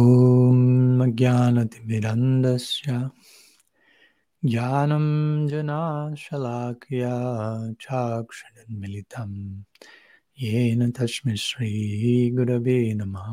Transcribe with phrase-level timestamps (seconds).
[0.00, 2.92] ॐ ज्ञानतिमिरन्दस्य
[4.50, 5.06] ज्ञानं
[5.50, 7.14] जनाशलाकया
[7.84, 9.32] चाक्षरन्मिलितं
[10.42, 13.28] येन तस्मै श्रीगुरवे नमः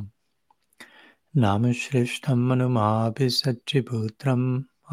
[1.45, 4.47] नामश्रेष्ठं मनुमापि सच्चिपुत्रम्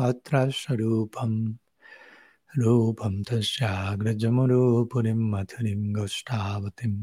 [0.06, 1.32] अत्र स्वरूपं
[2.62, 6.98] रूपं तस्याग्रजमुरुपुरीं मथुरीं गोष्ठावतीम्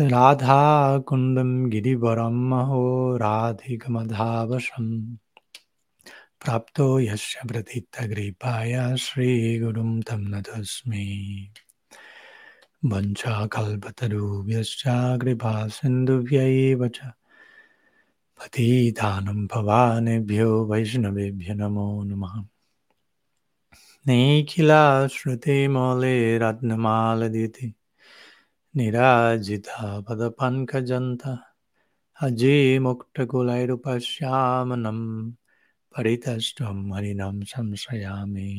[0.00, 5.16] राधाकुन्दं गिरिवरं महो राधिकमधावशं
[6.40, 11.52] प्राप्तो यस्य प्रथितकृपाय श्रीगुरुं तं नतस्मि
[12.84, 14.82] वञ्चाकल्पतरुभ्यश्च
[15.22, 17.00] कृपा सिन्धुभ्यैव च।
[18.38, 22.44] पतितानं भवानेभ्यो वैष्णवेभ्यो नमो नमः।
[24.06, 27.74] निखिलाश्रुतिमौले रत्नमालदिति
[28.76, 31.22] निराजितापदपङ्कजन्त
[32.22, 35.00] अजीमुक्तकुलैरुपश्यामनं
[35.94, 38.50] परितस्त्वं हरिनां संश्रयामि।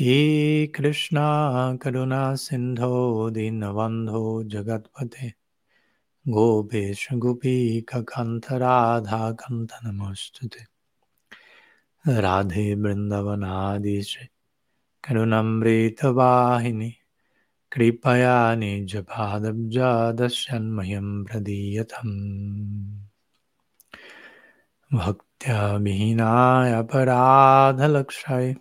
[0.00, 0.16] हे
[0.76, 1.26] कृष्णा
[1.82, 2.94] करुणा सिन्धो
[3.36, 4.22] दीनबन्धो
[4.54, 5.28] जगत्पते
[6.24, 8.10] गोपेश गोपीककन्थराधाकन्थ
[9.86, 10.62] नमोऽस्तुते
[12.24, 14.10] राधे वृन्दवनादिश
[15.04, 16.90] करुणमृतवाहिनि
[17.72, 23.04] कृपया निजपादब्जादस्यन्मह्यं प्रदीयतम्।
[24.94, 28.56] भक्त्या विहीनाय अपराधलक्षाय।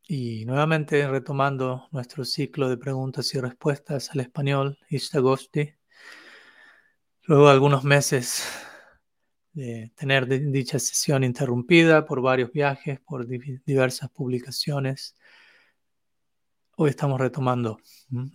[0.05, 5.75] Y nuevamente retomando nuestro ciclo de preguntas y respuestas al español, Ishtagosti.
[7.23, 8.43] Luego de algunos meses
[9.53, 15.15] de tener dicha sesión interrumpida por varios viajes, por diversas publicaciones
[16.79, 17.79] Hoy estamos retomando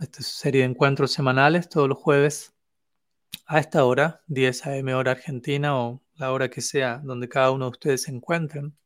[0.00, 2.52] esta serie de encuentros semanales todos los jueves
[3.46, 4.94] a esta hora, 10 a.m.
[4.94, 8.76] hora argentina o la hora que sea donde cada uno de ustedes se encuentren,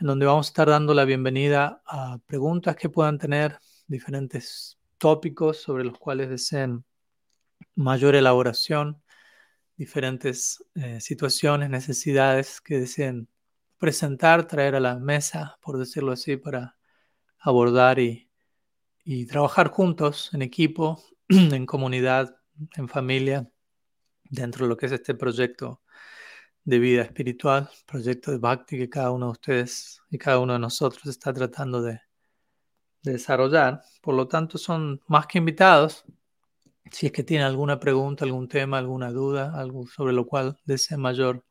[0.00, 5.58] en donde vamos a estar dando la bienvenida a preguntas que puedan tener diferentes tópicos
[5.58, 6.82] sobre los cuales deseen
[7.74, 9.02] mayor elaboración,
[9.76, 13.28] diferentes eh, situaciones, necesidades que deseen
[13.76, 16.78] presentar, traer a la mesa, por decirlo así, para
[17.38, 18.31] abordar y
[19.04, 22.36] y trabajar juntos, en equipo, en comunidad,
[22.76, 23.50] en familia,
[24.24, 25.82] dentro de lo que es este proyecto
[26.64, 30.58] de vida espiritual, proyecto de Bhakti que cada uno de ustedes y cada uno de
[30.58, 32.00] nosotros está tratando de,
[33.02, 33.82] de desarrollar.
[34.00, 36.04] Por lo tanto, son más que invitados.
[36.90, 41.00] Si es que tienen alguna pregunta, algún tema, alguna duda, algo sobre lo cual deseen
[41.00, 41.44] mayor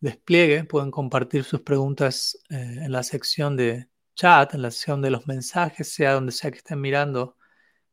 [0.00, 5.10] despliegue, pueden compartir sus preguntas eh, en la sección de chat, en la sección de
[5.10, 7.36] los mensajes, sea donde sea que estén mirando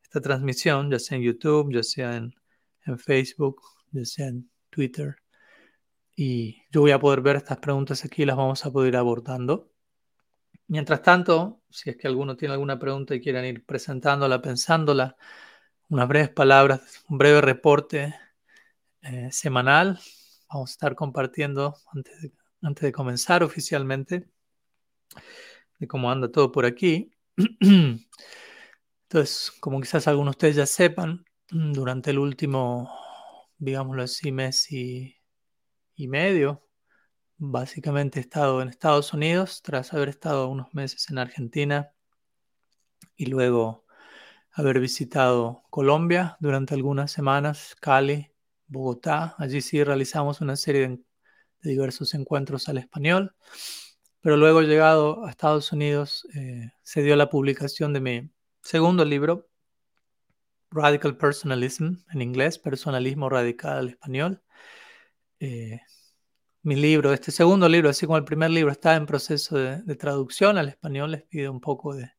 [0.01, 2.33] esta transmisión, ya sea en YouTube, ya sea en,
[2.85, 3.61] en Facebook,
[3.91, 5.17] ya sea en Twitter.
[6.15, 9.71] Y yo voy a poder ver estas preguntas aquí, las vamos a poder ir abordando.
[10.67, 15.17] Mientras tanto, si es que alguno tiene alguna pregunta y quieran ir presentándola, pensándola,
[15.89, 18.15] unas breves palabras, un breve reporte
[19.01, 19.99] eh, semanal.
[20.49, 22.31] Vamos a estar compartiendo antes
[22.63, 24.29] antes de comenzar oficialmente
[25.83, 27.11] de cómo anda todo por aquí.
[29.03, 32.89] Entonces, como quizás algunos de ustedes ya sepan, durante el último,
[33.57, 35.19] digámoslo así, mes y,
[35.97, 36.65] medio,
[37.37, 41.91] básicamente he estado en Estados Unidos tras haber estado unos meses en Argentina
[43.15, 43.85] y luego
[44.51, 48.31] haber visitado Colombia durante algunas semanas, Cali,
[48.67, 49.35] Bogotá.
[49.37, 50.99] Allí sí realizamos una serie de,
[51.61, 53.35] diversos encuentros al español.
[54.23, 58.31] Pero luego llegado a Estados Unidos eh, se dio la publicación de mi
[58.61, 59.49] segundo libro,
[60.71, 64.41] Radical Personalism, en inglés, Personalismo Radical al español.
[65.41, 65.81] Eh,
[66.61, 70.57] mi libro, este segundo libro, así como el primer libro, está en proceso de, traducción
[70.57, 71.11] al español.
[71.11, 72.09] Les pido un poco de,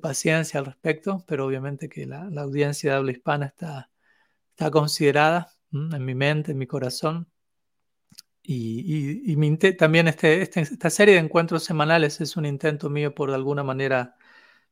[0.00, 3.90] paciencia al respecto, pero obviamente que la, audiencia de habla hispana está,
[4.50, 7.28] está considerada en mi mente, en mi corazón.
[8.46, 13.30] Y, y, también este, este, esta serie de encuentros semanales es un intento mío por
[13.30, 14.16] de alguna manera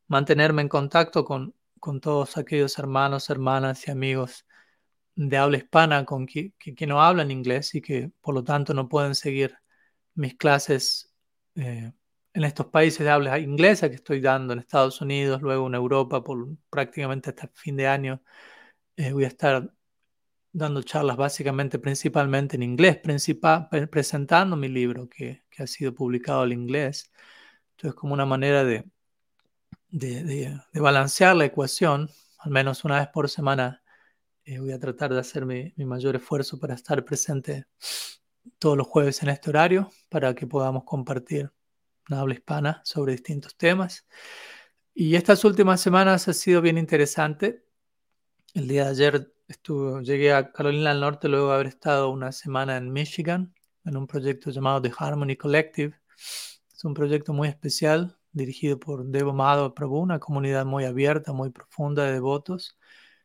[0.08, 1.54] mantenerme en contacto con,
[2.02, 4.46] todos aquellos hermanos, hermanas y amigos
[5.16, 6.54] de habla hispana con que,
[6.86, 9.56] no hablan inglés y que por lo tanto no pueden seguir
[10.14, 11.14] mis clases
[11.56, 11.92] eh,
[12.34, 16.22] en estos países de habla inglesa que estoy dando en Estados Unidos, luego en Europa
[16.24, 18.22] por prácticamente hasta fin de año.
[18.96, 19.72] Eh, voy a estar
[20.52, 22.98] dando charlas básicamente, principalmente en inglés,
[23.90, 27.10] presentando mi libro que, que, ha sido publicado en inglés.
[27.76, 28.84] Entonces, como una manera de,
[29.88, 33.82] de, de, balancear la ecuación, al menos una vez por semana,
[34.44, 37.66] eh, voy a tratar de hacer mi, mi, mayor esfuerzo para estar presente
[38.58, 41.50] todos los jueves en este horario, para que podamos compartir
[42.08, 44.06] una habla hispana sobre distintos temas.
[44.94, 47.64] Y estas últimas semanas ha sido bien interesante.
[48.52, 49.32] El día de ayer
[50.02, 53.54] llegué a Carolina del Norte luego de haber estado una semana en Michigan
[53.84, 55.94] en un proyecto llamado The Harmony Collective.
[56.16, 61.50] Es un proyecto muy especial dirigido por Devo Madhava Prabhu, una comunidad muy abierta, muy
[61.50, 62.78] profunda de devotos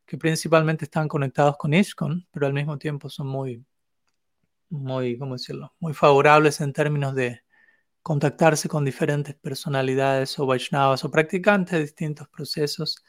[0.05, 3.65] que principalmente están conectados con ISKCON, pero al mismo tiempo son muy,
[4.69, 5.73] muy, ¿cómo decirlo?
[5.79, 7.41] Muy favorables en términos de
[8.01, 13.03] contactarse con diferentes personalidades o Vaishnavas o practicantes de distintos procesos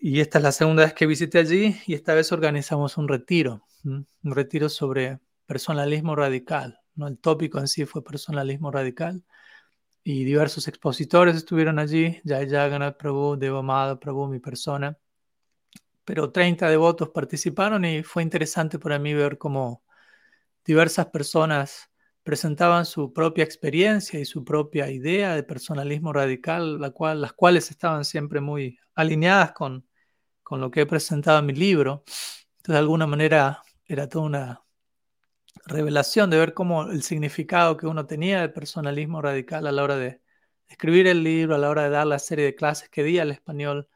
[0.00, 3.66] y esta es la segunda vez que visité allí y esta vez organizamos un retiro,
[3.84, 6.80] un retiro sobre personalismo radical.
[6.94, 7.08] ¿no?
[7.08, 9.24] El tópico en sí fue personalismo radical
[10.04, 14.96] y diversos expositores estuvieron allí, Jai Jagannath Prabhu, Devamada Prabhu, mi persona,
[16.04, 19.84] pero 30 devotos participaron y fue interesante para mí ver cómo
[20.64, 21.90] diversas personas
[22.22, 27.70] presentaban su propia experiencia y su propia idea de personalismo radical, la cual, las cuales
[27.70, 29.87] estaban siempre muy alineadas con,
[30.48, 32.04] con lo que he presentado en mi libro.
[32.06, 34.64] Entonces, de alguna manera, era toda una
[35.66, 39.96] revelación de ver cómo el significado que uno tenía del personalismo radical a la hora
[39.96, 40.22] de
[40.66, 43.30] escribir el libro, a la hora de dar la serie de clases que di al
[43.30, 43.88] español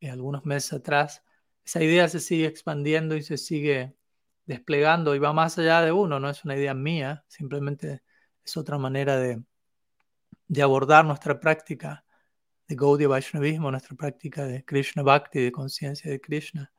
[0.00, 1.24] eh, algunos meses atrás.
[1.64, 3.96] Esa idea se sigue expandiendo y se sigue
[4.44, 8.02] desplegando y va más allá de uno, no es una idea mía, simplemente
[8.44, 9.42] es otra manera de,
[10.48, 12.03] de abordar nuestra práctica
[12.66, 16.72] de Gaudiya Vaishnavismo, nuestra práctica de Krishna Bhakti, de conciencia de Krishna.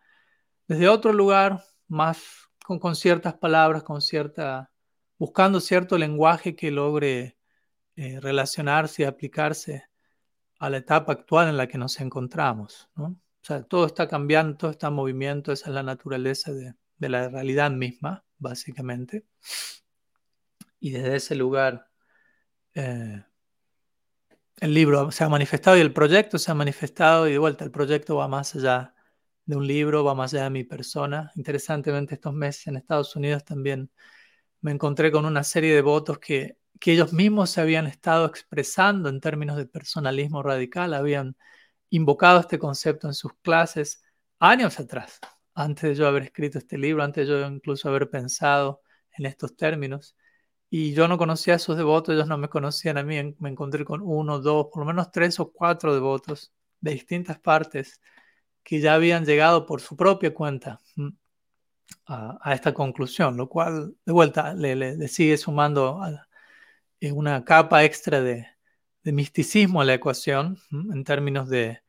[0.67, 4.71] Desde otro lugar, más con, con, ciertas palabras, con cierta,
[5.17, 7.37] buscando cierto lenguaje que logre
[7.95, 9.83] eh, relacionarse y aplicarse
[10.59, 12.89] a la etapa actual en la que nos encontramos.
[12.95, 13.05] ¿no?
[13.05, 17.09] O sea, todo está cambiando, todo está en movimiento, esa es la naturaleza de, de
[17.09, 19.25] la realidad misma, básicamente.
[20.79, 21.89] Y desde ese lugar,
[22.73, 23.23] eh,
[24.59, 27.71] el libro se ha manifestado y el proyecto se ha manifestado y de vuelta el
[27.71, 28.93] proyecto va más allá
[29.45, 31.31] de un libro, va más allá de mi persona.
[31.35, 33.91] Interesantemente, estos meses en Estados Unidos también
[34.61, 39.09] me encontré con una serie de votos que, que ellos mismos se habían estado expresando
[39.09, 41.37] en términos de personalismo radical, habían
[41.89, 44.03] invocado este concepto en sus clases
[44.39, 45.19] años atrás,
[45.53, 48.81] antes de yo haber escrito este libro, antes de yo incluso haber pensado
[49.17, 50.15] en estos términos.
[50.77, 53.33] Y yo no conocía a esos devotos, ellos no me conocían a mí.
[53.39, 56.51] Me encontré con uno, dos, por lo menos tres o cuatro devotos
[56.81, 58.01] de distintas partes
[58.61, 60.81] que ya habían llegado por su propia cuenta
[62.07, 66.01] a, esta conclusión, lo cual de vuelta le, sigue sumando
[66.99, 68.45] eh, una capa extra de,
[69.03, 71.79] misticismo a la ecuación en términos de,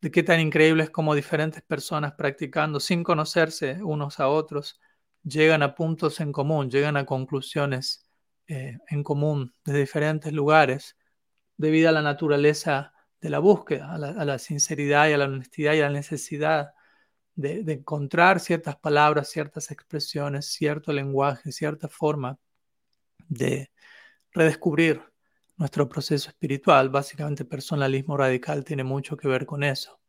[0.00, 4.80] de qué tan increíble es como diferentes personas practicando sin conocerse unos a otros
[5.22, 8.06] llegan a puntos en común, llegan a conclusiones
[8.46, 10.96] eh, en común de diferentes lugares,
[11.56, 15.80] debido a la naturaleza de la búsqueda, a la, sinceridad y a la honestidad y
[15.80, 16.72] a la necesidad
[17.34, 22.38] de, de, encontrar ciertas palabras, ciertas expresiones, cierto lenguaje, cierta forma
[23.28, 23.70] de
[24.32, 25.02] redescubrir
[25.56, 26.88] nuestro proceso espiritual.
[26.88, 30.00] Básicamente, personalismo radical tiene mucho que ver con eso.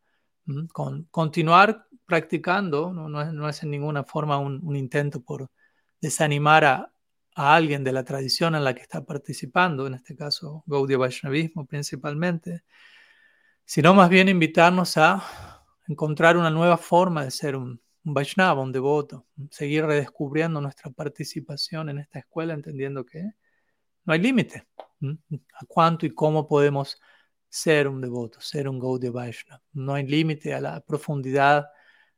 [0.72, 5.50] Con continuar practicando no, es, en ninguna forma un, intento por
[5.98, 6.92] desanimar a,
[7.34, 11.64] a, alguien de la tradición en la que está participando, en este caso Gaudiya Vaishnavismo
[11.64, 12.64] principalmente,
[13.64, 18.72] sino más bien invitarnos a encontrar una nueva forma de ser un, un Vaishnava, un
[18.72, 23.22] devoto, seguir redescubriendo nuestra participación en esta escuela, entendiendo que
[24.04, 24.66] no hay límite
[25.00, 27.00] a cuánto y cómo podemos
[27.48, 29.62] ser un devoto, ser un Gaudiya Vaishnava.
[29.72, 31.68] No hay límite a la profundidad,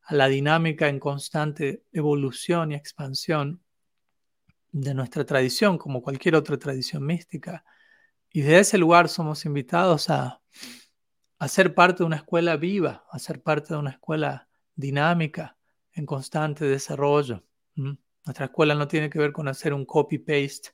[0.06, 3.62] a la dinámica en constante evolución y expansión
[4.70, 7.64] de nuestra tradición, como cualquier otra tradición mística.
[8.30, 10.40] Y de ese lugar somos invitados a,
[11.38, 15.56] a ser parte de una escuela viva, a ser parte de una escuela dinámica,
[15.94, 17.44] en constante desarrollo.
[17.74, 20.70] Nuestra escuela no tiene que ver con hacer un copy-paste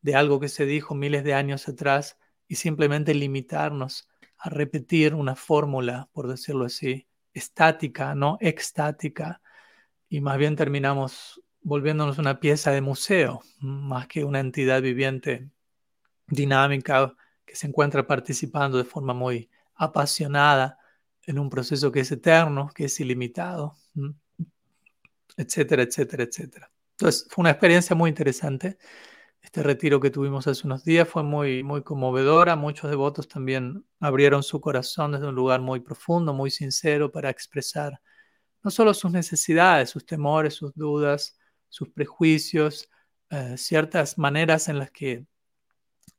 [0.00, 5.36] de algo que se dijo miles de años atrás y simplemente limitarnos a repetir una
[5.36, 9.40] fórmula, por decirlo así, estática, no extática,
[10.08, 15.48] y más bien terminamos volviéndonos una pieza de museo, más que una entidad viviente
[16.26, 20.78] dinámica que se encuentra participando de forma muy apasionada
[21.22, 23.76] en un proceso que es eterno, que es ilimitado,
[25.36, 26.70] etcétera, etcétera, etcétera.
[26.92, 28.78] Entonces, fue una experiencia muy interesante.
[29.42, 32.56] Este retiro que tuvimos hace unos días fue muy, muy conmovedora.
[32.56, 38.00] Muchos devotos también abrieron su corazón desde un lugar muy profundo, muy sincero para expresar
[38.62, 41.36] no solo sus necesidades, sus temores, sus dudas,
[41.68, 42.88] sus prejuicios,
[43.30, 45.26] eh, ciertas maneras en las que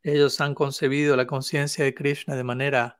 [0.03, 2.99] ellos han concebido la conciencia de Krishna de manera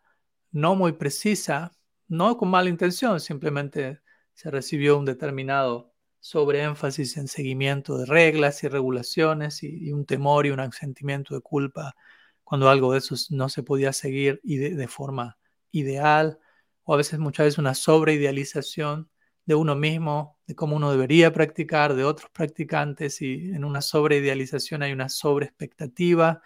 [0.51, 1.71] no muy precisa,
[2.07, 4.01] no con mala intención, simplemente
[4.33, 5.92] se recibió un determinado
[6.23, 11.41] sobre énfasis en seguimiento de reglas y regulaciones y, un temor y un sentimiento de
[11.41, 11.97] culpa
[12.45, 15.37] cuando algo de eso no se podía seguir y de, forma
[15.71, 16.39] ideal,
[16.83, 19.09] o a veces muchas veces una sobreidealización
[19.45, 24.81] de uno mismo, de cómo uno debería practicar, de otros practicantes, y en una sobreidealización
[24.81, 26.41] hay una sobreexpectativa,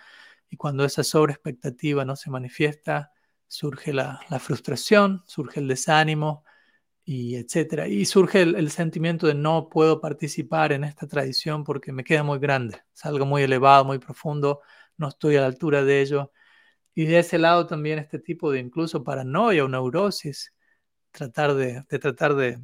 [0.50, 3.12] y cuando esa sobreexpectativa no se manifiesta,
[3.48, 6.43] surge la frustración, surge el desánimo,
[7.08, 7.88] y etcétera.
[7.88, 12.38] Y surge el, sentimiento de no puedo participar en esta tradición porque me queda muy
[12.38, 14.62] grande, es algo muy elevado, muy profundo,
[14.98, 16.34] no estoy a la altura de ello.
[16.94, 20.54] Y de ese lado también este tipo de incluso paranoia o neurosis,
[21.12, 22.60] tratar de, tratar de,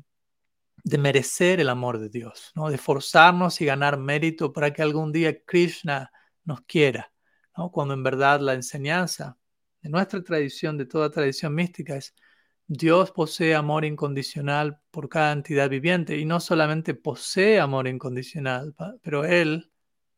[0.84, 2.70] de, merecer el amor de Dios, ¿no?
[2.70, 6.12] de forzarnos y ganar mérito para que algún día Krishna
[6.44, 7.14] nos quiera,
[7.58, 7.72] ¿no?
[7.72, 9.38] cuando en verdad la enseñanza
[9.82, 12.14] de nuestra tradición, de toda tradición mística, es
[12.67, 19.25] Dios posee amor incondicional por cada entidad viviente y no solamente posee amor incondicional, pero
[19.25, 19.72] él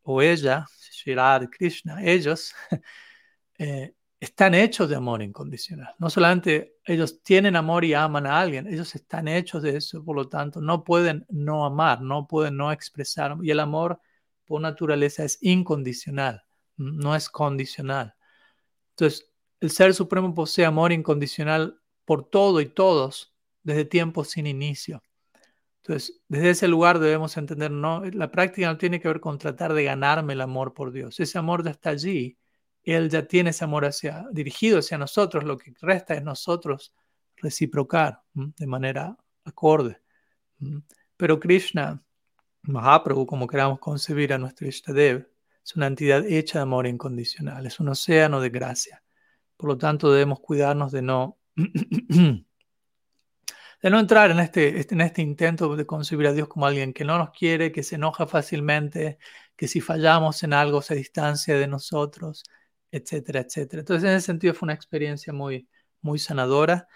[0.03, 2.53] o ella, Shirad Krishna, ellos
[3.57, 5.93] eh, están hechos de amor incondicional.
[5.99, 10.15] No solamente ellos tienen amor y aman a alguien, ellos están hechos de eso, por
[10.15, 13.35] lo tanto, no pueden no amar, no pueden no expresar.
[13.41, 13.99] Y el amor,
[14.45, 16.43] por naturaleza, es incondicional,
[16.77, 18.15] no es condicional.
[18.91, 25.03] Entonces, el Ser Supremo posee amor incondicional por todo y todos desde tiempos sin inicio.
[25.81, 29.74] Entonces, desde ese lugar debemos entender, no, la práctica no tiene que ver con tratar
[29.74, 31.19] de ganarme el amor por Dios.
[31.19, 32.38] Ese amor ya está allí.
[32.81, 35.43] Él ya tiene ese amor hacia, dirigido hacia nosotros.
[35.43, 36.93] Lo que resta es nosotros
[37.38, 40.01] reciprocar de manera acorde.
[41.17, 42.03] Pero Krishna,
[42.63, 45.29] Mahaprabhu, como queramos concebir a nuestro Ishtadev,
[45.63, 49.03] es una entidad hecha de amor incondicional, es un océano de gracia.
[49.57, 51.38] Por lo tanto, debemos cuidarnos de no
[53.81, 56.93] de no entrar en este, este, en este intento de concebir a Dios como alguien
[56.93, 59.19] que no nos quiere, que se enoja fácilmente,
[59.55, 62.43] que si fallamos en algo se distancia de nosotros,
[62.91, 63.81] etcétera, etcétera.
[63.81, 65.67] Entonces, en ese sentido fue una experiencia muy,
[66.01, 66.88] muy sanadora.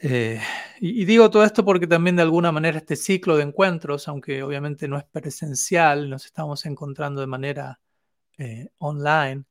[0.00, 0.40] Eh,
[0.80, 4.86] y, digo todo esto porque también de alguna manera este ciclo de encuentros, aunque obviamente
[4.88, 7.80] no es presencial, nos estamos encontrando de manera
[8.38, 9.44] eh, online,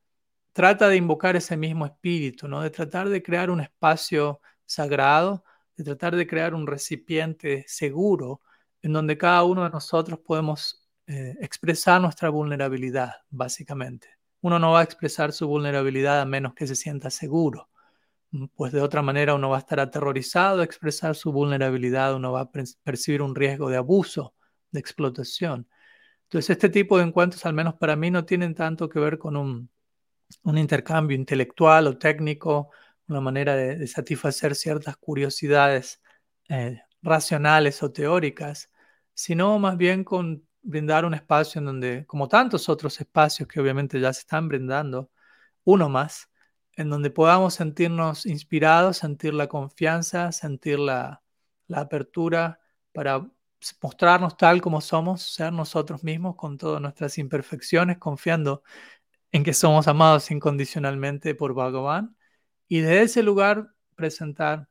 [0.57, 2.61] trata de invocar ese mismo espíritu, ¿no?
[2.63, 5.43] de tratar de crear un espacio sagrado,
[5.75, 8.41] de tratar de crear un recipiente seguro
[8.81, 14.07] en donde cada uno de nosotros podemos eh, expresar nuestra vulnerabilidad, básicamente.
[14.41, 17.69] Uno no va a expresar su vulnerabilidad a menos que se sienta seguro,
[18.55, 22.41] pues de otra manera uno va a estar aterrorizado de expresar su vulnerabilidad, uno va
[22.41, 22.51] a
[22.83, 24.33] percibir un riesgo de abuso,
[24.71, 25.67] de explotación.
[26.23, 29.37] Entonces, este tipo de encuentros, al menos para mí, no tienen tanto que ver con
[29.37, 29.69] un
[30.43, 32.71] un intercambio intelectual o técnico,
[33.07, 36.01] una manera de, satisfacer ciertas curiosidades
[36.49, 38.71] eh, racionales o teóricas,
[39.13, 43.99] sino más bien con brindar un espacio en donde, como tantos otros espacios que obviamente
[43.99, 45.11] ya se están brindando,
[45.63, 46.29] uno más,
[46.73, 51.23] en donde podamos sentirnos inspirados, sentir la confianza, sentir la,
[51.67, 52.59] la apertura
[52.93, 53.27] para
[53.81, 58.63] mostrarnos tal como somos, ser nosotros mismos con todas nuestras imperfecciones, confiando
[59.31, 62.15] en que somos amados incondicionalmente por Bhagavan
[62.67, 64.67] y desde ese lugar presentar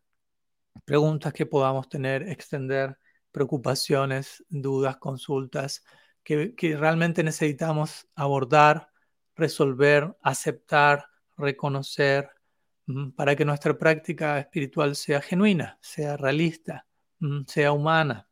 [0.85, 2.99] preguntas que podamos tener, extender
[3.33, 5.85] preocupaciones, dudas, consultas
[6.23, 8.91] que, que realmente necesitamos abordar,
[9.35, 12.31] resolver, aceptar, reconocer,
[12.87, 16.87] mm, para que nuestra práctica espiritual sea genuina, sea realista,
[17.21, 18.29] mm, sea humana,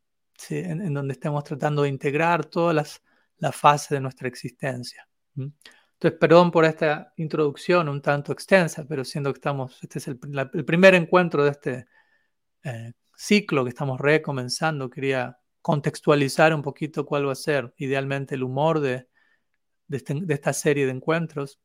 [0.50, 3.02] en, donde estemos tratando de integrar todas las,
[3.38, 5.08] las fases de nuestra existencia.
[6.04, 10.18] Entonces, perdón por esta introducción un tanto extensa, pero siendo que estamos, este es el,
[10.18, 11.86] primer encuentro de este
[12.62, 18.42] eh, ciclo que estamos recomenzando, quería contextualizar un poquito cuál va a ser idealmente el
[18.42, 19.08] humor de,
[19.88, 21.58] de, este, de esta serie de encuentros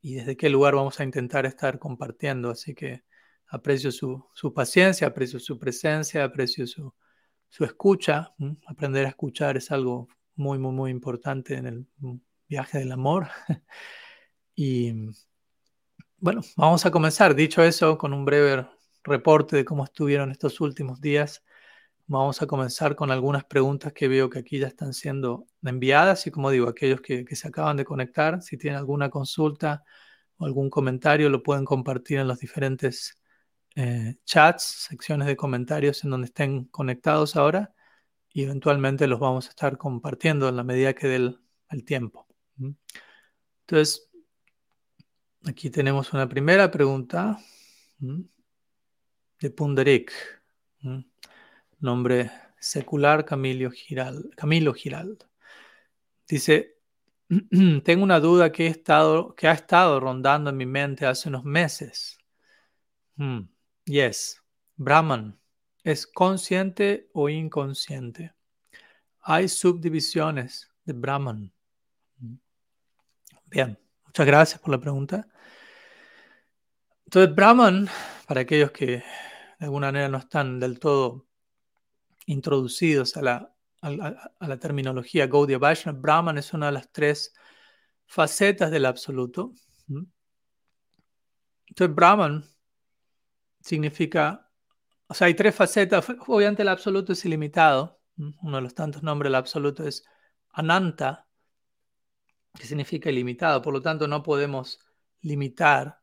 [0.00, 2.50] y desde qué lugar vamos a intentar estar compartiendo.
[2.50, 3.02] Así que
[3.48, 6.94] aprecio su, su paciencia, aprecio su presencia, aprecio su,
[7.48, 8.32] su escucha.
[8.68, 11.86] Aprender a escuchar es algo muy, muy, muy importante en el
[12.50, 13.28] viaje del amor.
[14.54, 14.92] y
[16.18, 17.34] bueno, vamos a comenzar.
[17.34, 18.66] Dicho eso, con un breve
[19.04, 21.44] reporte de cómo estuvieron estos últimos días,
[22.06, 26.30] vamos a comenzar con algunas preguntas que veo que aquí ya están siendo enviadas y
[26.32, 29.84] como digo, aquellos que, se acaban de conectar, si tienen alguna consulta
[30.38, 33.20] o algún comentario, lo pueden compartir en los diferentes
[33.76, 37.72] eh, chats, secciones de comentarios en donde estén conectados ahora
[38.30, 41.16] y eventualmente los vamos a estar compartiendo en la medida que dé
[41.70, 42.29] el tiempo.
[43.60, 44.10] Entonces,
[45.46, 47.38] aquí tenemos una primera pregunta
[47.98, 50.12] de Pundarik,
[51.78, 55.26] nombre secular Camilo, Giral, Camilo Giraldo.
[56.28, 56.76] Dice,
[57.84, 62.18] tengo una duda que ha estado rondando en mi mente hace unos meses.
[63.16, 63.48] Hmm,
[63.84, 64.42] yes,
[64.76, 65.38] Brahman,
[65.84, 68.32] ¿es consciente o inconsciente?
[69.20, 71.52] Hay subdivisiones de Brahman.
[73.50, 75.26] Bien, muchas gracias por la pregunta.
[77.04, 77.88] Entonces, Brahman,
[78.28, 79.04] para aquellos que de
[79.58, 81.26] alguna manera no están del todo
[82.26, 87.34] introducidos a la, terminología Gaudiya Vaishnava, Brahman es una de las tres
[88.06, 89.52] facetas del absoluto.
[91.66, 92.44] Entonces, Brahman
[93.60, 94.48] significa,
[95.08, 96.06] o sea, hay tres facetas.
[96.28, 98.00] Obviamente, el absoluto es ilimitado.
[98.16, 100.04] Uno de los tantos nombres del absoluto es
[100.52, 101.26] Ananta,
[102.54, 103.62] que significa ilimitado.
[103.62, 104.80] Por lo tanto, no podemos
[105.22, 106.00] limitar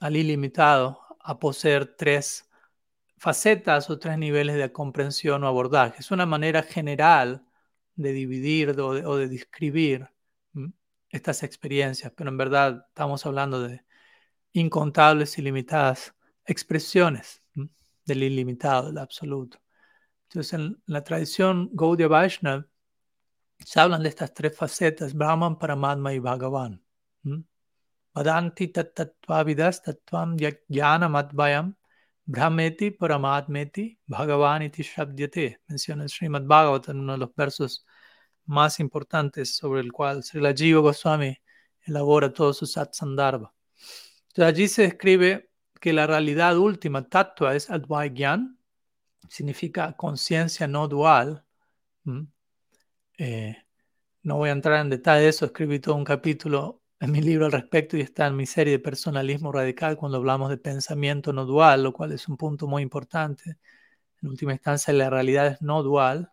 [0.00, 2.48] al ilimitado a poseer tres
[3.16, 5.96] facetas o tres niveles de comprensión o abordaje.
[6.00, 7.46] Es una manera general
[7.94, 10.08] de dividir o de, describir
[11.10, 13.84] estas experiencias, pero en verdad estamos hablando de
[14.52, 16.14] incontables, ilimitadas
[16.46, 17.42] expresiones
[18.04, 19.60] del ilimitado, del absoluto.
[20.28, 22.66] Entonces, en la tradición Gaudiya Vaishnava,
[23.64, 26.82] se hablan de estas tres facetas, Brahman, Paramatma y Bhagavan.
[28.14, 30.36] Vadanti tattvavidas tattvam
[31.10, 31.74] madvayam
[32.26, 35.60] brahmeti paramatmeti bhagavan iti shabdyate.
[35.68, 37.86] Menciona el Srimad Bhagavatam, uno de los versos
[38.46, 41.36] más importantes sobre el cual Srila Jiva Goswami
[41.86, 42.66] elabora todo su.
[42.66, 43.54] Entonces
[44.36, 48.58] allí se describe que la realidad última, tattva, es advaigyan,
[49.28, 51.44] significa conciencia no dual.
[53.24, 53.56] Eh,
[54.24, 57.46] no voy a entrar en detalle de eso, escribí todo un capítulo en mi libro
[57.46, 61.44] al respecto y está en mi serie de personalismo radical cuando hablamos de pensamiento no
[61.44, 63.58] dual, lo cual es un punto muy importante.
[64.22, 66.32] En última instancia, la realidad es no dual.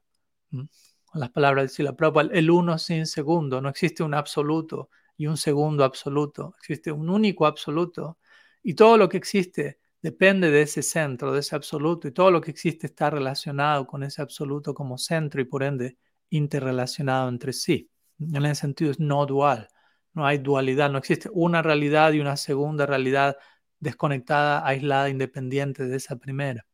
[0.50, 0.68] Con
[1.14, 5.38] las palabras de la Prabhupada, el uno sin segundo, no existe un absoluto y un
[5.38, 8.18] segundo absoluto, existe un único absoluto
[8.64, 12.42] y todo lo que existe depende de ese centro, de ese absoluto y todo lo
[12.42, 15.98] que existe está relacionado con ese absoluto como centro y por ende
[16.30, 17.90] interrelacionado entre sí.
[18.20, 19.68] En ese sentido es no dual.
[20.14, 23.38] No hay dualidad, no existe una realidad y una segunda realidad
[23.80, 26.66] desconectada, aislada, independiente de esa primera.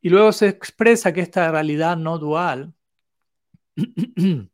[0.00, 2.74] Y luego se expresa que esta realidad no dual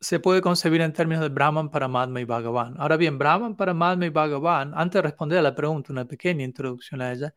[0.00, 2.74] se puede concebir en términos de Brahman, Paramatma y Bhagavan.
[2.78, 7.02] Ahora bien, Brahman, Paramatma y Bhagavan, antes de responder a la pregunta, una pequeña introducción
[7.02, 7.34] a ella,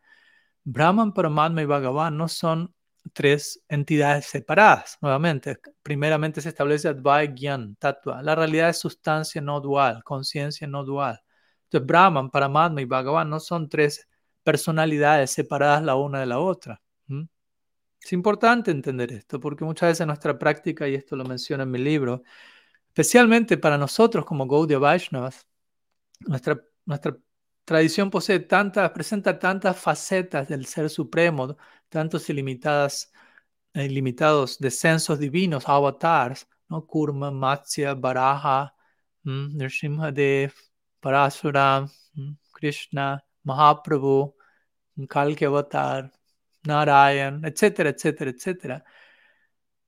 [0.64, 2.74] Brahman, Paramatma y Bhagavan no son
[3.12, 4.98] tres entidades separadas.
[5.00, 8.22] Nuevamente, primeramente se establece Advaigyan, Tattva.
[8.22, 11.20] La realidad es sustancia no dual, conciencia no dual.
[11.64, 14.08] Entonces, Brahman, Paramatma y Bhagavan no son tres
[14.42, 16.80] personalidades separadas la una de la otra.
[18.02, 21.78] Es importante entender esto porque muchas veces nuestra práctica, y esto lo menciono en mi
[21.78, 22.22] libro,
[22.88, 25.46] especialmente para nosotros como Gaudiya Vaishnavas,
[26.20, 27.16] nuestra, nuestra
[27.64, 31.56] tradición posee tantas, presenta tantas facetas del Ser Supremo,
[31.90, 33.12] tantos ilimitadas,
[33.74, 36.86] eh, ilimitados descensos divinos, avatars, ¿no?
[36.86, 38.74] Kurma, Matsya, Baraha,
[39.24, 40.52] Nrsimhadev,
[41.00, 41.86] Parasura,
[42.52, 44.34] Krishna, Mahaprabhu,
[45.08, 46.10] Kalki Avatar,
[46.66, 48.84] Narayan, etcétera, etcétera, etcétera.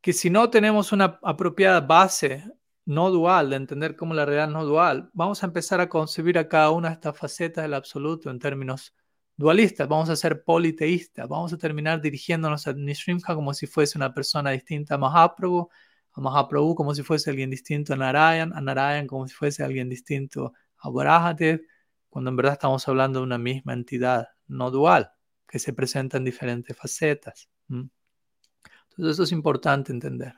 [0.01, 2.45] Que si no tenemos una apropiada base
[2.85, 6.49] no dual, de entender cómo la realidad no dual, vamos a empezar a concebir a
[6.49, 8.95] cada una de estas facetas del absoluto en términos
[9.43, 14.15] dualistas, vamos a ser politeístas, vamos a terminar dirigiéndonos a Nishrimha como si fuese una
[14.15, 15.69] persona distinta a Mahaprabhu,
[16.13, 19.89] a Mahaprabhu como si fuese alguien distinto a Narayan, a Narayan como si fuese alguien
[19.89, 21.61] distinto a Varahadev,
[22.09, 25.13] cuando en verdad estamos hablando de una misma entidad no dual
[25.49, 27.49] que se presenta en diferentes facetas.
[27.69, 30.35] Entonces eso es importante entender.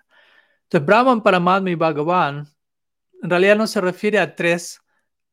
[0.65, 2.49] Entonces, Brahman, Paramatma y Bhagavan
[3.23, 4.81] en realidad no se refiere a tres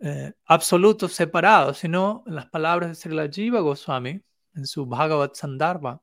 [0.02, 4.22] eh, absolutos separados, sino en las palabras de Srila Jiva Goswami,
[4.56, 6.02] en su Bhagavad Sandarbha,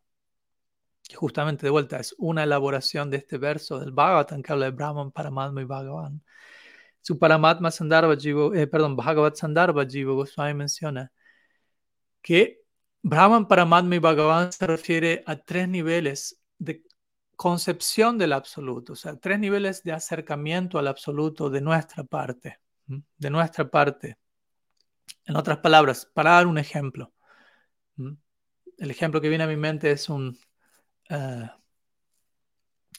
[1.08, 4.72] que justamente de vuelta es una elaboración de este verso del Bhagavatam que habla de
[4.72, 6.22] Brahman, Paramatma y Bhagavan.
[7.00, 8.14] Su Paramatma Sandarbha,
[8.54, 11.10] eh, perdón, Bhagavad Sandarbha Jiva Goswami menciona
[12.22, 12.60] que
[13.02, 16.84] Brahman, Paramatma y Bhagavan se refiere a tres niveles de
[17.36, 22.58] concepción del absoluto, o sea, tres niveles de acercamiento al absoluto de nuestra parte,
[22.88, 24.16] de nuestra parte.
[25.24, 27.12] En otras palabras, para dar un ejemplo,
[27.96, 30.38] el ejemplo que viene a mi mente es un,
[31.10, 31.48] eh,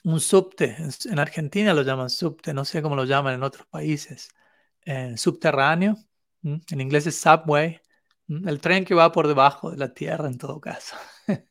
[0.04, 0.78] un subte.
[1.06, 4.30] En Argentina lo llaman subte, no sé cómo lo llaman en otros países.
[5.18, 5.98] Subterráneo,
[6.44, 7.80] en inglés es subway,
[8.28, 10.96] el tren que va por debajo de la tierra en todo caso.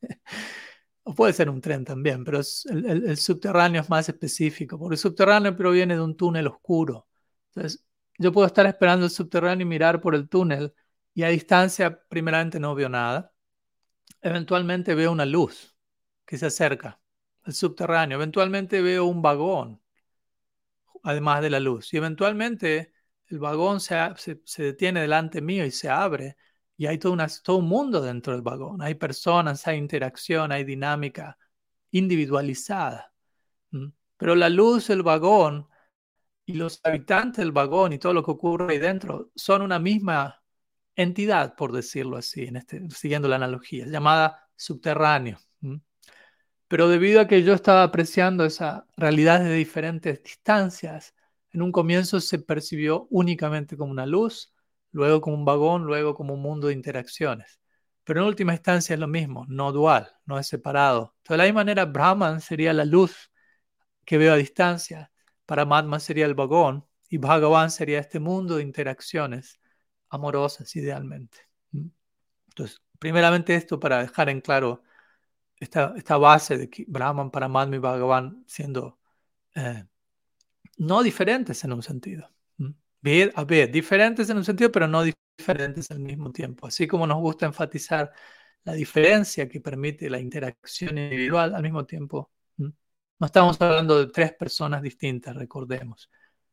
[1.08, 5.56] O puede ser un tren también, pero el, subterráneo es más específico, porque el subterráneo
[5.56, 7.08] proviene de un túnel oscuro.
[7.46, 7.82] Entonces,
[8.18, 10.74] yo puedo estar esperando el subterráneo y mirar por el túnel
[11.14, 13.32] y a distancia primeramente no veo nada.
[14.20, 15.76] Eventualmente veo una luz
[16.26, 17.00] que se acerca,
[17.46, 18.16] el subterráneo.
[18.18, 19.80] Eventualmente veo un vagón,
[21.02, 21.92] además de la luz.
[21.94, 22.92] Y eventualmente
[23.26, 23.96] el vagón se,
[24.44, 26.36] se detiene delante mío y se abre
[26.76, 28.82] y hay todo, todo un mundo dentro del vagón.
[28.82, 31.38] Hay personas, hay interacción, hay dinámica
[31.90, 33.12] individualizada.
[34.16, 35.68] Pero la luz del vagón
[36.48, 40.42] y los habitantes del vagón y todo lo que ocurre ahí dentro son una misma
[40.96, 45.38] entidad, por decirlo así, en este, siguiendo la analogía, llamada subterráneo.
[46.66, 51.14] Pero debido a que yo estaba apreciando esa realidad de diferentes distancias,
[51.52, 54.54] en un comienzo se percibió únicamente como una luz,
[54.90, 57.60] luego como un vagón, luego como un mundo de interacciones.
[58.04, 61.14] Pero en última instancia es lo mismo, no dual, no es separado.
[61.28, 63.30] de la misma manera, Brahman sería la luz
[64.06, 65.10] que veo a distancia,
[65.48, 69.60] Paramatma sería el vagón y Bhagavan sería este mundo de interacciones
[70.10, 71.38] amorosas idealmente.
[72.50, 74.82] Entonces, primeramente esto para dejar en claro
[75.56, 78.98] esta, esta base de que Brahman, Paramatma y Bhagavan siendo
[79.54, 79.84] eh,
[80.78, 82.30] no diferentes en un sentido
[83.34, 86.66] a ver, diferentes en un sentido, pero no diferentes al mismo tiempo.
[86.66, 88.12] Así como nos gusta enfatizar
[88.64, 92.30] la diferencia que permite la interacción individual al mismo tiempo.
[93.18, 96.08] No estamos hablando de tres personas distintas, recordemos.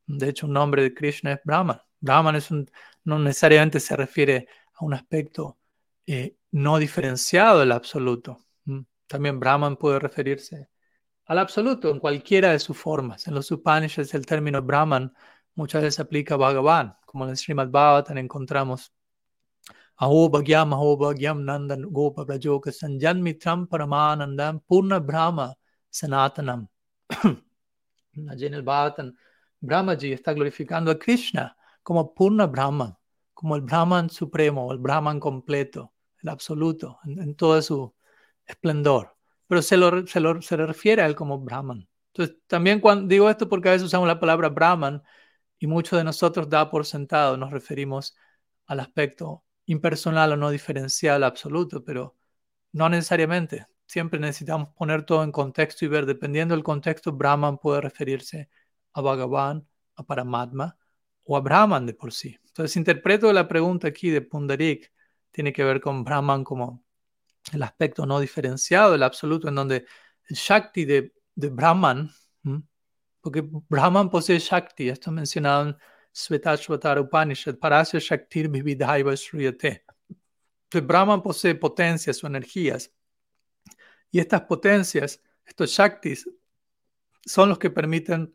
[0.08, 1.80] De hecho, un nombre de Krishna es Brahman.
[2.00, 2.42] Brahman
[3.04, 5.60] no necesariamente se refiere a un aspecto
[6.08, 8.40] eh, no diferenciado del absoluto.
[9.08, 10.70] También Brahman puede referirse
[11.26, 13.28] al absoluto en cualquiera de sus formas.
[13.28, 15.14] En los Upanishads el término Brahman
[15.54, 18.92] muchas veces aplica Bhagavan, como en el Srimad Bhagavatam encontramos
[19.98, 22.26] Aho Bhagyam Aho Bhagyam Nandan Gopa
[22.72, 25.56] Sanjan Mitram Paramanandam Purna Brahma
[25.96, 26.68] Sanatanam.
[28.30, 29.16] Allí en el Bhagavatam,
[29.62, 32.98] Brahmaji está glorificando a Krishna como Purna Brahman,
[33.34, 37.94] como el Brahman supremo, el Brahman completo, el absoluto, en, todo su
[38.46, 39.16] esplendor.
[39.48, 41.88] Pero se, lo, se, lo, se refiere a él como Brahman.
[42.08, 45.02] Entonces, también cuando digo esto porque a veces usamos la palabra Brahman
[45.60, 48.16] y muchos de nosotros da por sentado, nos referimos
[48.66, 52.16] al aspecto impersonal o no diferencial absoluto, pero
[52.74, 53.68] no necesariamente.
[53.86, 58.50] Siempre necesitamos poner todo en contexto y ver, dependiendo del contexto, Brahman puede referirse
[58.94, 60.78] a Bhagavan, a Paramatma
[61.24, 62.38] o a Brahman de por sí.
[62.46, 64.92] Entonces, interpreto la pregunta aquí de Pundarik,
[65.32, 66.84] tiene que ver con Brahman como
[67.52, 69.86] el aspecto no diferenciado del absoluto, en donde
[70.28, 72.10] el Shakti de, Brahman,
[73.22, 75.78] porque Brahman posee Shakti, esto es mencionado en
[76.12, 79.84] Svetashvatara Upanishad, Parasya Shaktir Vividhaiva Shriyate.
[80.72, 82.92] Brahman posee potencias o energías,
[84.16, 86.26] y estas potencias, estos Shaktis,
[87.26, 88.34] son los que permiten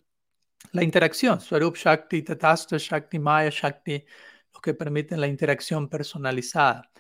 [0.73, 1.41] la interacción.
[1.41, 4.05] Swarup Shakti, Tatastha Shakti, Maya Shakti,
[4.53, 6.91] los que permiten la interacción personalizada.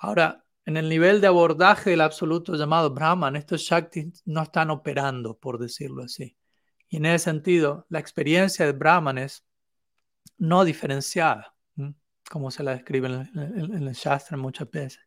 [0.00, 5.38] Ahora, en el nivel de abordaje del absoluto llamado Brahman, estos Shaktis no están operando,
[5.38, 6.36] por decirlo así.
[6.88, 9.46] Y en ese sentido, la experiencia de Brahman es
[10.36, 11.54] no diferenciada,
[12.28, 14.98] como se la describe en el, Shastra muchas veces.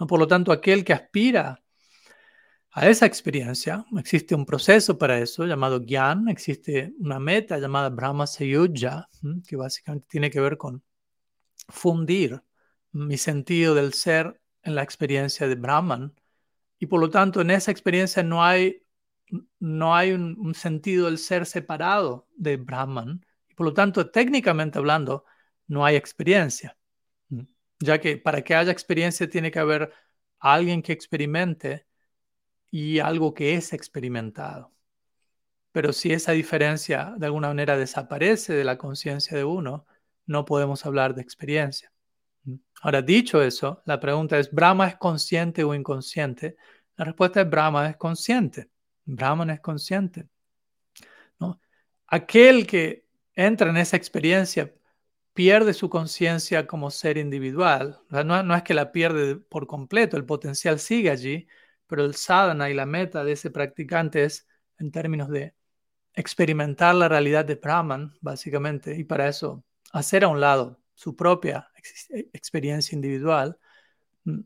[0.00, 0.06] ¿No?
[0.06, 1.60] Por lo tanto, aquel que aspira
[2.76, 8.26] a esa experiencia, existe un proceso para eso llamado Gyan, existe una meta llamada Brahma
[8.26, 9.08] Sayuja,
[9.46, 10.82] que básicamente tiene que ver con
[11.68, 12.42] fundir
[12.90, 16.14] mi sentido del ser en la experiencia de Brahman.
[16.80, 18.82] Y por lo tanto, en esa experiencia no hay,
[19.60, 23.24] no hay un, sentido del ser separado de Brahman.
[23.48, 25.24] Y por lo tanto, técnicamente hablando,
[25.68, 26.76] no hay experiencia.
[27.78, 29.92] Ya que para que haya experiencia tiene que haber
[30.40, 31.86] alguien que experimente
[32.76, 34.72] y algo que es experimentado.
[35.70, 39.86] Pero si esa diferencia de alguna manera desaparece de la conciencia de uno,
[40.26, 41.92] no podemos hablar de experiencia.
[42.82, 46.56] Ahora, dicho eso, la pregunta es, ¿Brahma es consciente o inconsciente?
[46.96, 48.68] La respuesta es, Brahma es consciente.
[49.04, 50.26] Brahman es consciente.
[51.38, 51.60] ¿no?
[52.08, 54.74] Aquel que entra en esa experiencia
[55.32, 58.00] pierde su conciencia como ser individual.
[58.08, 61.46] no, no, es que la pierde por completo, el potencial sigue allí,
[61.86, 64.46] pero el sadhana y la meta de ese practicante es
[64.78, 65.54] en términos de
[66.14, 71.68] experimentar la realidad de Brahman, básicamente, y para eso hacer a un lado su propia
[72.10, 73.58] e, experiencia individual.
[74.24, 74.40] Mm.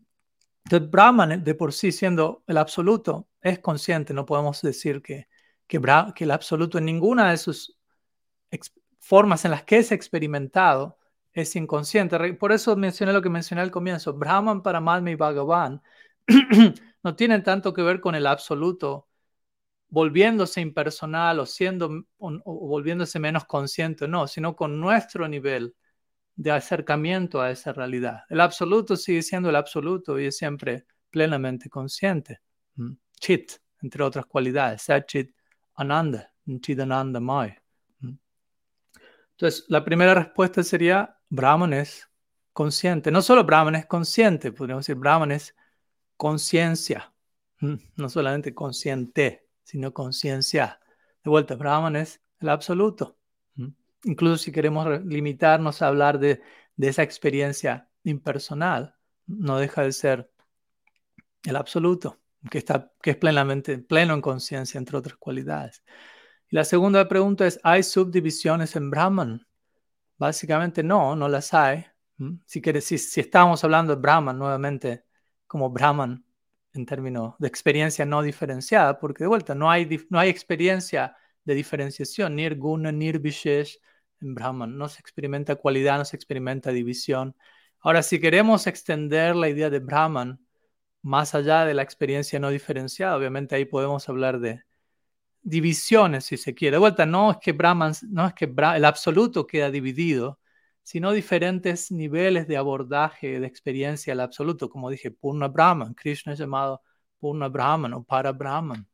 [0.65, 5.29] Entonces, Brahman de por sí siendo el absoluto es consciente, no podemos decir que,
[5.67, 5.79] que,
[6.19, 7.79] el absoluto en ninguna de sus
[8.99, 10.99] formas en las que es experimentado
[11.33, 12.35] es inconsciente.
[12.35, 14.13] Por eso mencioné lo que mencioné al comienzo.
[14.13, 15.83] Brahman, Paramatma y Bhagavan
[17.03, 19.09] no tienen tanto que ver con el absoluto
[19.89, 25.75] volviéndose impersonal o siendo volviéndose menos consciente, no, sino con nuestro nivel
[26.37, 28.21] de acercamiento a esa realidad.
[28.29, 32.41] El absoluto sigue siendo el absoluto y es siempre plenamente consciente.
[33.19, 35.35] Chit, entre otras cualidades, Chit
[35.75, 37.57] Ananda, Chidananda Mai.
[39.31, 42.09] Entonces, la primera respuesta sería Brahman es
[42.53, 43.11] consciente.
[43.11, 45.55] No solo Brahman es consciente, podríamos decir Brahman es
[46.19, 47.15] conciencia,
[47.61, 50.81] no solamente consciente sino conciencia.
[51.23, 53.19] De vuelta, Brahman es el absoluto.
[54.05, 56.41] Incluso si queremos limitarnos a hablar de,
[56.79, 58.95] esa experiencia impersonal,
[59.27, 60.31] no deja de ser
[61.45, 62.19] el absoluto,
[62.51, 65.83] que, está, que es plenamente pleno en conciencia, entre otras cualidades.
[66.49, 69.47] Y la segunda pregunta es, ¿hay subdivisiones en Brahman?
[70.17, 71.85] Básicamente no, no las hay.
[72.47, 75.05] Si, si, si estamos hablando de Brahman nuevamente
[75.49, 76.25] como Brahman,
[76.75, 81.55] en términos de experiencia no diferenciada, porque de vuelta no hay, no hay experiencia de
[81.55, 83.79] diferenciación, ni guna, ni vishesh
[84.21, 84.77] en Brahman.
[84.79, 87.35] No se experimenta cualidad, no se experimenta división.
[87.81, 90.41] Ahora, si queremos extender la idea de Brahman
[91.03, 94.63] más allá de la experiencia no diferenciada, obviamente ahí podemos hablar de
[95.43, 96.75] divisiones, si se quiere.
[96.77, 100.39] De vuelta, no es que Brahman, no es que el absoluto queda dividido,
[100.89, 104.71] sino diferentes niveles de abordaje de experiencia al absoluto.
[104.71, 106.81] Como dije, Purna Brahman, Krishna es llamado
[107.19, 108.89] Purna Brahman o Para Brahman,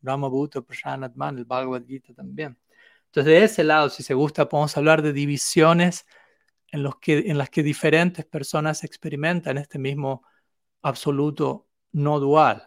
[0.00, 2.58] Brahma Bhuta Prashanatman, el Bhagavad Gita también.
[3.04, 6.06] Entonces, de ese lado, si se gusta, podemos hablar de divisiones
[6.68, 10.24] en, los que, en las que diferentes personas experimentan este mismo
[10.80, 12.66] absoluto no dual.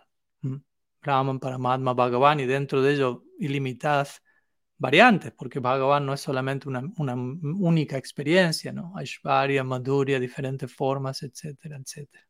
[1.01, 4.21] Brahman, Paramatma, Bhagavan, y dentro de ello ilimitadas
[4.77, 6.81] variantes, porque Bhagavan no es solamente una,
[7.15, 8.93] única experiencia, ¿no?
[8.95, 12.27] Aishwarya, Madhurya, diferentes formas, etcétera, etcétera.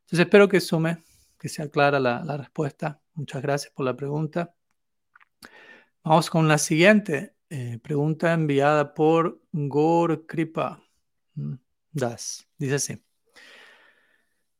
[0.00, 1.02] Entonces espero que sume,
[1.38, 3.00] que sea clara la, respuesta.
[3.14, 4.54] Muchas gracias por la pregunta.
[6.02, 10.82] Vamos con la siguiente eh, pregunta enviada por Gor Kripa
[11.34, 11.54] mm,
[11.92, 12.46] Das.
[12.56, 13.02] Dice así.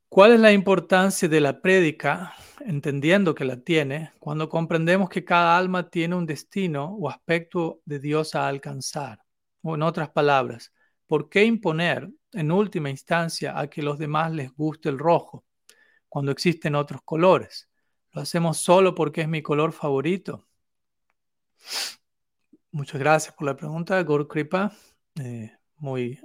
[0.08, 2.34] ¿Cuál es la importancia de la prédica,
[2.66, 7.98] entendiendo que la tiene, cuando comprendemos que cada alma tiene un destino o aspecto de
[7.98, 9.20] Dios a alcanzar?
[9.62, 10.72] O en otras palabras,
[11.06, 15.44] ¿por qué imponer en última instancia a que los demás les guste el rojo
[16.08, 17.68] cuando existen otros colores?
[18.12, 20.46] ¿Lo hacemos solo porque es mi color favorito?
[22.72, 24.72] Muchas gracias por la pregunta, Gor Kripa.
[25.20, 26.20] Eh, muy,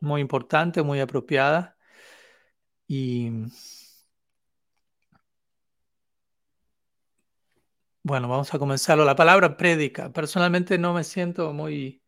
[0.00, 1.76] muy importante, muy apropiada.
[2.86, 3.30] Y
[8.02, 9.04] Bueno, vamos a comenzarlo.
[9.04, 10.10] La palabra prédica.
[10.12, 12.02] Personalmente no me siento muy...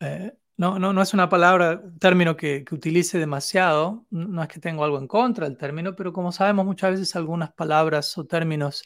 [0.00, 4.06] Eh, no, no, no es una palabra, un término que, que, utilice demasiado.
[4.10, 7.52] No es que tengo algo en contra del término, pero como sabemos muchas veces algunas
[7.52, 8.84] palabras o términos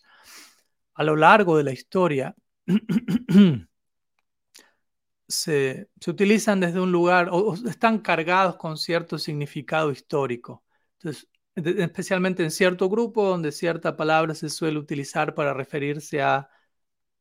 [0.94, 2.34] a lo largo de la historia
[5.28, 10.64] se, se, utilizan desde un lugar o, o, están cargados con cierto significado histórico.
[10.98, 11.28] Entonces,
[11.64, 16.50] especialmente en cierto grupo donde cierta palabra se suele utilizar para referirse a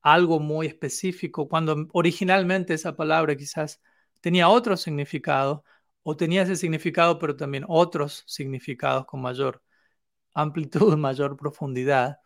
[0.01, 3.81] algo muy específico, cuando originalmente esa palabra quizás
[4.21, 5.63] tenía otro significado
[6.03, 9.61] o tenía ese significado, pero también otros significados con mayor
[10.33, 12.19] amplitud, mayor profundidad.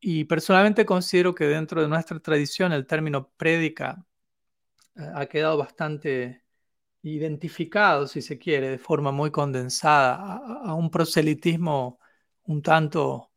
[0.00, 4.04] Y personalmente considero que dentro de nuestra tradición el término prédica
[4.96, 6.44] eh, ha quedado bastante
[7.02, 11.98] identificado, si se quiere, de forma muy condensada a, un proselitismo
[12.44, 13.32] un tanto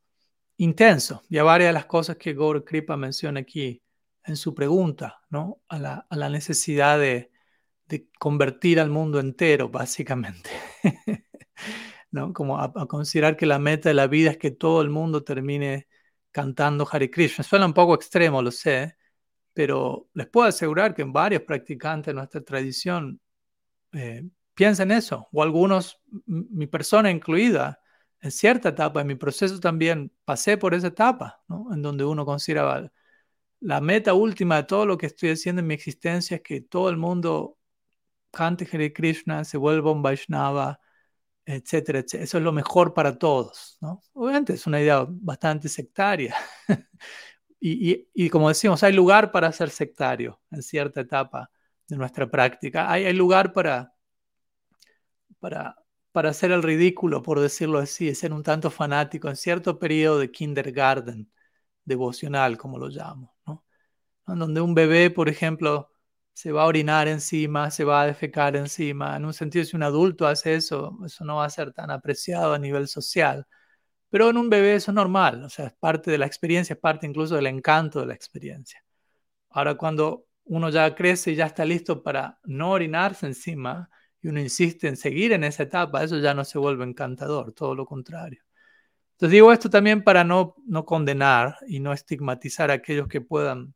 [0.58, 1.24] intenso.
[1.30, 3.84] Y a varias de las cosas que Gaur Kripa menciona aquí
[4.24, 5.62] en su pregunta, ¿no?
[5.70, 7.32] A la, necesidad de,
[7.88, 10.50] de, convertir al mundo entero, básicamente.
[12.12, 12.34] ¿No?
[12.34, 15.24] Como a, a, considerar que la meta de la vida es que todo el mundo
[15.24, 15.88] termine
[16.32, 17.44] cantando Hare Krishna.
[17.44, 18.98] Suena un poco extremo, lo sé,
[19.54, 23.22] pero les puedo asegurar que en varios practicantes de nuestra tradición
[23.94, 24.24] eh,
[24.54, 27.80] piensen eso, o algunos, mi persona incluida,
[28.22, 31.74] en cierta etapa, en mi proceso también pasé por esa etapa, ¿no?
[31.74, 32.92] en donde uno consideraba
[33.62, 36.90] la meta última de todo lo que estoy haciendo en mi existencia es que todo
[36.90, 37.58] el mundo
[38.32, 40.80] cante Hare Krishna, se vuelva un Vaishnava,
[41.46, 42.24] etcétera, etcétera.
[42.24, 43.78] Eso es lo mejor para todos.
[43.82, 44.02] ¿no?
[44.14, 46.36] Obviamente es una idea bastante sectaria.
[47.60, 51.52] y, y, y, como decimos, hay lugar para ser sectario en cierta etapa
[51.92, 52.90] de nuestra práctica.
[52.90, 53.94] Hay, hay lugar para,
[55.40, 55.76] para,
[56.14, 60.32] para hacer el ridículo, por decirlo así, ser un tanto fanático en cierto periodo de
[60.32, 61.30] kindergarten
[61.84, 63.66] devocional, como lo llamo, ¿no?
[64.28, 65.92] En donde un bebé, por ejemplo,
[66.34, 69.18] se va a orinar encima, se va a defecar encima.
[69.18, 72.54] En un sentido, si un adulto hace eso, eso no va a ser tan apreciado
[72.54, 73.46] a nivel social.
[74.10, 76.80] Pero en un bebé eso es normal, o sea, es parte de la experiencia, es
[76.80, 78.84] parte incluso del encanto de la experiencia.
[79.50, 83.90] Ahora, cuando uno ya crece y ya está listo para no orinarse encima
[84.22, 87.74] y uno insiste en seguir en esa etapa, eso ya no se vuelve encantador, todo
[87.74, 88.44] lo contrario.
[89.14, 93.74] Entonces digo esto también para no, no condenar y no estigmatizar a aquellos que puedan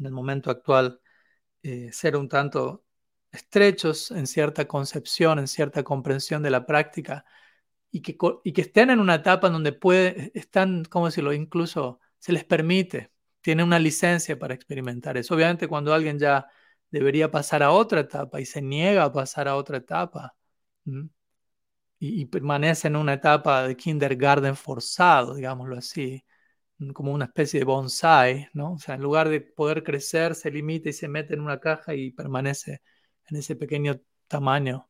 [0.00, 1.00] en el momento actual
[1.62, 2.84] eh, ser un tanto
[3.30, 7.24] estrechos en cierta concepción, en cierta comprensión de la práctica
[7.92, 12.00] y que, y que estén en una etapa en donde puede, están, ¿cómo decirlo?, incluso
[12.18, 15.34] se les permite tiene una licencia para experimentar eso.
[15.34, 16.46] Obviamente cuando alguien ya
[16.90, 20.34] debería pasar a otra etapa y se niega a pasar a otra etapa
[21.98, 26.24] y, permanece en una etapa de kindergarten forzado, digámoslo así,
[26.94, 28.74] como una especie de bonsai, ¿no?
[28.74, 31.94] O sea, en lugar de poder crecer, se limita y se mete en una caja
[31.94, 32.82] y permanece
[33.28, 34.88] en ese pequeño tamaño.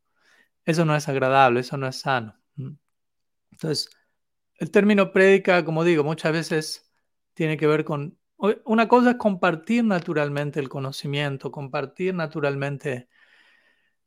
[0.64, 2.36] Eso no es agradable, eso no es sano.
[3.50, 3.90] Entonces,
[4.58, 6.92] el término prédica, como digo, muchas veces
[7.34, 8.19] tiene que ver con
[8.64, 13.08] una cosa es compartir naturalmente el conocimiento, compartir naturalmente,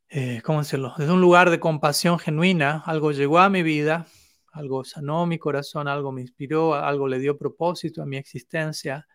[0.09, 0.93] eh, ¿cómo decirlo?
[0.97, 4.07] Desde un lugar de compasión genuina, algo llegó a mi vida,
[4.51, 9.07] algo sanó mi corazón, algo me inspiró, algo le dio propósito a mi existencia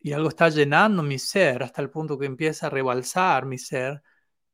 [0.00, 4.02] y algo está llenando mi ser hasta el punto que empieza a rebalsar mi ser.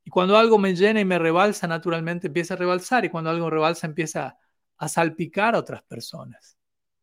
[0.03, 3.49] Y cuando algo me llena y me rebalsa, naturalmente empieza a rebalsar y cuando algo
[3.49, 4.37] rebalsa empieza
[4.77, 6.57] a salpicar a otras personas.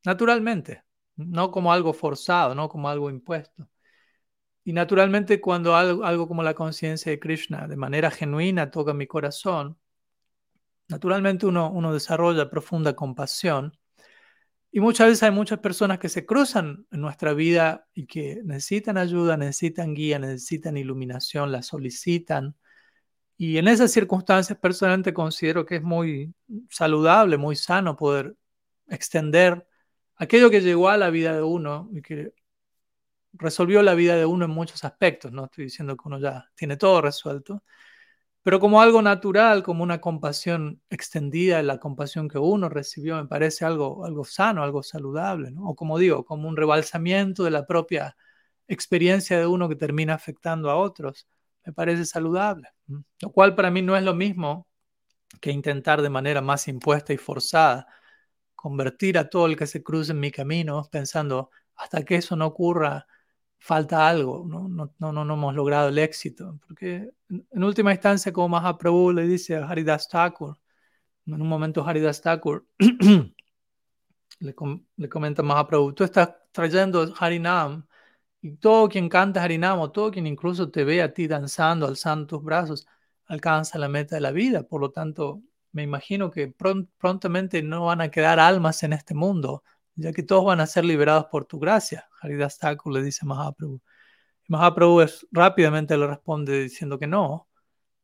[0.05, 0.85] Naturalmente
[1.17, 3.69] no como algo forzado, no como algo impuesto.
[4.65, 9.07] Y naturalmente cuando algo, algo como la conciencia de Krishna de manera genuina toca mi
[9.07, 9.79] corazón,
[10.89, 13.77] naturalmente uno, uno desarrolla profunda compasión.
[14.73, 18.99] Y muchas veces hay muchas personas que se cruzan en nuestra vida y que necesitan
[18.99, 22.57] ayuda, necesitan guía, necesitan iluminación, la solicitan.
[23.37, 26.35] Y en esas circunstancias personalmente considero que es muy
[26.71, 28.37] saludable, muy sano poder
[28.89, 29.67] extender
[30.17, 32.33] aquello que llegó a la vida de uno y que
[33.33, 36.77] resolvió la vida de uno en muchos aspectos, no estoy diciendo que uno ya tiene
[36.77, 37.63] todo resuelto,
[38.43, 43.65] pero como algo natural, como una compasión extendida, la compasión que uno recibió, me parece
[43.65, 48.17] algo, algo sano, algo saludable, o como digo, como un rebalsamiento de la propia
[48.69, 51.27] experiencia de uno que termina afectando a otros,
[51.65, 52.69] me parece saludable,
[53.21, 54.69] lo cual para mí no es lo mismo
[55.41, 57.87] que intentar de manera más impuesta y forzada
[58.65, 62.47] convertir a todo el que se cruce en mi camino pensando, hasta que eso no
[62.47, 63.07] ocurra,
[63.59, 66.59] falta algo, no, no, no, no hemos logrado el éxito.
[66.67, 70.57] Porque en última instancia, como Mahaprabhu le dice a Haridas Thakur,
[71.27, 72.67] en un momento Haridas Thakur
[74.41, 77.87] le, com le comenta a Mahaprabhu, tú estás trayendo Harinam,
[78.41, 82.27] y todo quien canta Harinam, o todo quien incluso te ve a ti danzando, alzando
[82.27, 82.87] tus brazos,
[83.27, 84.63] alcanza la meta de la vida.
[84.63, 85.43] Por lo tanto,
[85.75, 86.55] me imagino que
[86.99, 89.65] prontamente no van a quedar almas en este mundo,
[89.97, 92.09] ya que todos van a ser liberados por tu gracia.
[92.23, 93.83] Haridas Thakur le dice a Mahaprabhu.
[94.49, 97.49] Mahaprabhu es, rápidamente le responde diciendo que no,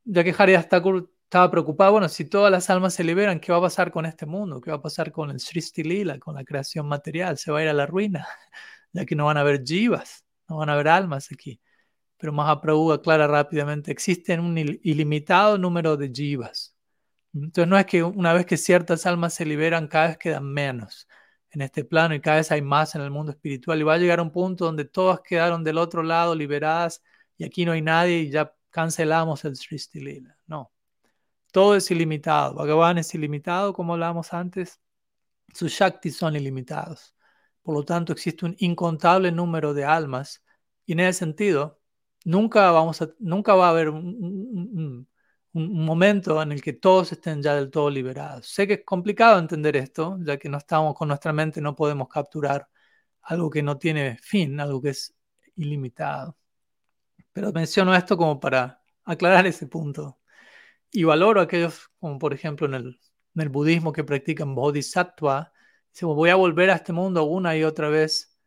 [0.03, 3.59] ya que Haridas Thakur estaba preocupado, bueno, si todas las almas se liberan, ¿qué va
[3.59, 4.59] a pasar con este mundo?
[4.59, 7.37] ¿Qué va a pasar con el Srishti Lila, con la creación material?
[7.37, 8.27] Se va a ir a la ruina,
[8.93, 11.61] ya que no van a haber jivas, no van a haber almas aquí.
[12.17, 16.75] Pero Mahaprabhu aclara rápidamente, existen un ilimitado número de jivas.
[17.33, 21.07] Entonces no es que una vez que ciertas almas se liberan, cada vez quedan menos
[21.51, 23.97] en este plano y cada vez hay más en el mundo espiritual y va a
[23.97, 27.03] llegar un punto donde todas quedaron del otro lado liberadas
[27.37, 30.37] y aquí no hay nadie y ya cancelamos el Srishti Lila.
[30.47, 30.71] No,
[31.51, 32.55] todo es ilimitado.
[32.55, 34.79] Bhagavan es ilimitado, como hablábamos antes.
[35.53, 37.15] Sus Shaktis son ilimitados.
[37.63, 40.43] Por lo tanto, existe un incontable número de almas.
[40.85, 41.79] Y en ese sentido,
[42.25, 45.07] nunca, vamos a, nunca va a haber un,
[45.53, 48.47] momento en el que todos estén ya del todo liberados.
[48.47, 52.07] Sé que es complicado entender esto, ya que no estamos con nuestra mente, no podemos
[52.07, 52.67] capturar
[53.23, 55.15] algo que no tiene fin, algo que es
[55.55, 56.37] ilimitado.
[57.33, 60.19] Pero menciono esto como para aclarar ese punto
[60.91, 62.99] y valoro a aquellos, como por ejemplo en el,
[63.35, 65.53] en el budismo que practican bodhisattva,
[65.93, 68.37] decimos, voy a volver a este mundo una y otra vez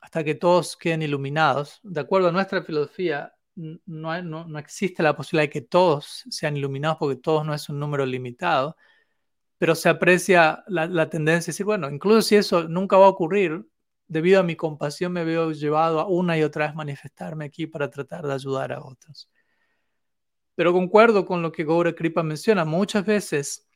[0.00, 1.80] hasta que todos queden iluminados.
[1.82, 6.56] De acuerdo a nuestra filosofía, no, no, no, existe la posibilidad de que todos sean
[6.56, 8.76] iluminados porque todos no es un número limitado,
[9.58, 13.66] pero se aprecia la, tendencia de decir, bueno, incluso si eso nunca va a ocurrir,
[14.08, 17.90] debido a mi compasión me veo llevado a una y otra vez manifestarme aquí para
[17.90, 19.30] tratar de ayudar a otros.
[20.54, 23.68] Pero concuerdo con lo que Gaura Kripa menciona muchas veces,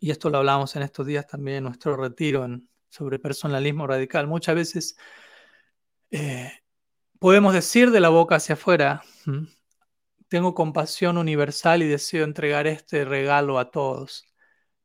[0.00, 2.46] y esto lo hablamos en estos días también en nuestro retiro
[2.88, 4.96] sobre personalismo radical, muchas veces
[6.10, 6.50] eh,
[7.20, 9.02] podemos decir de la boca hacia afuera,
[10.28, 14.26] tengo compasión universal y deseo entregar este regalo a todos.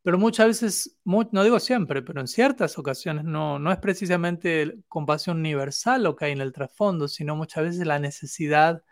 [0.04, 5.38] Pero muchas veces, no digo siempre, pero en ciertas ocasiones no, no es precisamente compasión
[5.38, 8.84] universal lo que hay en el trasfondo, sino muchas veces la necesidad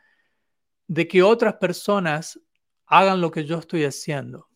[0.88, 2.39] de que otras personas
[2.88, 4.50] hagan lo que yo estoy haciendo.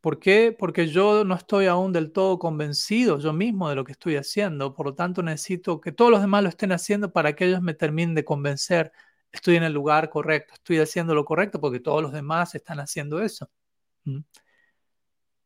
[0.00, 0.54] ¿Por qué?
[0.56, 4.74] Porque yo no estoy aún del todo convencido yo mismo de lo que estoy haciendo,
[4.74, 7.74] por lo tanto necesito que todos los demás lo estén haciendo para que ellos me
[7.74, 8.90] terminen de convencer,
[9.30, 13.22] estoy en el lugar correcto, estoy haciendo lo correcto porque todos los demás están haciendo
[13.22, 13.48] eso.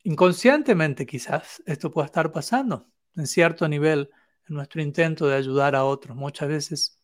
[0.05, 4.09] Inconscientemente quizás esto pueda estar pasando en cierto nivel
[4.49, 6.17] en nuestro intento de ayudar a otros.
[6.17, 6.99] Muchas veces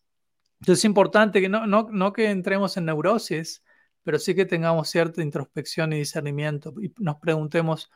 [0.61, 3.63] entonces es importante que no, no, no que entremos en neurosis,
[4.03, 7.91] pero sí que tengamos cierta introspección y discernimiento y nos preguntemos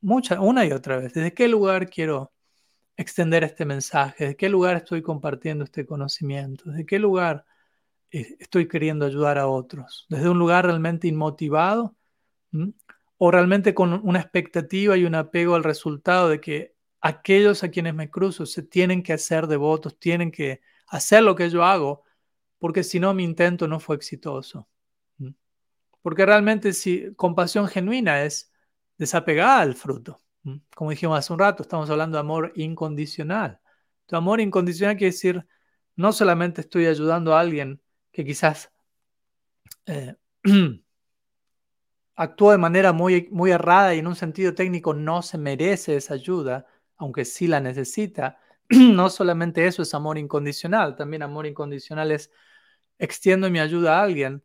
[0.00, 2.32] mucha, una y otra vez, ¿desde qué lugar quiero
[2.96, 4.24] extender este mensaje?
[4.24, 6.70] ¿Desde qué lugar estoy compartiendo este conocimiento?
[6.70, 7.46] ¿Desde qué lugar
[8.10, 10.06] eh, estoy queriendo ayudar a otros?
[10.08, 11.96] ¿Desde un lugar realmente inmotivado?
[13.16, 17.94] ¿O realmente con una expectativa y un apego al resultado de que aquellos a quienes
[17.94, 22.04] me cruzo se tienen que hacer devotos, tienen que hacer lo que yo hago,
[22.58, 24.68] porque si no mi intento no fue exitoso.
[26.02, 28.52] Porque realmente si compasión genuina es
[28.96, 30.20] desapegada al fruto.
[30.74, 33.60] Como dijimos hace un rato, estamos hablando de amor incondicional.
[34.06, 35.46] Tu amor incondicional quiere decir,
[35.96, 37.82] no solamente estoy ayudando a alguien
[38.12, 38.72] que quizás
[39.86, 40.14] eh,
[42.16, 46.14] actuó de manera muy, muy errada y en un sentido técnico no se merece esa
[46.14, 48.38] ayuda, aunque sí la necesita,
[48.70, 52.30] no solamente eso es amor incondicional, también amor incondicional es
[52.98, 54.42] extiendo mi ayuda a alguien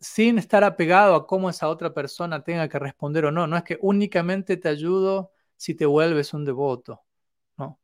[0.00, 3.46] sin estar apegado a cómo esa otra persona tenga que responder o no.
[3.46, 7.02] No es que únicamente te ayudo si te vuelves un devoto.
[7.58, 7.80] No,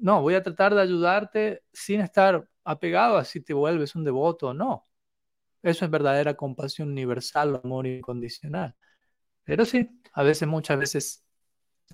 [0.00, 4.48] no voy a tratar de ayudarte sin estar apegado a si te vuelves un devoto
[4.48, 4.86] o no.
[5.62, 8.76] Eso es verdadera compasión universal, amor incondicional.
[9.44, 11.24] Pero sí, a veces, muchas veces,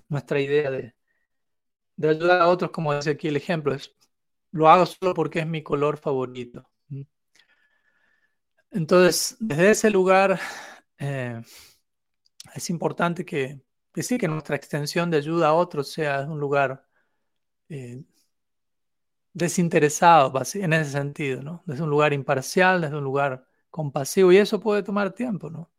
[0.09, 0.95] nuestra idea de,
[1.97, 3.93] de ayudar a otros, como dice aquí el ejemplo, es
[4.51, 6.69] lo hago solo porque es mi color favorito.
[8.71, 10.39] Entonces, desde ese lugar
[10.97, 11.41] eh,
[12.53, 13.61] es importante que,
[13.93, 16.85] decir que nuestra extensión de ayuda a otros sea un lugar
[17.69, 18.03] eh,
[19.33, 21.63] desinteresado, en ese sentido, ¿no?
[21.65, 25.71] Desde un lugar imparcial, desde un lugar compasivo, y eso puede tomar tiempo, ¿no?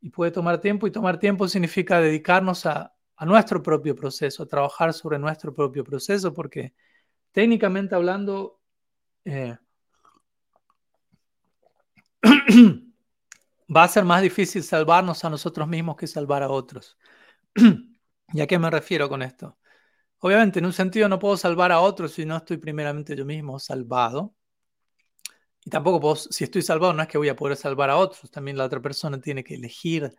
[0.00, 4.46] Y puede tomar tiempo, y tomar tiempo significa dedicarnos a, a nuestro propio proceso, a
[4.46, 6.74] trabajar sobre nuestro propio proceso, porque
[7.32, 8.60] técnicamente hablando,
[9.24, 9.56] eh,
[13.74, 16.96] va a ser más difícil salvarnos a nosotros mismos que salvar a otros.
[18.32, 19.58] ¿Y a qué me refiero con esto?
[20.20, 23.58] Obviamente, en un sentido no puedo salvar a otros si no estoy primeramente yo mismo
[23.58, 24.34] salvado.
[25.64, 28.30] Y tampoco puedo, si estoy salvado, no es que voy a poder salvar a otros.
[28.30, 30.14] También la otra persona tiene que elegir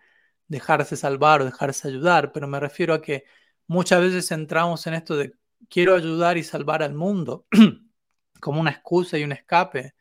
[0.47, 2.32] dejarse salvar o dejarse ayudar.
[2.32, 3.26] Pero me refiero a que
[3.68, 5.34] muchas veces entramos en esto de
[5.70, 7.45] quiero ayudar y salvar al mundo
[8.41, 9.95] como una excusa y un escape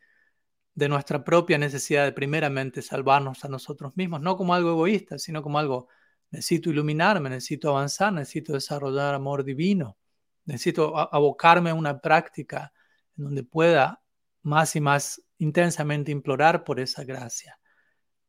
[0.79, 5.43] de nuestra propia necesidad de primeramente salvarnos a nosotros mismos, no como algo egoísta, sino
[5.43, 5.89] como algo
[6.31, 9.97] necesito iluminarme, necesito avanzar, necesito desarrollar amor divino,
[10.45, 12.71] necesito abocarme a una práctica
[13.17, 14.01] en donde pueda
[14.41, 17.59] más y más intensamente implorar por esa gracia.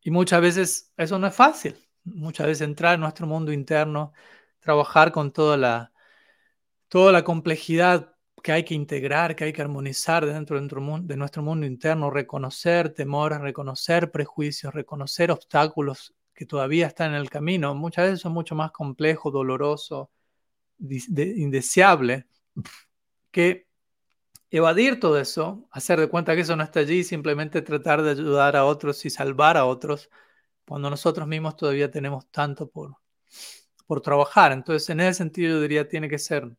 [0.00, 4.12] Y muchas veces eso no es fácil, muchas veces entrar en nuestro mundo interno,
[4.58, 5.92] trabajar con toda la,
[6.88, 11.66] toda la complejidad que hay que integrar, que hay que armonizar dentro de nuestro mundo
[11.66, 18.20] interno, reconocer temores, reconocer prejuicios, reconocer obstáculos que todavía están en el camino, muchas veces
[18.20, 20.10] son mucho más complejo, doloroso,
[20.78, 22.26] indeseable,
[23.30, 23.66] que
[24.50, 28.56] evadir todo eso, hacer de cuenta que eso no está allí, simplemente tratar de ayudar
[28.56, 30.10] a otros y salvar a otros,
[30.66, 32.96] cuando nosotros mismos todavía tenemos tanto por,
[33.86, 34.52] por trabajar.
[34.52, 36.50] Entonces, en ese sentido, yo diría, tiene que ser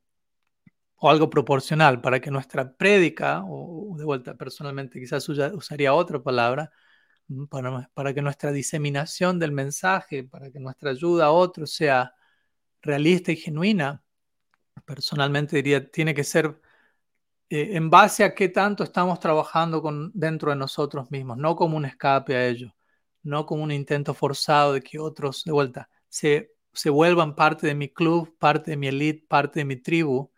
[1.04, 6.72] o algo proporcional para que nuestra prédica, o de vuelta personalmente quizás usaría otra palabra,
[7.50, 12.14] para, para, que nuestra diseminación del mensaje, para que nuestra ayuda a otros sea
[12.84, 14.04] realista y genuina,
[14.86, 16.62] personalmente diría, tiene que ser
[17.50, 19.82] eh, en base a qué tanto estamos trabajando
[20.14, 22.76] dentro de nosotros mismos, no como un escape a ello,
[23.24, 27.76] no como un intento forzado de que otros, de vuelta, se, se vuelvan parte de
[27.76, 30.31] mi club, parte de mi elite, parte de mi tribu,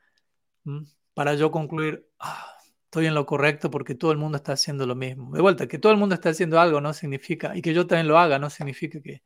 [1.13, 2.53] para yo concluir, ah,
[2.85, 5.35] estoy en lo correcto porque todo el mundo está haciendo lo mismo.
[5.35, 8.07] De vuelta, que todo el mundo está haciendo algo no significa, y que yo también
[8.07, 9.23] lo haga, no significa que,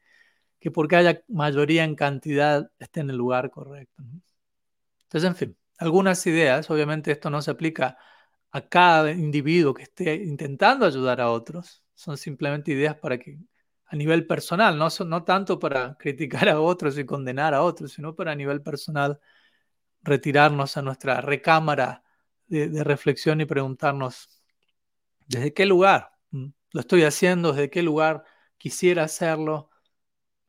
[0.60, 4.04] que porque haya mayoría en cantidad esté en el lugar correcto.
[5.04, 7.98] Entonces, en fin, algunas ideas, obviamente esto no se aplica
[8.52, 13.40] a cada individuo que esté intentando ayudar a otros, son simplemente ideas para que
[13.86, 18.16] a nivel personal, no, no tanto para criticar a otros y condenar a otros, sino
[18.16, 19.20] para a nivel personal
[20.08, 22.04] retirarnos a nuestra recámara
[22.48, 24.42] de, reflexión y preguntarnos,
[25.28, 27.52] ¿desde qué lugar mm, lo estoy haciendo?
[27.52, 28.24] ¿Desde qué lugar
[28.58, 29.70] quisiera hacerlo?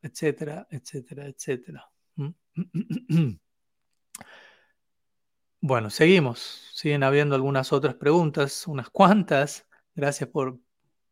[0.01, 1.91] Etcétera, etcétera, etcétera.
[2.15, 2.29] Mm.
[5.61, 6.71] Bueno, seguimos.
[6.73, 9.67] Siguen habiendo algunas otras preguntas, unas cuantas.
[9.93, 10.57] Gracias por,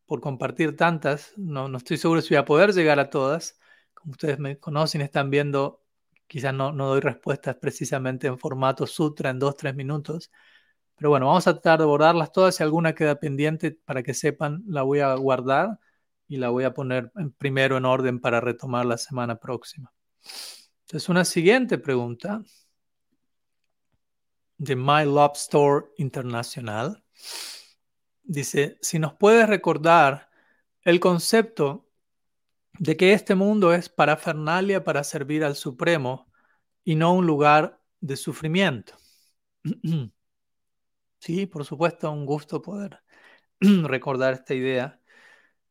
[0.06, 1.34] por compartir tantas.
[1.36, 3.60] No, no estoy seguro si voy a poder llegar a todas.
[3.92, 5.84] Como ustedes me conocen, están viendo,
[6.28, 10.30] quizás no, no doy respuestas precisamente en formato sutra en dos, tres minutos.
[10.96, 12.56] Pero bueno, vamos a tratar de abordarlas todas.
[12.56, 15.80] Si alguna queda pendiente, para que sepan, la voy a guardar
[16.28, 19.92] y la voy a poner primero en orden para retomar la semana próxima.
[20.82, 22.42] Entonces, una siguiente pregunta
[24.58, 27.02] de My Love Store Internacional
[28.22, 30.28] dice, si nos puedes recordar
[30.82, 31.87] el concepto
[32.78, 36.30] de que este mundo es parafernalia para servir al Supremo
[36.84, 38.94] y no un lugar de sufrimiento.
[41.20, 43.00] Sí, por supuesto, un gusto poder
[43.60, 45.00] recordar esta idea,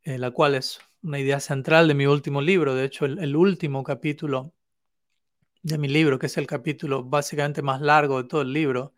[0.04, 2.76] eh, la cual es una idea central de mi último libro.
[2.76, 4.54] De hecho, el, último capítulo
[5.64, 8.94] de mi libro, que es el capítulo básicamente más largo de todo el libro,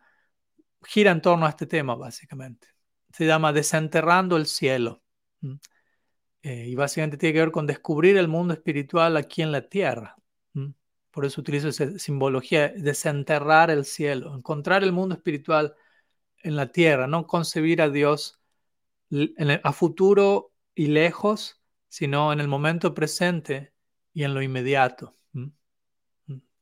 [0.83, 2.67] gira en torno a este tema, básicamente.
[3.13, 5.03] Se llama Desenterrando el cielo.
[6.41, 10.15] Eh, y básicamente tiene que ver con descubrir el mundo espiritual aquí en la tierra.
[11.11, 15.75] Por eso utilizo esa simbología, desenterrar el cielo, encontrar el mundo espiritual
[16.43, 18.39] en la tierra, no concebir a Dios
[19.63, 23.73] a futuro y lejos, sino en el momento presente
[24.13, 25.17] y en lo inmediato,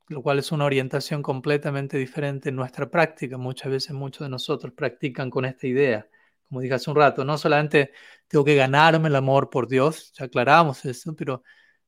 [0.08, 3.38] lo cual es una orientación completamente diferente en nuestra práctica.
[3.38, 6.08] Muchas veces muchos de nosotros practican con esta idea.
[6.48, 7.92] Como dije hace un rato, no solamente
[8.28, 11.44] tengo que ganarme el amor por Dios, ya aclaramos eso, pero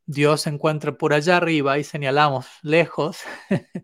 [0.05, 3.19] Dios se encuentra por allá arriba y señalamos lejos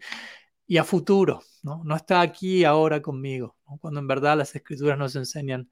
[0.67, 1.83] y a futuro, ¿no?
[1.83, 5.69] No está aquí ahora conmigo, cuando en verdad las escrituras nos enseñan,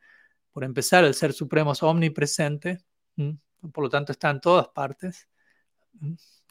[0.51, 2.79] por empezar, el Ser Supremo es omnipresente,
[3.73, 5.27] por lo tanto está en todas partes,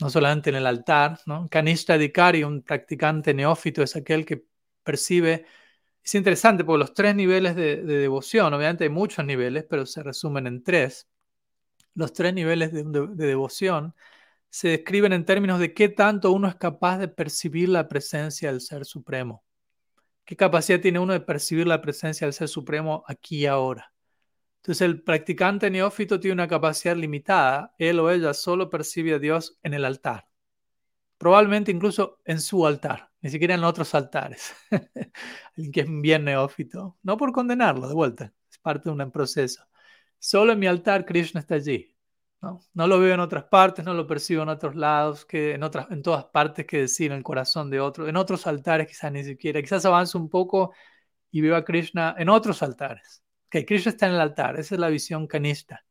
[0.00, 1.48] no solamente en el altar, ¿no?
[1.48, 4.44] Canista Dikari, un practicante neófito, es aquel que
[4.82, 5.46] percibe,
[6.02, 10.46] es interesante porque los tres niveles de, devoción, obviamente hay muchos niveles, pero se resumen
[10.46, 11.08] en tres,
[11.94, 13.94] los tres niveles de devoción
[14.52, 18.60] se describen en términos de qué tanto uno es capaz de percibir la presencia del
[18.60, 19.42] Ser Supremo.
[20.26, 23.94] ¿Qué capacidad tiene uno de percibir la presencia del Ser Supremo aquí y ahora?
[24.56, 27.74] Entonces el practicante neófito tiene una capacidad limitada.
[27.78, 30.28] Él o ella solo percibe a Dios en el altar.
[31.16, 33.11] Probablemente incluso en su altar.
[33.22, 34.54] Ni siquiera en otros altares.
[35.56, 39.64] Alguien que es bien neófito, no por condenarlo, de vuelta, es parte de un proceso.
[40.18, 41.96] Solo en mi altar Krishna está allí.
[42.42, 42.60] ¿no?
[42.74, 45.90] no lo veo en otras partes, no lo percibo en otros lados, que en, otras,
[45.90, 49.24] en todas partes que decir, en el corazón de otro, en otros altares quizás ni
[49.24, 50.74] siquiera, quizás avance un poco
[51.30, 53.22] y veo Krishna en otros altares.
[53.48, 55.84] Que Krishna está en el altar, esa es la visión canista.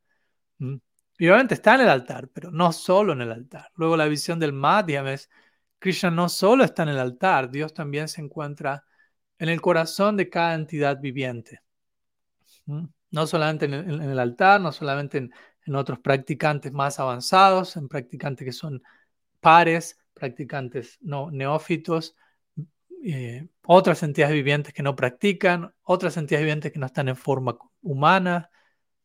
[0.59, 3.71] Y obviamente está en el altar, pero no solo en el altar.
[3.75, 5.29] Luego la visión del Madhyam es,
[5.81, 8.85] Krishna no solo está en el altar, Dios también se encuentra
[9.39, 11.63] en el corazón de cada entidad viviente.
[12.67, 18.51] No solamente en el, altar, no solamente en, otros practicantes más avanzados, en practicantes que
[18.51, 18.83] son
[19.39, 22.15] pares, practicantes no neófitos,
[23.03, 27.57] eh, otras entidades vivientes que no practican, otras entidades vivientes que no están en forma
[27.81, 28.51] humana.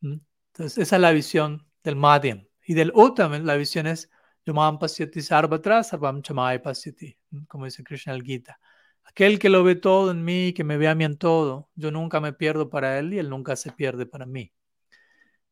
[0.03, 2.47] Entonces, esa es la visión del Madhyam.
[2.67, 4.11] Y del Uttam, la visión es
[4.47, 7.17] Yamam Pasyati Sarvatra Sarvam Chamay Pasyati,
[7.49, 8.59] como dice Krishna el Gita.
[9.05, 11.91] Aquel que lo ve todo en mí, que me ve a mí en todo, yo
[11.91, 14.53] nunca me pierdo para él y él nunca se pierde para mí.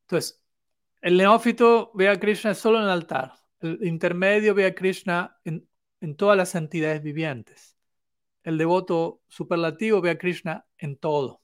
[0.02, 0.42] Entonces,
[1.02, 3.32] el neófito ve a Krishna solo en el altar.
[3.60, 5.68] El intermedio ve a Krishna en,
[6.00, 7.74] en todas las entidades vivientes
[8.44, 11.42] el devoto superlativo ve a Krishna en todo,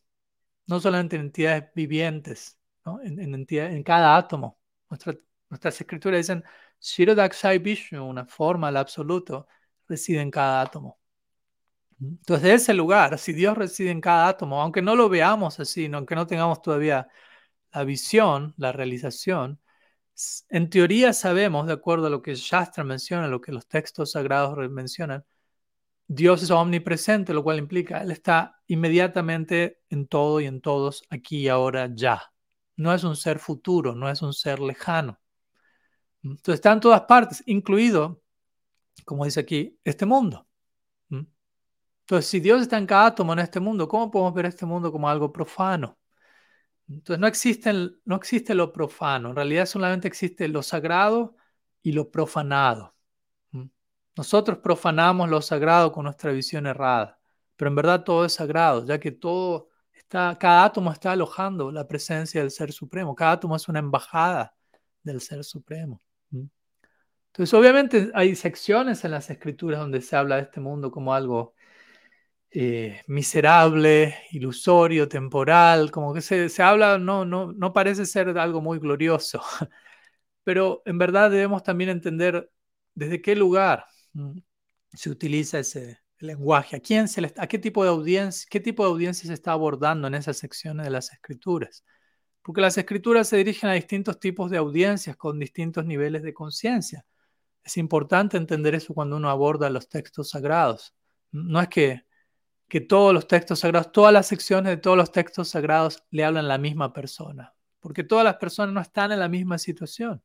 [0.67, 2.59] no solamente en entidades vivientes,
[3.03, 4.59] en, en, cada átomo.
[5.49, 6.45] nuestras escrituras dicen,
[6.81, 9.47] Shirodaksai Vishnu, una forma, el absoluto,
[9.89, 10.99] reside en cada átomo.
[12.01, 15.91] Entonces, de ese lugar, si Dios reside en cada átomo, aunque no lo veamos así,
[15.93, 17.09] aunque no tengamos todavía
[17.73, 19.61] la visión, la realización,
[20.49, 24.57] en teoría sabemos, de acuerdo a lo que Shastra menciona, lo que los textos sagrados
[24.71, 25.25] mencionan,
[26.09, 31.43] Dios es omnipresente, lo cual implica, Él está inmediatamente en todo y en todos, aquí
[31.43, 32.33] y ahora, ya.
[32.77, 35.20] No es un ser futuro, no es un ser lejano.
[36.23, 38.23] Entonces está en todas partes, incluido,
[39.05, 40.47] como dice aquí, este mundo.
[42.11, 44.91] Entonces, si Dios está en cada átomo en este mundo, ¿cómo podemos ver este mundo
[44.91, 45.97] como algo profano?
[46.89, 47.73] Entonces, no existe,
[48.05, 51.37] no existe lo profano, en realidad solamente existe lo sagrado
[51.83, 52.97] y lo profanado.
[54.17, 57.21] Nosotros profanamos lo sagrado con nuestra visión errada,
[57.57, 61.87] pero en verdad todo es sagrado, ya que todo está, cada átomo está alojando la
[61.87, 64.55] presencia del Ser Supremo, cada átomo es una embajada
[65.05, 66.03] del Ser Supremo.
[67.33, 71.55] Entonces, obviamente hay secciones en las escrituras donde se habla de este mundo como algo
[72.51, 78.61] eh, miserable, ilusorio, temporal, como que se, se habla, no, no, no parece ser algo
[78.61, 79.41] muy glorioso,
[80.45, 82.51] pero en verdad debemos también entender
[82.95, 84.39] desde qué lugar Mm,
[84.95, 86.77] se utiliza ese lenguaje?
[86.77, 90.09] ¿A quién se a qué tipo de audiencia, qué tipo de audiencia se está abordando
[90.09, 91.85] en esas secciones de las escrituras?
[92.43, 97.05] Porque las escrituras se dirigen a distintos tipos de audiencias con distintos niveles de conciencia.
[97.65, 100.95] Es importante entender eso cuando uno aborda los textos sagrados.
[101.31, 102.05] No es que,
[102.69, 106.45] que todos los textos sagrados, todas las secciones de todos los textos sagrados le hablan
[106.47, 110.23] a la misma persona, porque todas las personas no están en la misma situación.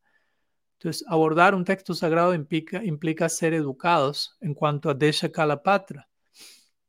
[0.80, 6.08] Entonces, abordar un texto sagrado implica, implica ser educados en cuanto a Desha Kalapatra,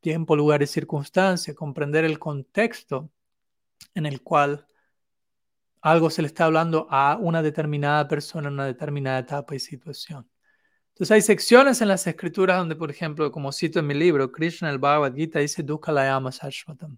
[0.00, 3.10] tiempo, lugar y circunstancia, comprender el contexto
[3.94, 4.66] en el cual
[5.80, 10.28] algo se le está hablando a una determinada persona en una determinada etapa y situación.
[10.96, 14.70] Entonces hay secciones en las escrituras donde, por ejemplo, como cito en mi libro, Krishna
[14.70, 16.96] el Bhagavad Gita dice Dukhalayama Sashvatam.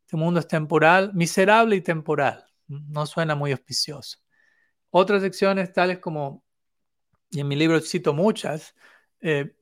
[0.00, 2.46] Este mundo es temporal, miserable y temporal.
[2.68, 4.16] No suena muy auspicioso.
[4.88, 6.42] Otras secciones, tales como,
[7.28, 8.74] y en mi libro cito muchas,
[9.20, 9.54] eh,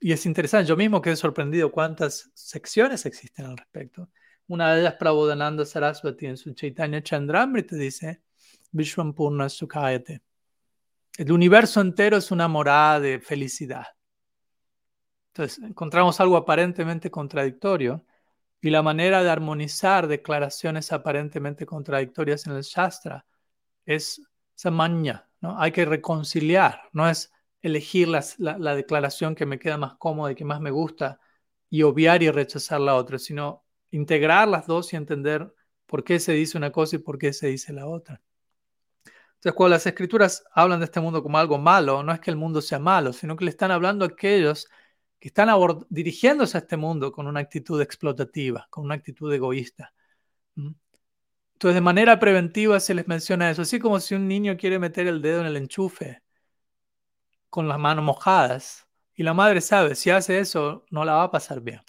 [0.00, 4.08] y es interesante, yo mismo quedé sorprendido cuántas secciones existen al respecto.
[4.46, 8.22] Una de ellas, Prabodhananda Saraswati, en su Chaitanya Chandramrita, dice,
[8.72, 10.22] Vishwampurna Sukhayate.
[11.20, 13.88] El universo entero es una morada de felicidad.
[15.34, 18.06] Entonces, encontramos algo aparentemente contradictorio
[18.62, 23.26] y la manera de armonizar declaraciones aparentemente contradictorias en el Shastra
[23.84, 24.22] es
[24.54, 25.60] samanya, ¿no?
[25.60, 30.46] Hay que reconciliar, no es elegir la, declaración que me queda más cómoda y que
[30.46, 31.20] más me gusta
[31.68, 35.54] y obviar y rechazar la otra, sino integrar las dos y entender
[35.84, 38.22] por qué se dice una cosa y por qué se dice la otra.
[39.40, 42.36] Entonces, cuando las escrituras hablan de este mundo como algo malo, no es que el
[42.36, 44.68] mundo sea malo, sino que le están hablando a aquellos
[45.18, 45.48] que están
[45.88, 49.94] dirigiéndose a este mundo con una actitud explotativa, con una actitud egoísta.
[50.56, 55.06] Entonces, de manera preventiva se les menciona eso, así como si un niño quiere meter
[55.06, 56.22] el dedo en el enchufe
[57.48, 61.30] con las manos mojadas y la madre sabe, si hace eso, no la va a
[61.30, 61.80] pasar bien.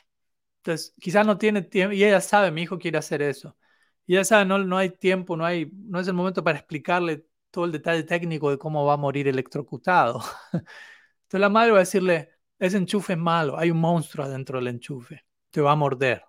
[0.60, 3.58] Entonces, quizás no tiene tiempo, y ella sabe, mi hijo quiere hacer eso.
[4.06, 7.26] Y ella sabe, no, no hay tiempo, no, hay, no es el momento para explicarle
[7.52, 10.22] todo el detalle técnico de cómo va a morir electrocutado.
[10.54, 14.68] Entonces la madre va a decirle, ese enchufe es malo, hay un monstruo adentro del
[14.68, 16.24] enchufe, te va a morder.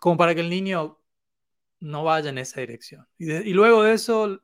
[0.00, 0.98] Como para que el niño
[1.80, 3.06] no vaya en esa dirección.
[3.18, 4.40] Y, luego de eso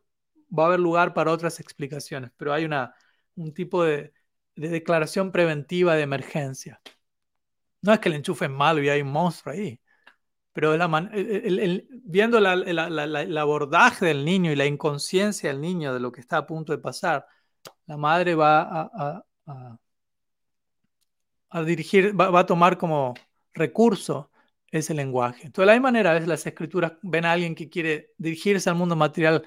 [0.56, 2.94] va a haber lugar para otras explicaciones, pero hay una,
[3.36, 4.12] un tipo de,
[4.56, 6.80] declaración preventiva de emergencia.
[7.80, 9.80] No es que el enchufe es malo y hay un monstruo ahí,
[10.58, 10.76] pero
[12.02, 16.46] viendo el abordaje del niño y la inconsciencia del niño de lo que está a
[16.48, 17.28] punto de pasar,
[17.86, 19.24] la madre va a,
[21.50, 23.14] a, dirigir, va, a tomar como
[23.54, 24.32] recurso
[24.72, 25.46] ese lenguaje.
[25.46, 28.68] Entonces, de la misma manera, a veces las escrituras ven a alguien que quiere dirigirse
[28.68, 29.44] al mundo material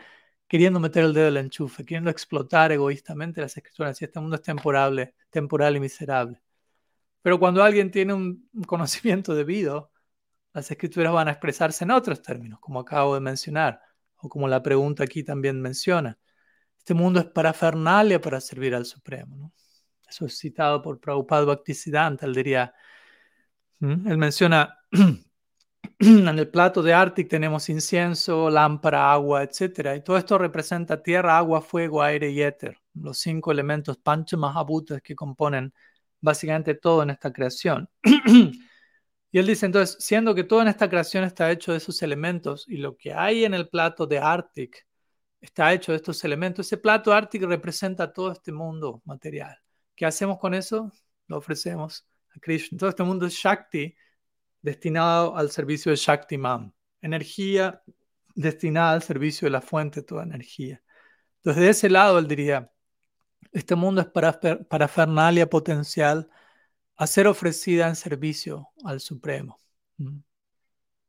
[0.48, 4.38] queriendo meter el dedo en el enchufe, queriendo explotar egoístamente las escrituras, si este mundo
[4.38, 6.42] es temporal, temporal y miserable.
[7.22, 9.92] Pero cuando alguien tiene un conocimiento debido,
[10.54, 13.82] las escrituras van a expresarse en otros términos, como acabo de mencionar,
[14.18, 16.18] o como la pregunta aquí también menciona.
[16.78, 19.54] Este mundo es parafernalia para servir al Supremo.
[20.08, 22.26] Eso es citado por Prabhupada Bhaktisiddhanta.
[22.26, 22.74] Él diría,
[23.80, 24.78] él menciona,
[26.00, 29.96] en el plato de Arctic tenemos incienso, lámpara, agua, etc.
[29.96, 35.16] Y todo esto representa tierra, agua, fuego, aire y éter, los cinco elementos Panchamahabhutas que
[35.16, 35.74] componen
[36.20, 37.90] básicamente todo en esta creación.
[39.32, 42.66] y él dice entonces, siendo que todo en esta creación está hecho de esos elementos
[42.68, 44.86] y lo que hay en el plato de Arctic
[45.40, 46.68] está hecho de estos elementos.
[46.68, 49.58] Ese plato ártico representa todo este mundo material.
[49.96, 50.92] ¿Qué hacemos con eso?
[51.28, 52.06] Lo ofrecemos
[52.36, 52.78] a Krishna.
[52.78, 53.96] Todo este mundo es Shakti,
[54.62, 56.74] destinado al servicio de Shakti Man.
[57.02, 57.82] Energía
[58.36, 60.82] destinada al servicio de la fuente toda energía.
[61.38, 62.72] Entonces, de ese lado, él diría,
[63.52, 66.30] este mundo es para parafernalia potencial
[67.02, 69.58] a ser ofrecida en servicio al Supremo.
[69.98, 70.20] ¿Mm?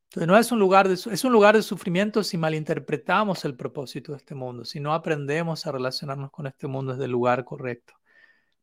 [0.05, 4.11] Entonces no es un lugar de, es un lugar de sufrimiento si malinterpretamos el propósito
[4.11, 7.93] de este mundo, si no aprendemos a relacionarnos con este mundo desde el lugar correcto.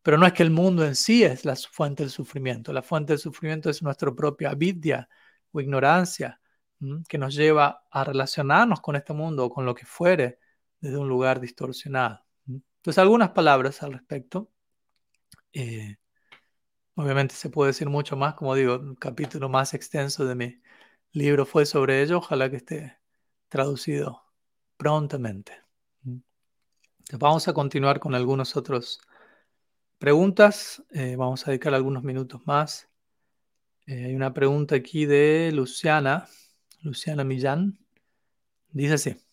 [0.02, 2.72] Pero no es que el mundo en sí es la fuente del sufrimiento.
[2.72, 5.08] La fuente del sufrimiento es nuestra propia avidya
[5.52, 6.40] o ignorancia
[7.08, 10.40] que nos lleva a relacionarnos con este mundo o con lo que fuere
[10.80, 12.24] desde un lugar distorsionado.
[12.48, 14.50] Entonces, algunas palabras al respecto.
[15.52, 15.99] Eh,
[16.94, 20.62] obviamente se puede decir mucho más, como digo, un capítulo más extenso de mi
[21.12, 22.98] libro fue sobre ello, ojalá que esté
[23.48, 24.22] traducido
[24.76, 25.52] prontamente.
[27.12, 29.00] vamos a continuar con algunas otras
[29.98, 30.82] preguntas.
[30.90, 32.88] Eh, vamos a dedicar algunos minutos más.
[33.86, 36.28] Eh, hay una pregunta aquí de Luciana,
[36.82, 37.78] Luciana Millán.
[38.72, 39.29] Dice así.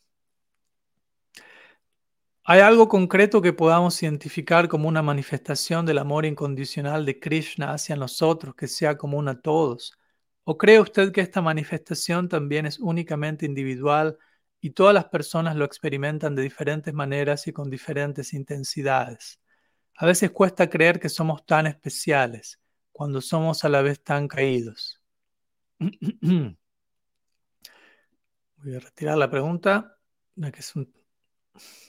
[2.50, 7.98] ¿Hay algo concreto que podamos identificar como una manifestación del amor incondicional de Krishna hacia
[7.98, 10.00] nosotros que sea común a todos?
[10.46, 14.18] ¿O cree usted que esta manifestación también es únicamente individual
[14.62, 19.42] y todas las personas lo experimentan de diferentes maneras y con diferentes intensidades?
[19.98, 22.62] A veces cuesta creer que somos tan especiales
[22.94, 25.02] cuando somos a la vez tan caídos.
[25.80, 26.58] Voy
[28.74, 29.98] a retirar la pregunta,
[30.38, 30.90] que es un,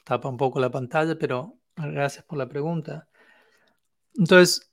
[0.04, 3.08] tapa un poco la pantalla, pero gracias por la pregunta.
[4.16, 4.68] Entonces,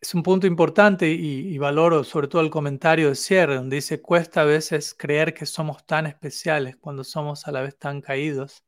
[0.00, 4.42] es un punto importante y, valoro sobre todo el comentario de cierre, donde dice, cuesta
[4.42, 8.64] a veces creer que somos tan especiales cuando somos a la vez tan caídos.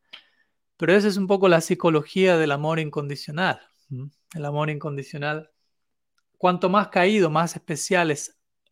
[0.76, 3.60] Pero esa es un poco la psicología del amor incondicional.
[4.34, 5.50] El amor incondicional,
[6.38, 8.16] cuanto más caído, más especial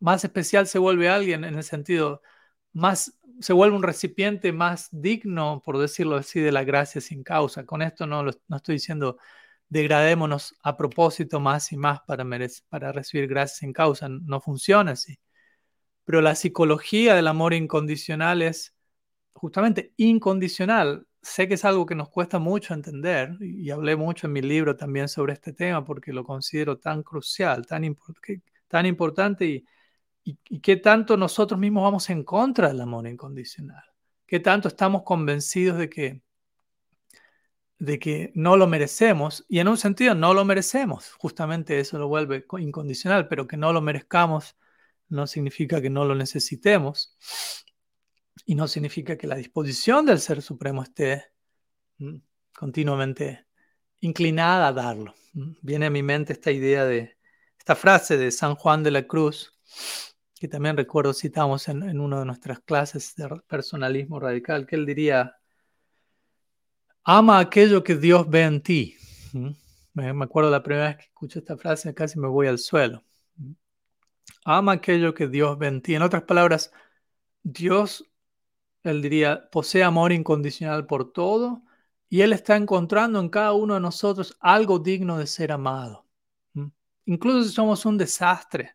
[0.00, 2.22] más especial se vuelve alguien en el sentido,
[2.72, 7.66] más se vuelve un recipiente más digno, por decirlo así, de la gracia sin causa.
[7.66, 9.18] Con esto no, no estoy diciendo
[9.68, 12.26] degradémonos a propósito más y más para,
[12.68, 14.08] para recibir gracias en causa.
[14.08, 15.18] No funciona así.
[16.04, 18.74] Pero la psicología del amor incondicional es
[19.32, 21.06] justamente incondicional.
[21.22, 24.76] Sé que es algo que nos cuesta mucho entender y hablé mucho en mi libro
[24.76, 27.96] también sobre este tema porque lo considero tan crucial, tan,
[28.68, 29.64] tan importante y,
[30.24, 33.84] y, qué tanto nosotros mismos vamos en contra del amor incondicional.
[34.26, 36.22] Qué tanto estamos convencidos de que
[37.78, 42.06] de que no lo merecemos, y en un sentido no lo merecemos, justamente eso lo
[42.06, 44.56] vuelve incondicional, pero que no lo merezcamos
[45.08, 47.18] no significa que no lo necesitemos,
[48.46, 51.24] y no significa que la disposición del Ser Supremo esté
[51.98, 52.16] mm,
[52.56, 53.46] continuamente
[54.00, 55.14] inclinada a darlo.
[55.32, 55.52] Mm.
[55.60, 57.16] Viene a mi mente esta idea de,
[57.58, 59.58] esta frase de San Juan de la Cruz,
[60.42, 64.84] que también recuerdo citamos en, en una de nuestras clases de personalismo radical, que él
[64.84, 65.36] diría,
[67.04, 68.96] Ama aquello que Dios ve en ti.
[69.32, 69.50] ¿Mm?
[69.94, 73.04] Me acuerdo la primera vez que escuché esta frase, casi me voy al suelo.
[73.36, 73.52] ¿Mm?
[74.44, 75.94] Ama aquello que Dios ve en ti.
[75.94, 76.72] En otras palabras,
[77.44, 78.04] Dios,
[78.82, 81.62] él diría, posee amor incondicional por todo
[82.08, 86.04] y Él está encontrando en cada uno de nosotros algo digno de ser amado.
[86.54, 86.66] ¿Mm?
[87.06, 88.74] incluso si somos un desastre,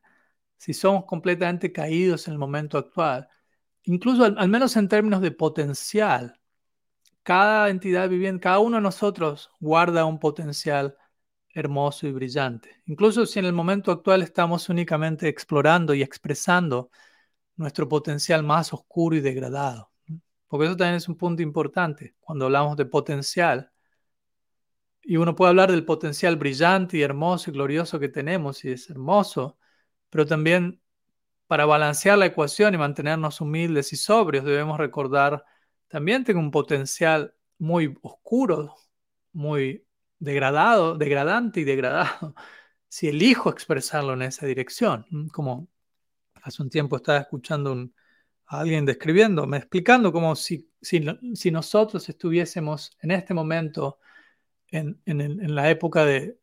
[0.58, 3.30] si somos completamente caídos en el momento actual,
[3.84, 6.39] incluso al, menos en términos de potencial,
[7.24, 10.97] cada entidad viviente, cada uno de nosotros guarda un potencial
[11.53, 12.82] hermoso y brillante.
[12.86, 16.89] Incluso si en el momento actual estamos únicamente explorando y expresando
[17.55, 19.91] nuestro potencial más oscuro y degradado.
[20.47, 23.72] Porque eso también es un punto importante cuando hablamos de potencial.
[25.01, 28.89] Y uno puede hablar del potencial brillante y hermoso y glorioso que tenemos, y es
[28.89, 29.58] hermoso,
[30.10, 30.82] pero también
[31.47, 35.45] para balancear la ecuación y mantenernos humildes y sobrios, debemos recordar,
[35.88, 38.76] también tengo un potencial muy oscuro,
[39.32, 39.86] muy
[40.20, 42.36] degradado, degradante y degradado,
[42.89, 45.05] si elijo expresarlo en esa dirección.
[45.32, 45.70] Como
[46.41, 47.89] hace un tiempo estaba escuchando
[48.47, 53.99] a alguien describiéndome, explicando como si, si, nosotros estuviésemos en este momento
[54.70, 56.39] en, en la época de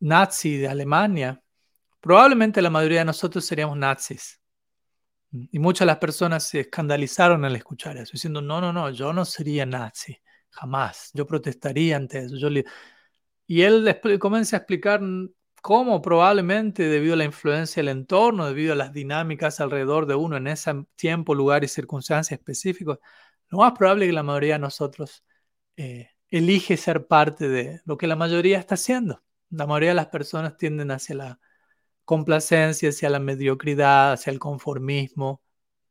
[0.00, 1.43] nazi de Alemania,
[2.04, 4.38] probablemente la mayoría de nosotros seríamos nazis.
[5.32, 9.14] Y muchas de las personas se escandalizaron al escuchar eso, diciendo, no, no, no, yo
[9.14, 10.18] no sería nazi,
[10.50, 12.36] jamás, yo protestaría ante eso.
[13.46, 15.00] Y él comienza a explicar
[15.62, 20.36] cómo probablemente debido a la influencia del entorno, debido a las dinámicas alrededor de uno
[20.36, 22.98] en ese tiempo, lugar y circunstancias específicos,
[23.48, 25.24] lo más probable es que la mayoría de nosotros
[25.78, 29.22] eh, elige ser parte de lo que la mayoría está haciendo.
[29.48, 31.40] La mayoría de las personas tienden hacia la
[32.04, 35.42] complacencia, hacia la mediocridad, hacia el conformismo.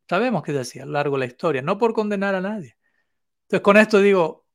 [0.09, 2.77] Sabemos que es así a lo largo de la historia, no por condenar a nadie.
[3.43, 4.45] Entonces, con esto digo,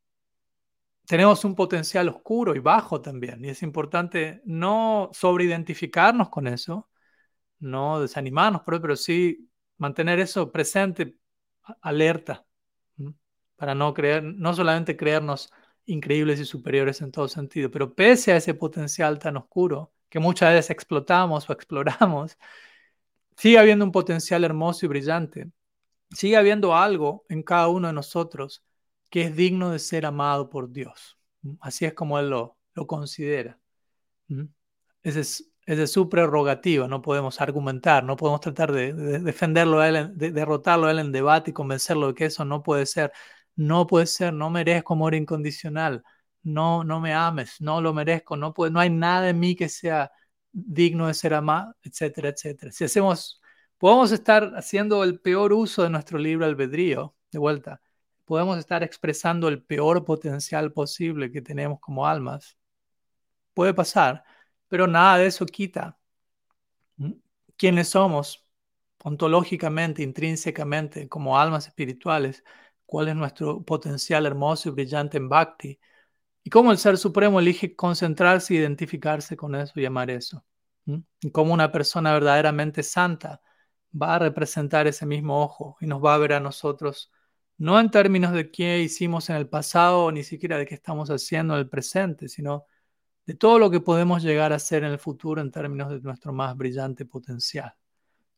[1.07, 6.91] tenemos un potencial oscuro y bajo también, y es importante no sobreidentificarnos con eso,
[7.61, 11.17] no desanimarnos, pero, pero sí mantener eso presente,
[11.81, 12.47] alerta,
[13.57, 15.51] para no creer, no solamente creernos
[15.87, 20.55] increíbles y superiores en todo sentido, pero pese a ese potencial tan oscuro, que muchas
[20.55, 22.39] veces explotamos o exploramos,
[23.37, 25.51] sigue habiendo un potencial hermoso y brillante.
[26.11, 28.65] Sigue habiendo algo en cada uno de nosotros
[29.11, 31.19] que es digno de ser amado por Dios.
[31.61, 32.57] Así es como Él lo,
[32.87, 33.59] considera.
[35.03, 40.17] Esa es, es su prerrogativa, no podemos argumentar, no podemos tratar de, defenderlo a Él,
[40.17, 43.13] de derrotarlo a Él en debate y convencerlo de que eso no puede ser.
[43.57, 46.05] No puede ser, no merezco amor incondicional
[46.43, 49.69] no, no me ames, no lo merezco, no, puede, no hay nada en mí que
[49.69, 50.11] sea
[50.53, 52.73] digno de ser amado, etcétera, etcétera.
[52.73, 53.41] Si hacemos,
[53.79, 57.81] podemos estar haciendo el peor uso de nuestro libre albedrío, de vuelta,
[58.25, 62.57] podemos estar expresando el peor potencial posible que tenemos como almas.
[63.55, 64.25] Puede pasar,
[64.69, 65.99] pero nada de eso quita
[67.57, 68.47] quiénes somos
[69.05, 72.45] ontológicamente, intrínsecamente, como almas espirituales,
[72.87, 75.79] cuál es nuestro potencial hermoso y brillante en Bhakti
[76.49, 80.47] y cómo el Ser Supremo elige concentrarse, identificarse con eso y amar eso.
[81.21, 83.43] Y cómo una persona verdaderamente santa
[83.93, 87.13] va a representar ese mismo ojo y nos va a ver a nosotros,
[87.59, 91.53] no en términos de qué hicimos en el pasado, ni siquiera de qué estamos haciendo
[91.53, 92.65] en el presente, sino
[93.27, 96.33] de todo lo que podemos llegar a hacer en el futuro en términos de nuestro
[96.33, 97.75] más brillante potencial.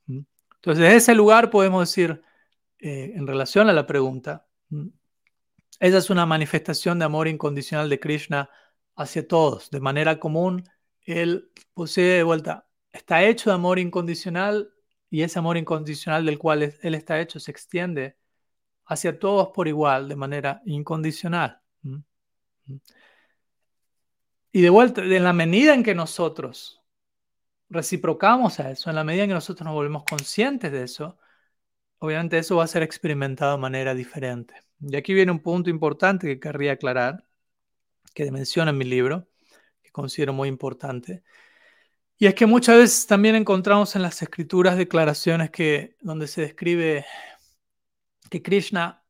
[0.09, 2.21] Entonces, desde ese lugar podemos decir,
[2.81, 4.49] eh, en relación a la pregunta,
[5.81, 8.51] esa es una manifestación de amor incondicional de Krishna
[8.97, 9.71] hacia todos.
[9.71, 10.65] De manera común,
[11.03, 14.73] Él posee de vuelta, está hecho de amor incondicional
[15.11, 18.17] y ese amor incondicional del cual Él está hecho se extiende
[18.87, 21.61] hacia todos por igual, de manera incondicional.
[21.83, 21.97] ¿Mm?
[22.67, 22.77] ¿Mm?
[24.53, 26.83] Y de vuelta, en la medida en que nosotros
[27.69, 31.19] reciprocamos a eso, en la medida en que nosotros nos volvemos conscientes de eso,
[31.99, 34.55] obviamente eso va a ser experimentado de manera diferente.
[34.81, 37.27] Y aquí viene un punto importante que querría aclarar,
[38.15, 39.29] que menciona en mi libro,
[39.83, 41.23] que considero muy importante.
[42.19, 47.07] Y es que muchas veces también encontramos en las escrituras declaraciones que, donde se describe
[48.31, 49.05] que Krishna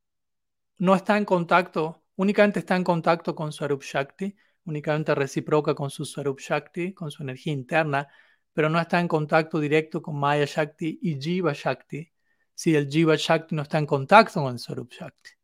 [0.78, 5.90] no está en contacto, únicamente está en contacto con su Arup Shakti, únicamente reciproca con
[5.90, 8.08] su Swarup Shakti, con su energía interna,
[8.52, 12.10] pero no está en contacto directo con Maya Shakti y Jiva Shakti,
[12.54, 15.39] si el Jiva Shakti no está en contacto con el Swarup Shakti.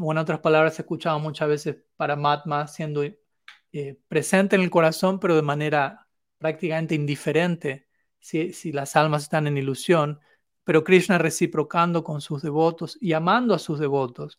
[0.00, 4.70] O en otras palabras, se escuchaba muchas veces para Matma siendo eh, presente en el
[4.70, 6.08] corazón, pero de manera
[6.38, 7.88] prácticamente indiferente
[8.20, 10.20] si, las almas están en ilusión,
[10.64, 14.38] pero Krishna reciprocando con sus devotos y amando a sus devotos,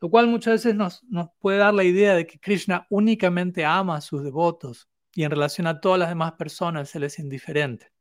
[0.00, 3.96] lo cual muchas veces nos, nos puede dar la idea de que Krishna únicamente ama
[3.96, 7.92] a sus devotos y en relación a todas las demás personas él es indiferente.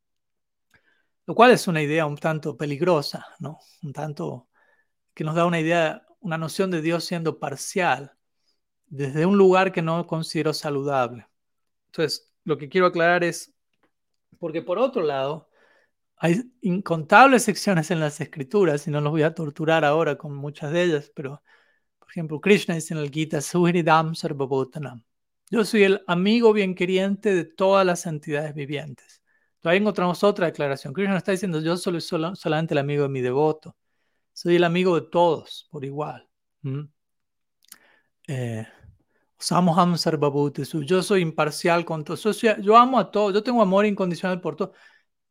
[1.26, 3.60] Lo cual es una idea un tanto peligrosa, ¿no?
[3.82, 4.48] Un tanto
[5.14, 8.14] que nos da una idea una noción de Dios siendo parcial
[8.88, 11.28] desde un lugar que no considero saludable.
[11.88, 13.54] Entonces, lo que quiero aclarar es,
[14.40, 15.50] Porque por otro lado,
[16.18, 20.72] hay incontables secciones en las escrituras, y no los voy a torturar ahora con muchas
[20.72, 21.44] de ellas, pero
[22.00, 25.04] por ejemplo, Krishna dice en el Gita, Suhridam Sarvabhutanam.
[25.52, 29.22] Yo soy el amigo bien queriente de todas las entidades vivientes.
[29.62, 30.94] Todavía encontramos otra declaración.
[30.94, 33.76] Krishna está diciendo, yo soy solamente el amigo de mi devoto.
[34.36, 36.28] Soy el amigo de todos por igual.
[36.62, 36.82] ¿Mm?
[38.28, 38.68] Eh,
[40.82, 42.42] yo soy imparcial con todos.
[42.62, 43.34] Yo, amo a todos.
[43.34, 44.76] Yo tengo amor incondicional por todos.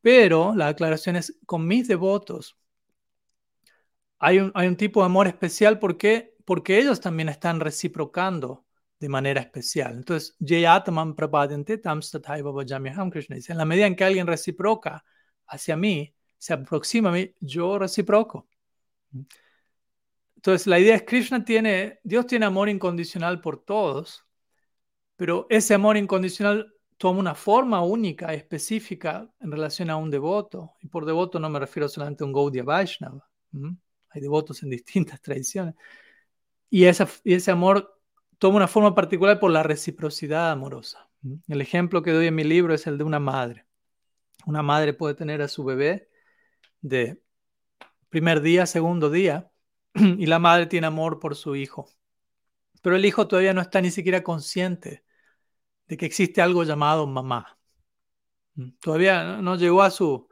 [0.01, 2.57] Pero la aclaración es con mis devotos.
[4.19, 8.65] Hay un, hay un tipo de amor especial porque, porque ellos también están reciprocando
[9.01, 9.97] de manera especial.
[9.97, 10.35] Entonces,
[13.11, 15.05] Krishna dice, en la medida en que alguien reciproca
[15.47, 18.49] hacia mí, se aproxima a mí, yo reciproco.
[20.37, 24.25] Entonces, la idea es Krishna tiene, Dios tiene amor incondicional por todos,
[25.17, 30.75] pero ese amor incondicional toma una forma única, específica en relación a un devoto.
[30.81, 33.29] Y por devoto no me refiero solamente a un Gaudiya Vaishnava.
[34.11, 35.75] Hay devotos en distintas tradiciones.
[36.71, 38.01] Y, esa, y ese amor
[38.39, 41.09] toma una forma particular por la reciprocidad amorosa.
[41.49, 43.65] El ejemplo que doy en mi libro es el de una madre.
[44.47, 46.11] Una madre puede tener a su bebé
[46.83, 47.24] de
[48.15, 49.51] primer día, segundo día,
[49.95, 51.91] y la madre tiene amor por su hijo.
[52.81, 55.03] Pero el hijo todavía no está ni siquiera consciente
[55.89, 57.59] de que existe algo llamado mamá.
[58.81, 60.29] Todavía no llegó a su,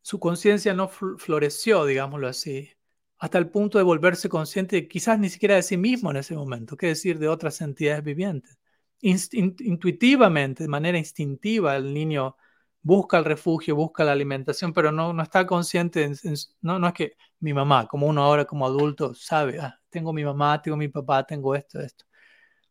[0.00, 2.70] su conciencia, no floreció, digámoslo así,
[3.18, 6.76] hasta el punto de volverse consciente quizás ni siquiera de sí mismo en ese momento,
[6.76, 8.56] qué decir de otras entidades vivientes.
[9.00, 12.36] intuitivamente, de manera instintiva, el niño
[12.84, 16.12] busca el refugio, busca la alimentación, pero no, no está consciente,
[16.60, 20.24] no, no es que mi mamá, como uno ahora como adulto sabe, ah, tengo mi
[20.24, 22.04] mamá, tengo mi papá, tengo esto, esto.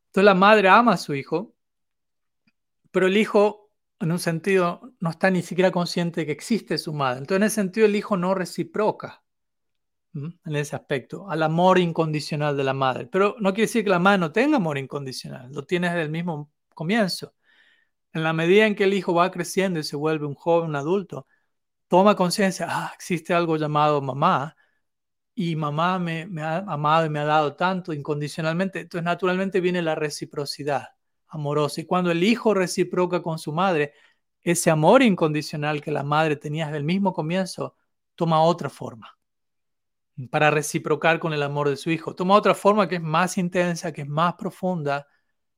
[0.08, 1.56] Entonces la madre ama a su hijo,
[2.92, 6.94] pero el hijo en un sentido no está ni siquiera consciente de que existe su
[6.94, 7.20] madre.
[7.20, 9.24] Entonces en ese sentido el hijo no reciproca
[10.14, 13.08] en ese aspecto, al amor incondicional de la madre.
[13.08, 16.12] Pero no quiere decir que la madre no tenga amor incondicional, lo tiene desde el
[16.12, 17.34] mismo comienzo.
[18.14, 20.76] En la medida en que el hijo va creciendo y se vuelve un joven, un
[20.76, 21.28] adulto,
[21.88, 24.56] toma conciencia, ah, existe algo llamado mamá,
[25.36, 28.82] y mamá me, ha amado y me ha dado tanto incondicionalmente.
[28.82, 30.90] Entonces, naturalmente viene la reciprocidad
[31.28, 31.82] amorosa.
[31.82, 33.94] Y cuando el hijo reciproca con su madre,
[34.42, 37.76] ese amor incondicional que la madre tenía desde el mismo comienzo
[38.16, 39.18] toma otra forma
[40.30, 42.16] para reciprocar con el amor de su hijo.
[42.16, 45.08] Toma otra forma que es más intensa, que es más profunda,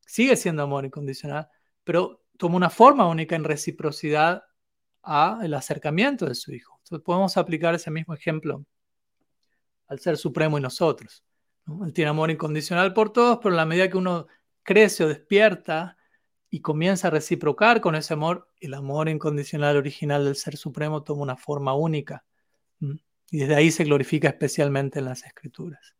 [0.05, 1.49] sigue siendo amor incondicional,
[1.83, 4.43] pero toma una forma única en reciprocidad
[5.03, 6.79] a el acercamiento de su hijo.
[6.83, 8.65] Entonces podemos aplicar ese mismo ejemplo
[9.87, 11.23] al Ser Supremo y nosotros.
[11.83, 14.27] Él tiene amor incondicional por todos, pero en la medida que uno
[14.63, 15.97] crece o despierta
[16.49, 21.23] y comienza a reciprocar con ese amor, el amor incondicional original del Ser Supremo toma
[21.23, 22.23] una forma única.
[23.31, 25.95] Y desde ahí se glorifica especialmente en las escrituras.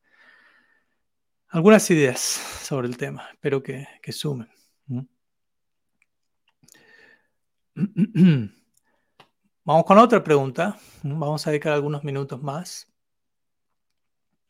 [1.50, 4.50] Algunas ideas sobre el tema, espero que, que sumen.
[9.66, 10.78] Vamos con otra pregunta.
[11.04, 12.88] Vamos a dedicar algunos minutos más.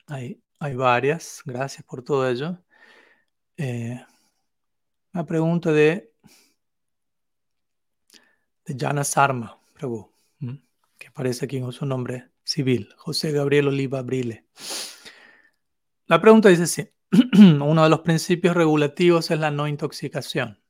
[0.06, 1.42] Hay, hay varias.
[1.44, 2.58] Gracias por todo ello.
[3.56, 4.00] Eh,
[5.12, 6.12] una pregunta de,
[8.64, 10.12] de Jana Sarma, Prabhu,
[10.98, 14.46] que aparece aquí con su nombre civil, José Gabriel Oliva Brile.
[16.06, 16.88] La pregunta dice así.
[17.40, 20.60] Uno de los principios regulativos es la no intoxicación.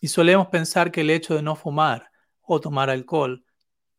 [0.00, 2.10] Y solemos pensar que el hecho de no fumar
[2.42, 3.44] o tomar alcohol,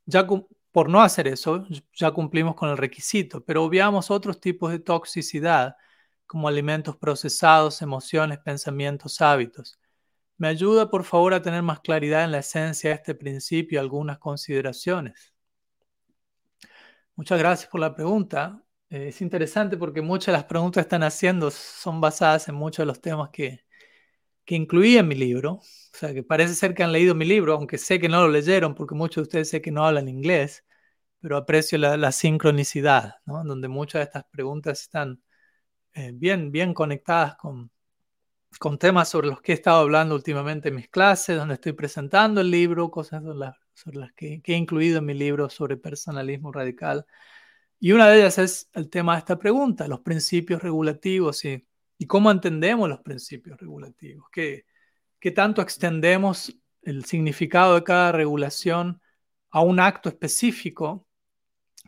[0.06, 0.28] ya
[0.72, 5.76] por no hacer eso, ya cumplimos con el requisito, pero obviamos otros tipos de toxicidad,
[6.28, 9.80] como alimentos procesados, emociones, pensamientos, hábitos.
[10.38, 13.80] ¿Me ayuda, por favor, a tener más claridad en la esencia de este principio y
[13.80, 15.34] algunas consideraciones?
[17.16, 18.62] Muchas gracias por la pregunta.
[18.90, 22.84] Eh, es interesante porque muchas de las preguntas que están haciendo son basadas en muchos
[22.84, 23.66] de los temas que,
[24.48, 25.54] que incluí en mi libro.
[25.56, 25.62] O
[25.94, 28.76] sea, que parece ser que han leído mi libro, aunque sé que no lo leyeron
[28.76, 30.66] porque muchos de ustedes sé que no hablan inglés,
[31.22, 33.44] pero aprecio la, sincronicidad, ¿no?
[33.44, 35.22] donde muchas de estas preguntas están
[35.94, 37.72] eh, bien, bien conectadas con,
[38.60, 42.42] con temas sobre los que he estado hablando últimamente en mis clases, donde estoy presentando
[42.42, 45.78] el libro, cosas sobre las, sobre las que, que he incluido en mi libro sobre
[45.78, 47.06] personalismo radical.
[47.80, 51.67] Y una de ellas es el tema de esta pregunta, los principios regulativos y
[51.98, 54.66] y cómo entendemos los principios regulativos, qué,
[55.20, 59.02] qué tanto extendemos el significado de cada regulación
[59.50, 61.06] a un acto específico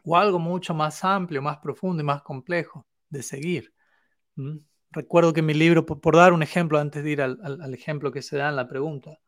[0.04, 3.74] o algo mucho más amplio, más profundo y más complejo de seguir.
[4.92, 8.38] Recuerdo que mi libro, por, dar un ejemplo antes de ir al, ejemplo que se
[8.38, 9.20] da en la pregunta,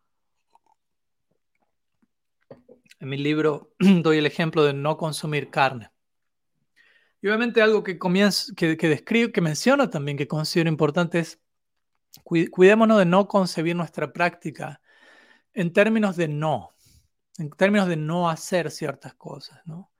[2.99, 5.89] En mi libro doy el ejemplo de no consumir carne.
[7.21, 11.39] Y obviamente algo que, comienzo, que, describo, que menciono también, que considero importante es
[12.23, 14.81] cuidémonos de no concebir nuestra práctica
[15.53, 16.75] en términos de no,
[17.37, 19.91] en términos de no hacer ciertas cosas, ¿no?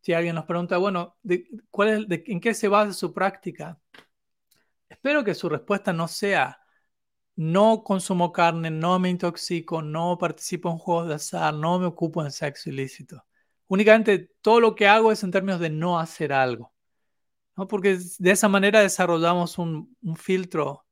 [0.00, 3.80] Si alguien nos pregunta, bueno, ¿en qué se basa su práctica?
[4.88, 6.60] Espero que su respuesta no sea,
[7.34, 12.22] no consumo carne, no me intoxico, no participo en juegos de azar, no me ocupo
[12.22, 13.24] en sexo ilícito.
[13.68, 16.72] Únicamente todo lo que hago es en términos de no hacer algo.
[17.56, 17.66] ¿no?
[17.66, 20.86] Porque de esa manera desarrollamos un, un filtro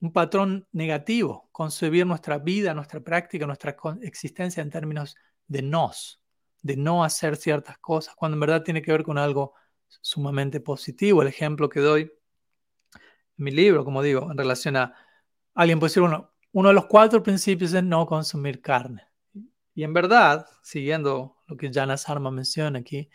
[0.00, 6.20] un patrón negativo, concebir nuestra vida, nuestra práctica, nuestra existencia en términos de nos,
[6.62, 9.54] de no hacer ciertas cosas, cuando en verdad tiene que ver con algo
[9.88, 11.22] sumamente positivo.
[11.22, 12.02] El ejemplo que doy
[12.92, 14.94] en mi libro, como digo, en relación a
[15.54, 19.06] alguien puede decir, uno, uno de los cuatro principios es no consumir carne.
[19.74, 23.08] Y en verdad, siguiendo lo que Jana Sarma menciona aquí,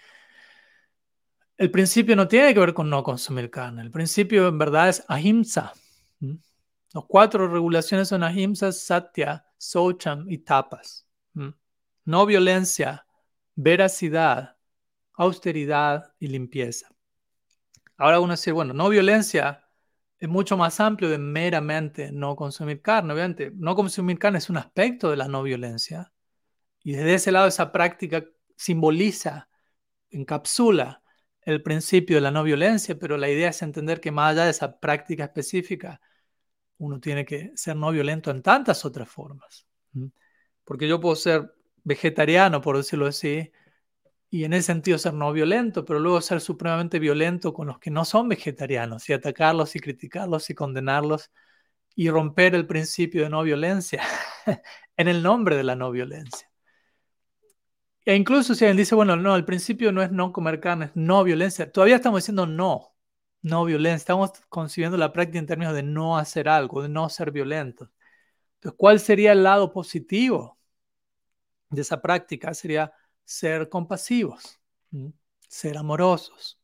[1.58, 3.84] el principio no tiene que ver con no consumir carne.
[3.84, 5.74] El principio en verdad es ahimsa.
[6.94, 11.08] Los cuatro regulaciones son ahimsa, satya, socham y tapas.
[12.04, 13.06] No violencia,
[13.56, 14.58] veracidad,
[15.14, 16.90] austeridad y limpieza.
[17.96, 19.68] Ahora uno dice, bueno, no violencia
[20.18, 23.14] es mucho más amplio de meramente no consumir carne.
[23.14, 26.12] Obviamente, no consumir carne es un aspecto de la no violencia.
[26.84, 28.26] Y desde ese lado esa práctica
[28.56, 29.50] simboliza,
[30.10, 31.04] encapsula
[31.42, 34.52] el principio de la no violencia, pero la idea es entender que más allá de
[34.52, 36.02] esa práctica específica,
[36.78, 39.68] uno tiene que ser no violento en tantas otras formas.
[40.64, 41.54] Porque yo puedo ser
[41.84, 43.52] vegetariano, por decirlo así,
[44.30, 47.92] y en ese sentido ser no violento, pero luego ser supremamente violento con los que
[47.92, 51.32] no son vegetarianos y atacarlos y criticarlos y condenarlos
[51.96, 54.02] y romper el principio de no violencia
[54.98, 56.51] en el nombre de la no violencia.
[58.06, 60.92] E incluso si alguien dice, bueno, no, el principio no es no comer carne, es
[60.96, 62.92] no violencia, todavía estamos diciendo no
[63.42, 63.98] no violencia.
[63.98, 67.90] Estamos concibiendo la práctica en términos de no hacer algo, de no ser violentos.
[68.56, 70.60] Entonces, ¿cuál sería el lado positivo
[71.70, 72.54] de esa práctica?
[72.54, 72.94] Sería
[73.24, 74.60] ser compasivos,
[75.48, 76.60] ser amorosos.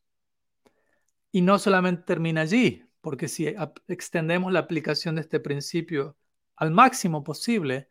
[1.32, 3.54] Y no solamente termina allí, porque si
[3.88, 6.18] extendemos la aplicación de este principio
[6.56, 7.90] al máximo posible,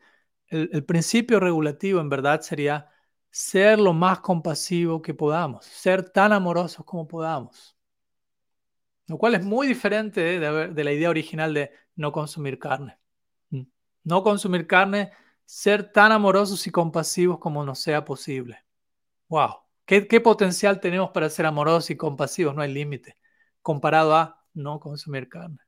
[0.48, 2.88] el principio regulativo en verdad sería
[3.36, 7.76] ser lo más compasivo que podamos, ser tan amorosos como podamos.
[9.08, 12.98] Lo cual es muy diferente de, la idea original de no consumir carne.
[13.50, 13.64] Mm.
[14.04, 15.12] No consumir carne,
[15.44, 18.64] ser tan amorosos y compasivos como nos sea posible.
[19.28, 19.56] ¡Wow!
[19.84, 22.54] ¿Qué, ¿Qué, potencial tenemos para ser amorosos y compasivos?
[22.54, 23.18] No hay límite.
[23.60, 25.58] Comparado a no consumir carne.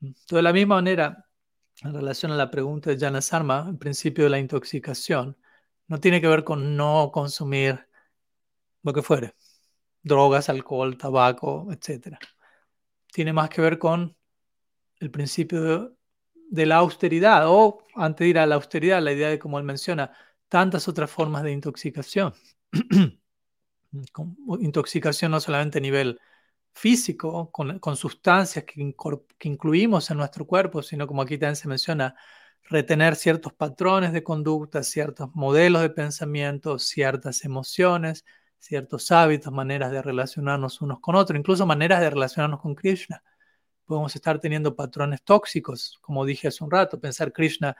[0.00, 0.10] Mm.
[0.28, 1.24] de la misma manera,
[1.82, 5.36] en relación a la pregunta de Jana Sarma, el principio de la intoxicación,
[5.88, 7.86] no tiene que ver con no consumir
[8.82, 9.34] lo que fuere,
[10.02, 12.16] drogas, alcohol, tabaco, etc
[13.14, 14.16] tiene más que ver con
[14.98, 15.96] el principio
[16.50, 19.64] de, la austeridad, o antes de ir a la austeridad, la idea de, como él
[19.64, 20.10] menciona,
[20.48, 22.34] tantas otras formas de intoxicación.
[24.58, 26.18] intoxicación no solamente a nivel
[26.72, 28.94] físico, con, sustancias que,
[29.38, 32.16] que, incluimos en nuestro cuerpo, sino como aquí también se menciona,
[32.64, 38.24] retener ciertos patrones de conducta, ciertos modelos de pensamiento, ciertas emociones,
[38.58, 43.22] ciertos hábitos, maneras de relacionarnos unos con otros, incluso maneras de relacionarnos con Krishna.
[43.84, 47.76] Podemos estar teniendo patrones tóxicos, como dije hace un rato, pensar Krishna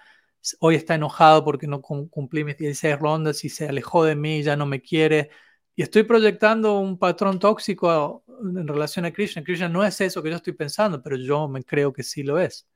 [0.61, 4.57] hoy está enojado porque no cumplí mis 16 rondas y se alejó de mí, ya
[4.57, 5.31] no me quiere.
[5.75, 9.43] Y estoy proyectando un patrón tóxico en relación a Krishna.
[9.43, 12.39] Krishna no es eso que yo estoy pensando, pero yo me creo que sí lo
[12.39, 12.69] es.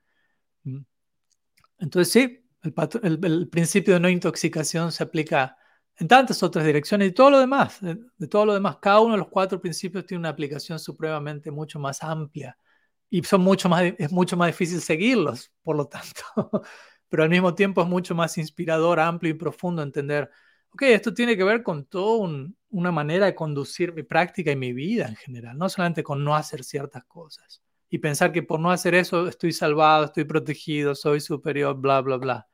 [1.79, 5.57] Entonces sí, el, principio de no intoxicación se aplica
[5.97, 8.77] en tantas otras direcciones y todo lo demás, de, todo lo demás.
[8.81, 12.57] Cada uno de los cuatro principios tiene una aplicación supremamente mucho más amplia
[13.09, 16.21] y son mucho más, es mucho más difícil seguirlos, por lo tanto.
[17.09, 20.29] Pero al mismo tiempo es mucho más inspirador, amplio y profundo entender,
[20.71, 22.29] ok, esto tiene que ver con toda
[22.69, 26.35] una manera de conducir mi práctica y mi vida en general, no solamente con no
[26.35, 31.19] hacer ciertas cosas y pensar que por no hacer eso estoy salvado, estoy protegido, soy
[31.19, 32.47] superior, bla, bla, bla.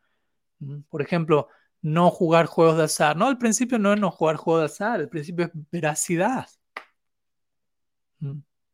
[0.90, 1.49] Por ejemplo,
[1.82, 3.18] no jugar juegos de azar.
[3.18, 6.48] No, al principio no es no jugar juegos de azar, el principio es veracidad.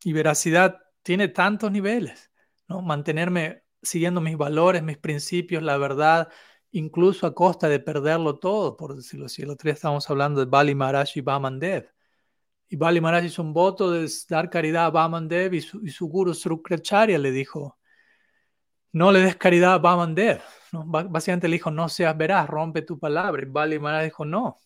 [0.03, 2.31] Y veracidad tiene tantos niveles,
[2.67, 2.81] ¿no?
[2.81, 6.29] Mantenerme siguiendo mis valores, mis principios, la verdad,
[6.71, 9.41] incluso a costa de perderlo todo, por decirlo así.
[9.41, 11.91] El otro día estábamos hablando de Bali Maharaj y Bamandev.
[12.71, 16.07] Y Bali Maharaj hizo un voto de dar caridad a Bamandev y su, y su
[16.07, 17.77] guru Srukracharya le dijo,
[18.93, 20.41] no le des caridad a Bamandev.
[20.71, 20.85] ¿no?
[20.85, 23.41] Básicamente le dijo, no seas veraz, rompe tu palabra.
[23.43, 24.57] Y Bali Maharaj dijo, no,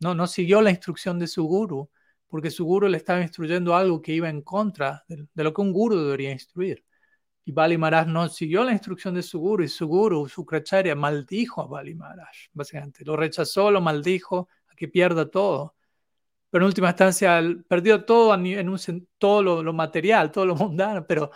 [0.00, 1.88] no, no siguió la instrucción de su guru,
[2.26, 5.72] porque su guru le estaba instruyendo algo que iba en contra de, lo que un
[5.72, 6.84] guru debería instruir.
[7.44, 10.96] Y Bali Maharaj no siguió la instrucción de su guru y su guru, su kracharya,
[10.96, 13.04] maldijo a Bali Maharaj, básicamente.
[13.04, 15.75] Lo rechazó, lo maldijo, a que pierda todo.
[16.50, 21.30] Pero en última instancia perdió todo, en un, todo lo, material, todo lo mundano, pero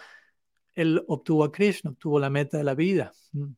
[0.75, 3.13] él obtuvo a Krishna, obtuvo la meta de la vida.
[3.33, 3.53] Mm.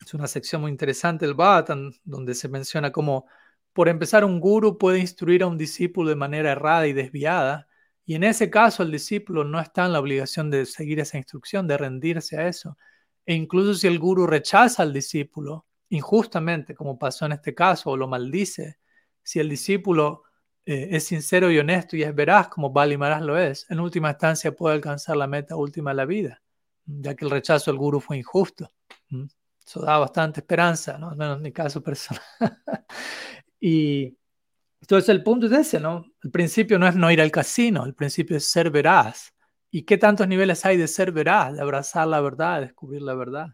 [0.00, 3.26] Es una sección muy interesante del Bhattan, donde se menciona cómo,
[3.72, 7.68] por empezar, un guru puede instruir a un discípulo de manera errada y desviada,
[8.06, 11.68] y en ese caso el discípulo no está en la obligación de seguir esa instrucción,
[11.68, 12.76] de rendirse a eso.
[13.24, 17.96] E incluso si el guru rechaza al discípulo injustamente, como pasó en este caso, o
[17.96, 18.78] lo maldice,
[19.22, 20.24] si el discípulo
[20.66, 24.10] eh, es sincero y honesto y es veraz, como Bali Maharaj lo es, en última
[24.10, 26.42] instancia puede alcanzar la meta última de la vida,
[26.86, 28.68] ya que el rechazo del guru fue injusto.
[29.66, 31.10] Eso da bastante esperanza, ¿no?
[31.10, 32.22] Al menos en mi caso personal.
[33.60, 34.16] y
[34.80, 36.04] entonces el punto es ese, ¿no?
[36.22, 39.34] El principio no es no ir al casino, el principio es ser veraz.
[39.70, 43.14] ¿Y qué tantos niveles hay de ser veraz, de abrazar la verdad, de descubrir la
[43.14, 43.46] verdad?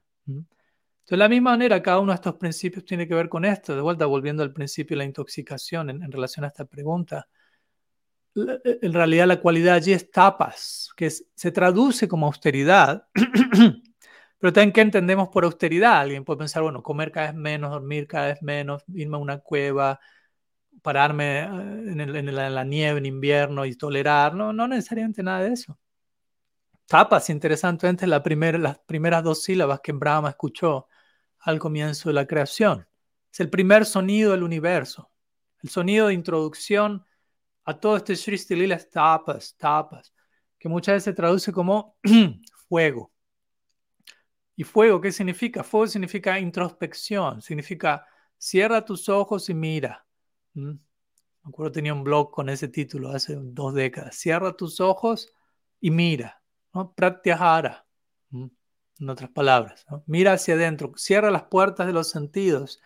[1.07, 3.77] Entonces, de la misma manera, cada uno de estos principios tiene que ver con esto.
[3.77, 7.29] De vuelta, volviendo al principio de la intoxicación en, relación a esta pregunta.
[8.35, 13.07] En realidad, la cualidad allí es tapas, que se traduce como austeridad,
[14.39, 16.01] Pero también, ¿qué entendemos por austeridad?
[16.01, 19.39] Alguien puede pensar, bueno, comer cada vez menos, dormir cada vez menos, irme a una
[19.39, 19.99] cueva,
[20.83, 24.35] pararme eh, en, la, nieve en invierno y tolerar.
[24.35, 25.79] No, no necesariamente nada de eso.
[26.87, 28.23] Tapas, interesantemente, la
[28.59, 30.89] las primeras dos sílabas que Brahma escuchó
[31.47, 32.87] al comienzo de la creación.
[33.33, 35.13] Es el primer sonido del universo.
[35.63, 37.07] El sonido de introducción
[37.65, 40.13] a todo este Srishti Lila es tapas, tapas,
[40.59, 41.97] que muchas veces se traduce como
[42.69, 43.13] fuego.
[44.57, 45.63] ¿Y fuego qué significa?
[45.63, 48.05] Fuego significa introspección, significa
[48.37, 50.05] cierra tus ojos y mira.
[50.55, 50.71] ¿Mm?
[50.71, 54.17] Me acuerdo tenía un blog con ese título hace dos décadas.
[54.17, 55.33] Cierra tus ojos
[55.81, 56.43] y mira.
[56.75, 56.93] ¿no?
[56.93, 57.86] Pratyahara.
[58.99, 62.81] En otras palabras, mira hacia adentro, cierra las puertas de los sentidos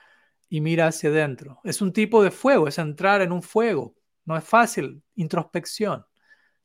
[0.48, 1.60] y mira hacia adentro.
[1.62, 3.94] Es un tipo de fuego, es entrar en un fuego.
[4.24, 6.04] No es fácil, introspección.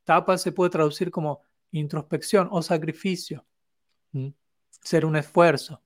[0.04, 1.42] Tapa se puede traducir como
[1.72, 3.46] introspección o sacrificio.
[4.70, 5.84] Ser un esfuerzo.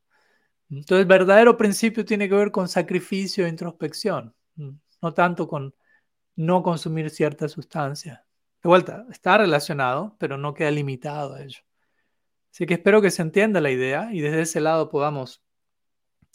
[0.70, 5.74] Entonces, el verdadero principio tiene que ver con sacrificio e introspección, no tanto con
[6.36, 8.26] no consumir cierta sustancia.
[8.62, 11.60] De vuelta, está relacionado, pero no queda limitado a ello.
[12.52, 15.44] Así que espero que se entienda la idea y desde ese lado podamos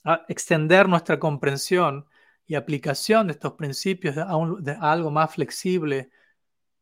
[0.04, 2.06] ah, extender nuestra comprensión
[2.46, 4.30] y aplicación de estos principios a,
[4.80, 6.10] algo más flexible.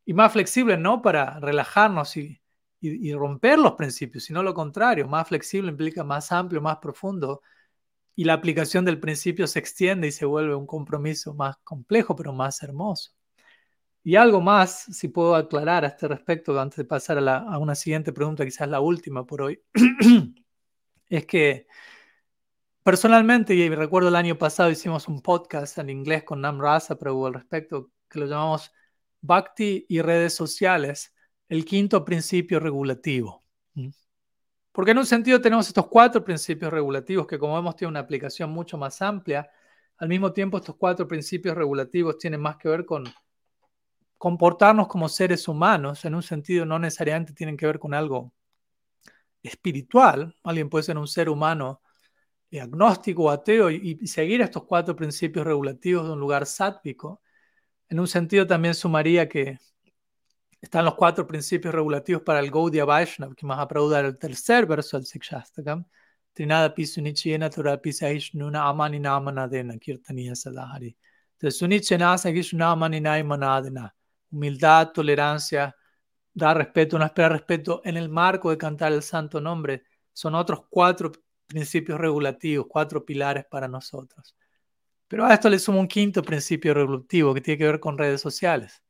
[0.04, 2.42] Y más flexible no para relajarnos y
[2.82, 7.42] y, romper los principios, sino lo contrario, más flexible implica más amplio, más profundo,
[8.16, 12.32] y la aplicación del principio se extiende y se vuelve un compromiso más complejo, pero
[12.32, 13.12] más hermoso.
[14.04, 18.12] Y algo más, si puedo aclarar a este respecto, antes de pasar a, una siguiente
[18.12, 19.62] pregunta, quizás la última por hoy,
[21.08, 21.66] es que
[22.82, 27.26] personalmente, y recuerdo el año pasado hicimos un podcast en inglés con Nam Rasa pero
[27.26, 28.72] al respecto, que lo llamamos
[29.20, 31.14] Bhakti y redes sociales,
[31.48, 33.42] el quinto principio regulativo.
[34.72, 38.50] Porque en un sentido tenemos estos cuatro principios regulativos que como vemos tienen una aplicación
[38.50, 39.48] mucho más amplia.
[39.98, 43.04] Al mismo tiempo estos cuatro principios regulativos tienen más que ver con
[44.22, 46.04] comportarnos como seres humanos.
[46.04, 48.32] En un sentido no necesariamente tienen que ver con algo
[49.42, 50.36] espiritual.
[50.44, 51.82] Alguien puede ser un ser humano
[52.52, 57.20] agnóstico o ateo y, seguir estos cuatro principios regulativos de un lugar sátvico.
[57.88, 59.58] En un sentido también sumaría que
[60.60, 64.98] están los cuatro principios regulativos para el Gaudiya Vaishnava, que más aprauda el tercer verso
[64.98, 65.84] del Sikshastakam.
[66.32, 70.96] Trinada pi sunichena tura pi saishnuna amani namanadena kirtaniya sadahari.
[71.32, 73.92] Entonces, sunichena saishnuna amani manadena.
[74.32, 75.76] Humildad, tolerancia,
[76.34, 79.84] dar respeto, no esperar respeto en el marco de cantar el santo nombre.
[80.12, 81.12] Son otros cuatro
[81.46, 84.34] principios regulativos, cuatro pilares para nosotros.
[85.06, 88.20] Pero a esto le sumo un quinto principio regulativo que tiene que ver con redes
[88.20, 88.82] sociales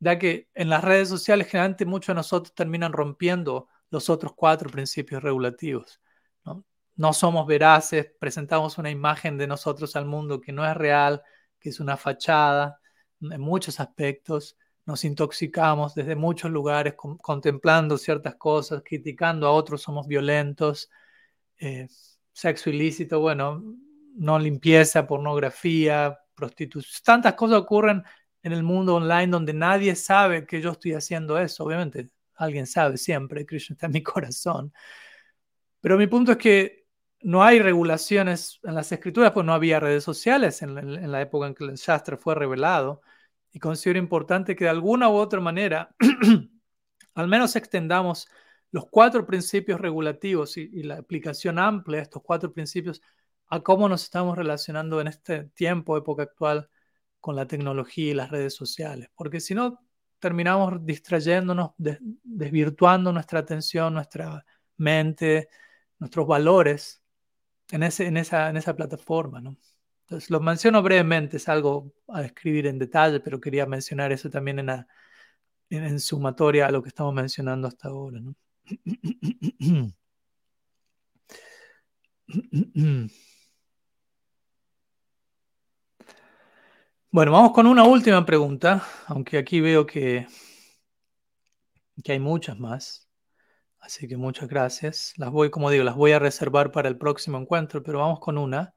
[0.00, 4.70] ya que en las redes sociales generalmente muchos de nosotros terminan rompiendo los otros cuatro
[4.70, 6.00] principios regulativos.
[6.44, 6.64] ¿no?
[6.96, 11.22] no somos veraces, presentamos una imagen de nosotros al mundo que no es real,
[11.58, 12.79] que es una fachada
[13.20, 14.56] en muchos aspectos.
[14.86, 20.90] Nos intoxicamos desde muchos lugares contemplando ciertas cosas, criticando a otros, somos violentos,
[21.58, 21.88] eh,
[22.32, 23.62] sexo ilícito, bueno,
[24.16, 28.02] no limpieza, pornografía, prostitución, tantas cosas ocurren
[28.42, 31.64] en el mundo online donde nadie sabe que yo estoy haciendo eso.
[31.64, 34.72] Obviamente, alguien sabe siempre, Krishna está en mi corazón.
[35.80, 36.86] Pero mi punto es que
[37.22, 41.54] no hay regulaciones en las escrituras, pues no había redes sociales en, la época en
[41.54, 43.02] que el Shastra fue revelado.
[43.52, 45.94] Y considero importante que de alguna u otra manera,
[47.14, 48.28] al menos extendamos
[48.70, 53.02] los cuatro principios regulativos y, la aplicación amplia de estos cuatro principios
[53.48, 56.70] a cómo nos estamos relacionando en este tiempo, época actual,
[57.18, 59.08] con la tecnología y las redes sociales.
[59.16, 59.80] Porque si no,
[60.20, 64.44] terminamos distrayéndonos, desvirtuando nuestra atención, nuestra
[64.76, 65.48] mente,
[65.98, 67.02] nuestros valores
[67.70, 69.40] en, ese, en, esa, en esa plataforma.
[69.40, 69.56] ¿no?
[70.10, 74.58] Entonces, lo menciono brevemente, es algo a describir en detalle, pero quería mencionar eso también
[74.58, 74.88] en, la,
[75.70, 78.20] en, sumatoria a lo que estamos mencionando hasta ahora.
[78.20, 78.34] ¿no?
[87.12, 90.26] Bueno, vamos con una última pregunta, aunque aquí veo que,
[92.04, 93.08] que hay muchas más.
[93.80, 95.14] Así que muchas gracias.
[95.16, 98.38] Las voy, como digo, las voy a reservar para el próximo encuentro, pero vamos con
[98.38, 98.74] una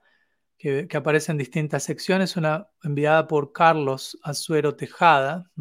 [0.87, 5.51] que, aparece en distintas secciones, una enviada por Carlos Azuero Tejada,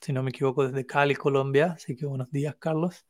[0.00, 1.74] si no me equivoco, desde Cali, Colombia.
[1.76, 3.06] Así que buenos días, Carlos.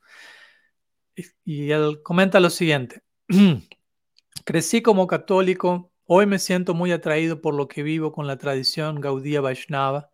[1.17, 3.03] Y, y él comenta lo siguiente.
[4.45, 9.01] Crecí como católico Hoy me siento muy atraído por lo que vivo con la tradición
[9.01, 10.11] Gaudía Vaishnava,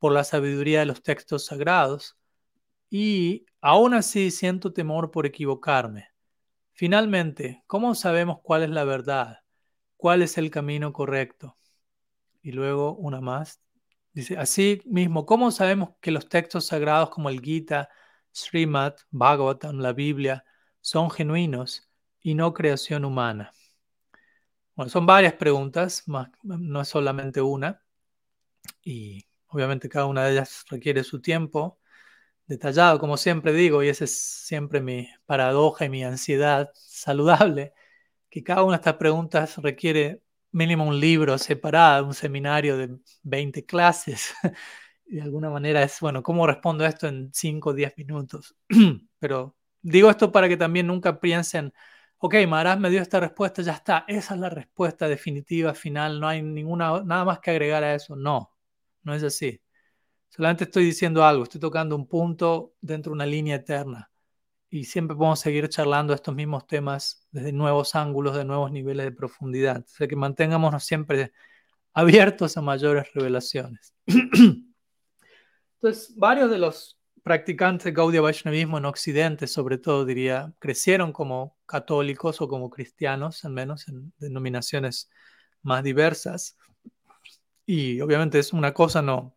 [0.00, 2.18] por la sabiduría de los textos sagrados,
[2.90, 6.08] y aún así siento temor por equivocarme.
[6.72, 9.38] Finalmente, ¿cómo sabemos cuál es la verdad?
[9.98, 11.58] ¿Cuál es el camino correcto?
[12.40, 13.60] Y luego una más.
[14.12, 17.90] Dice, así mismo, ¿cómo sabemos que los textos sagrados como el Gita,
[18.32, 20.44] Srimad, Bhagavatam, la Biblia,
[20.80, 23.52] son genuinos y no creación humana?
[24.76, 26.04] Bueno, son varias preguntas,
[26.42, 27.82] no es solamente una.
[28.84, 31.80] Y obviamente cada una de ellas requiere su tiempo
[32.46, 37.74] detallado, como siempre digo, y esa es siempre mi paradoja y mi ansiedad saludable,
[38.30, 40.22] que cada una de estas preguntas requiere
[40.52, 44.34] mínimo un libro separado, un seminario de 20 clases.
[45.06, 48.56] de alguna manera es, bueno, ¿cómo respondo esto en 5 o 10 minutos?
[49.18, 51.72] Pero digo esto para que también nunca piensen,
[52.18, 56.28] ok, Maharaj me dio esta respuesta, ya está, esa es la respuesta definitiva, final, no
[56.28, 58.16] hay ninguna, nada más que agregar a eso.
[58.16, 58.52] No,
[59.02, 59.60] no es así.
[60.28, 64.10] Solamente estoy diciendo algo, estoy tocando un punto dentro de una línea eterna.
[64.70, 69.12] Y siempre podemos seguir charlando estos mismos temas desde nuevos ángulos, de nuevos niveles de
[69.12, 69.78] profundidad.
[69.78, 71.32] O sea que mantengámonos siempre
[71.94, 73.94] abiertos a mayores revelaciones.
[75.80, 81.56] Entonces, varios de los practicantes de Gaudiya Vaishnavismo en Occidente, sobre todo diría, crecieron como
[81.66, 85.10] católicos o como cristianos, al menos en denominaciones
[85.62, 86.56] más diversas.
[87.66, 89.36] Y obviamente es una cosa, no,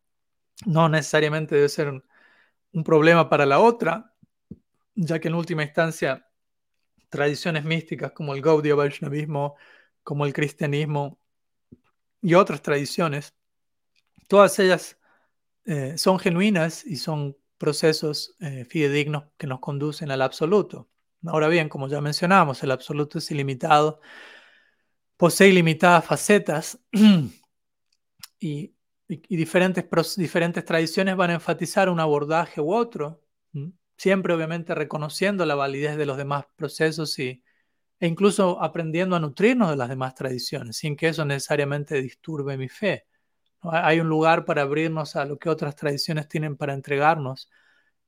[0.65, 2.03] no necesariamente debe ser un,
[2.85, 4.10] problema para la otra,
[4.95, 6.27] ya que en última instancia
[7.09, 9.55] tradiciones místicas como el Gaudiya Vaishnavismo,
[10.03, 11.19] como el cristianismo
[12.21, 13.35] y otras tradiciones,
[14.27, 14.97] todas ellas
[15.65, 20.89] eh, son genuinas y son procesos eh, fidedignos que nos conducen al absoluto.
[21.25, 23.99] Ahora bien, como ya mencionamos, el absoluto es ilimitado,
[25.17, 26.79] posee ilimitadas facetas
[28.39, 28.73] y,
[29.07, 29.85] diferentes,
[30.17, 33.21] diferentes tradiciones van a enfatizar un abordaje u otro,
[34.01, 37.43] siempre obviamente reconociendo la validez de los demás procesos y,
[37.99, 42.67] e incluso aprendiendo a nutrirnos de las demás tradiciones, sin que eso necesariamente disturbe mi
[42.67, 43.05] fe.
[43.61, 47.51] Hay un lugar para abrirnos a lo que otras tradiciones tienen para entregarnos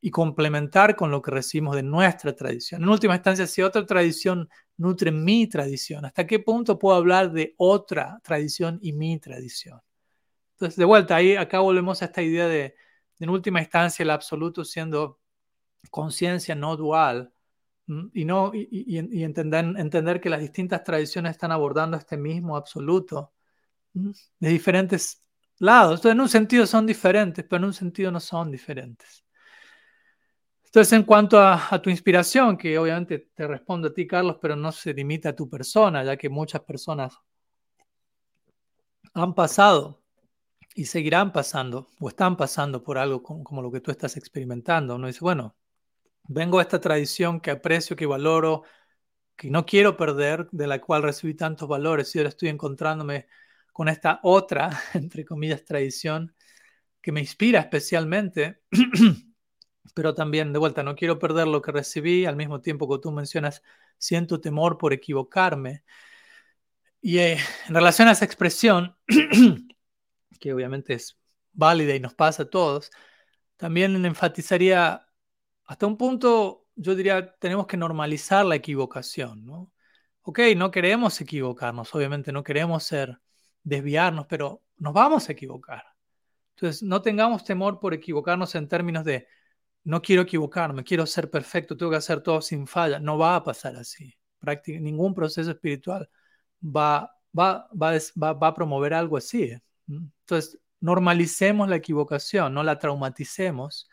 [0.02, 2.82] y complementar con lo que recibimos de nuestra tradición.
[2.82, 7.54] En última instancia, si otra tradición nutre mi tradición, ¿hasta qué punto puedo hablar de
[7.58, 9.80] otra tradición y mi tradición?
[10.56, 12.74] Entonces, de vuelta, ahí acá volvemos a esta idea de,
[13.20, 15.20] en última instancia, el absoluto siendo
[15.90, 17.34] conciencia no dual
[18.14, 23.34] y, no, y, entender, entender que las distintas tradiciones están abordando este mismo absoluto
[23.94, 25.22] de diferentes
[25.60, 26.00] lados.
[26.00, 29.24] Entonces, en un sentido son diferentes, pero en un sentido no son diferentes.
[30.66, 34.72] Entonces, en cuanto a, tu inspiración, que obviamente te respondo a ti, Carlos, pero no
[34.72, 37.14] se limita a tu persona, ya que muchas personas
[39.14, 40.02] han pasado
[40.74, 44.96] y seguirán pasando o están pasando por algo como, lo que tú estás experimentando.
[44.96, 45.56] Uno dice, bueno,
[46.24, 48.64] vengo a esta tradición que aprecio, que valoro,
[49.36, 53.28] que no quiero perder, de la cual recibí tantos valores y ahora estoy encontrándome
[53.74, 56.36] con esta otra, entre comillas, tradición
[57.02, 58.62] que me inspira especialmente,
[59.94, 63.12] pero también de vuelta, no quiero perder lo que recibí, al mismo tiempo que tú
[63.12, 63.62] mencionas,
[63.98, 65.84] siento temor por equivocarme.
[67.02, 67.38] Y eh,
[67.68, 68.96] en relación a esa expresión,
[70.40, 71.20] que obviamente es
[71.52, 72.92] válida y nos pasa a todos,
[73.58, 75.06] también enfatizaría,
[75.66, 79.72] hasta un punto, yo diría, tenemos que normalizar la equivocación, ¿no?
[80.24, 83.20] ok, no queremos equivocarnos, obviamente no queremos ser,
[83.64, 85.84] desviarnos, pero nos vamos a equivocar.
[86.56, 89.28] Entonces, no tengamos temor por equivocarnos en términos de,
[89.84, 93.00] no quiero equivocarme, quiero ser perfecto, tengo que hacer todo sin falla.
[93.00, 94.14] No va a pasar así.
[94.68, 96.10] ningún proceso espiritual
[96.64, 97.94] va, va, va,
[98.34, 99.54] va, a promover algo así.
[99.88, 103.90] Entonces, normalicemos la equivocación, no la traumaticemos.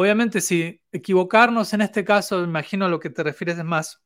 [0.00, 4.00] Obviamente, si equivocarnos en este caso, imagino a lo que te refieres es más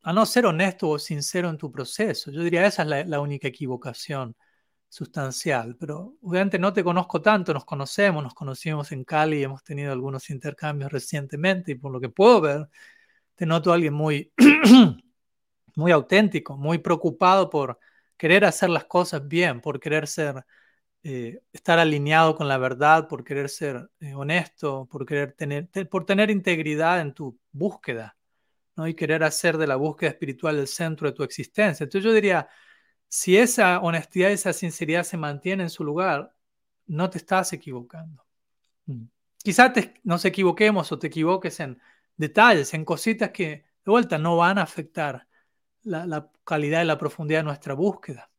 [0.00, 2.30] a no ser honesto o sincero en tu proceso.
[2.30, 4.34] Yo diría esa es la, única equivocación
[4.88, 9.92] sustancial, pero obviamente no te conozco tanto, nos conocemos, nos conocimos en Cali, hemos tenido
[9.92, 12.66] algunos intercambios recientemente y por lo que puedo ver,
[13.34, 14.32] te noto a alguien muy,
[15.76, 17.78] muy auténtico, muy preocupado por
[18.16, 20.42] querer hacer las cosas bien, por querer ser,
[21.02, 26.04] eh, estar alineado con la verdad, por querer ser eh, honesto, por querer tener, por
[26.04, 28.16] tener integridad en tu búsqueda
[28.86, 31.84] y querer hacer de la búsqueda espiritual el centro de tu existencia.
[31.84, 32.48] Entonces yo diría,
[33.08, 36.34] si esa honestidad esa sinceridad se mantiene en su lugar,
[36.86, 38.24] no te estás equivocando.
[38.86, 39.04] Mm.
[39.42, 39.72] Quizás
[40.04, 41.80] nos equivoquemos o te equivoques en
[42.16, 43.46] detalles, en cositas que
[43.84, 45.26] de vuelta no van a afectar
[45.82, 48.29] la, la calidad y la profundidad de nuestra búsqueda.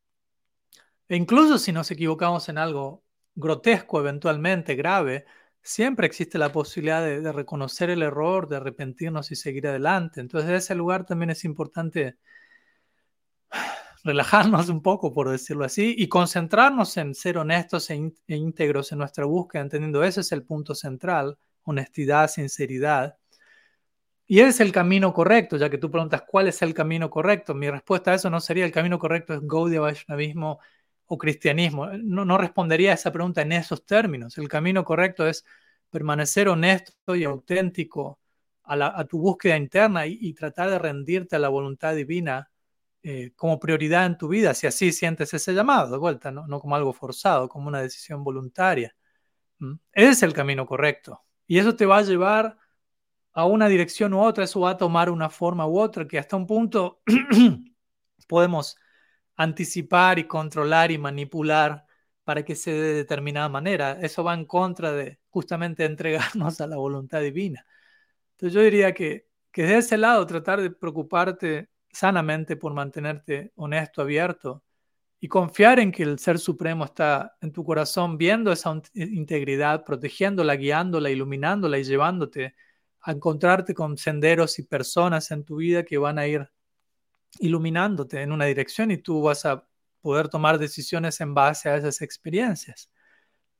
[1.11, 3.03] E incluso si nos equivocamos en algo
[3.35, 5.25] grotesco, eventualmente grave,
[5.61, 10.21] siempre existe la posibilidad de, reconocer el error, de arrepentirnos y seguir adelante.
[10.21, 12.15] Entonces, en ese lugar también es importante
[14.05, 18.99] relajarnos un poco, por decirlo así, y concentrarnos en ser honestos e, e, íntegros en
[18.99, 23.17] nuestra búsqueda, entendiendo ese es el punto central, honestidad, sinceridad.
[24.27, 27.53] Y ese es el camino correcto, ya que tú preguntas cuál es el camino correcto.
[27.53, 30.59] Mi respuesta a eso no sería el camino correcto es Gaudiya Vaishnavismo
[31.13, 31.87] o cristianismo.
[31.87, 34.37] No, no respondería a esa pregunta en esos términos.
[34.37, 35.43] El camino correcto es
[35.89, 38.21] permanecer honesto y auténtico
[38.63, 42.49] a, tu búsqueda interna y, tratar de rendirte a la voluntad divina
[43.03, 46.77] eh, como prioridad en tu vida, si así sientes ese llamado, de vuelta, no, como
[46.77, 48.95] algo forzado, como una decisión voluntaria.
[49.91, 51.21] Ese es el camino correcto.
[51.45, 52.57] Y eso te va a llevar
[53.33, 56.37] a una dirección u otra, eso va a tomar una forma u otra, que hasta
[56.37, 57.01] un punto
[58.29, 58.77] podemos
[59.43, 61.85] anticipar y controlar y manipular
[62.23, 63.93] para que se dé de determinada manera.
[64.01, 67.65] Eso va en contra de justamente entregarnos a la voluntad divina.
[68.31, 74.01] Entonces yo diría que, que de ese lado tratar de preocuparte sanamente por mantenerte honesto,
[74.01, 74.63] abierto
[75.19, 80.55] y confiar en que el Ser Supremo está en tu corazón viendo esa integridad, protegiéndola,
[80.55, 82.55] guiándola, iluminándola y llevándote
[83.01, 86.49] a encontrarte con senderos y personas en tu vida que van a ir
[87.39, 89.67] iluminándote en una dirección y tú vas a
[90.01, 92.91] poder tomar decisiones en base a esas experiencias.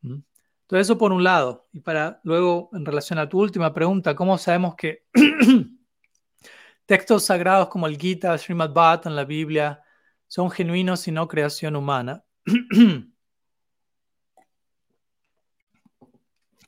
[0.01, 1.67] Entonces eso por un lado.
[1.71, 5.05] Y para luego, en relación a tu última pregunta, ¿cómo sabemos que
[6.85, 9.81] textos sagrados como el Gita, Srimad Bhattan, la Biblia,
[10.27, 12.23] son genuinos y no creación humana?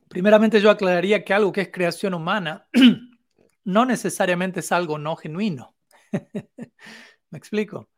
[0.09, 2.67] Primeramente yo aclararía que algo que es creación humana
[3.63, 5.73] no necesariamente es algo no genuino.
[7.29, 7.77] ¿Me explico?
[7.77, 7.89] O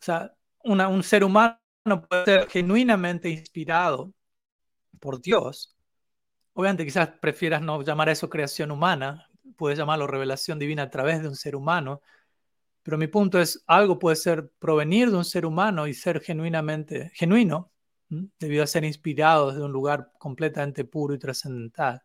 [0.00, 0.34] sea,
[0.64, 1.58] un ser humano
[2.08, 4.12] puede ser genuinamente inspirado
[5.00, 5.76] por Dios.
[6.54, 11.20] Obviamente quizás prefieras no llamar a eso creación humana, puedes llamarlo revelación divina a través
[11.20, 12.00] de un ser humano,
[12.82, 17.10] pero mi punto es, algo puede ser provenir de un ser humano y ser genuinamente
[17.14, 17.72] genuino,
[18.38, 22.02] debido a ser inspirado desde un lugar completamente puro y trascendental.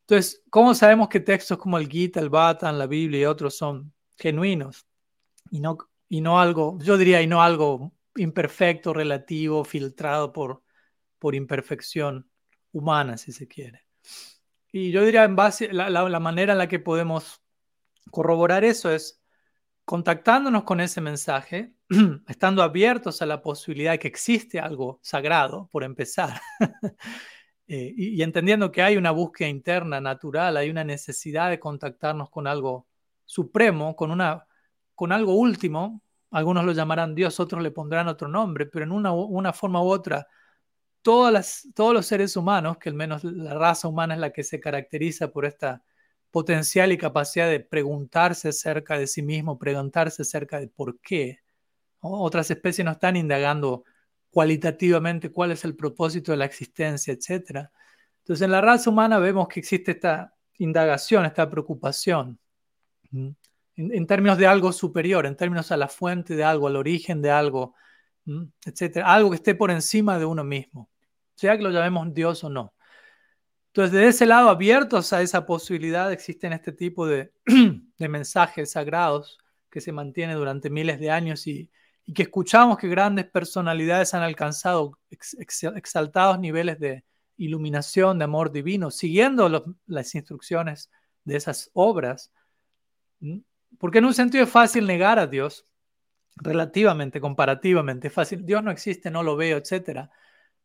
[0.00, 3.92] Entonces, ¿cómo sabemos que textos como el Gita, el Bhattan, la Biblia y otros son
[4.20, 4.86] genuinos
[5.50, 5.78] y no,
[6.08, 10.62] y no algo, yo diría, y no algo imperfecto, relativo, filtrado por,
[11.18, 12.28] por imperfección
[12.72, 13.86] humana, si se quiere.
[14.72, 17.42] Y yo diría, en base, la, la, manera en la que podemos
[18.10, 19.20] corroborar eso es
[19.84, 21.74] contactándonos con ese mensaje,
[22.28, 26.40] estando abiertos a la posibilidad de que existe algo sagrado, por empezar,
[27.66, 32.30] eh, y, y, entendiendo que hay una búsqueda interna natural, hay una necesidad de contactarnos
[32.30, 32.86] con algo
[33.30, 34.44] supremo, con, una,
[34.96, 36.02] con algo último,
[36.32, 39.86] algunos lo llamarán Dios, otros le pondrán otro nombre, pero en una, una forma u
[39.86, 40.26] otra,
[41.00, 44.58] todas todos los seres humanos, que al menos la raza humana es la que se
[44.58, 45.84] caracteriza por esta
[46.32, 51.38] potencial y capacidad de preguntarse acerca de sí mismo, preguntarse acerca de por qué.
[52.00, 53.84] Otras especies no están indagando
[54.30, 57.70] cualitativamente cuál es el propósito de la existencia, etc.
[58.22, 62.39] Entonces, en la raza humana vemos que existe esta indagación, esta preocupación.
[63.12, 67.30] En, términos de algo superior, en términos a la fuente de algo, al origen de
[67.30, 67.74] algo,
[68.64, 70.90] etcétera, algo que esté por encima de uno mismo,
[71.34, 72.74] sea que lo llamemos Dios o no.
[73.68, 77.32] Entonces, de ese lado, abiertos a esa posibilidad, existen este tipo de,
[77.98, 79.38] de mensajes sagrados
[79.70, 81.70] que se mantiene durante miles de años y,
[82.12, 84.98] que escuchamos que grandes personalidades han alcanzado
[85.76, 87.04] exaltados niveles de
[87.36, 90.90] iluminación, de amor divino, siguiendo las instrucciones
[91.22, 92.32] de esas obras.
[93.78, 95.66] Porque en un sentido es fácil negar a Dios,
[96.36, 100.08] relativamente, comparativamente, es fácil, Dios no existe, no lo veo, etc.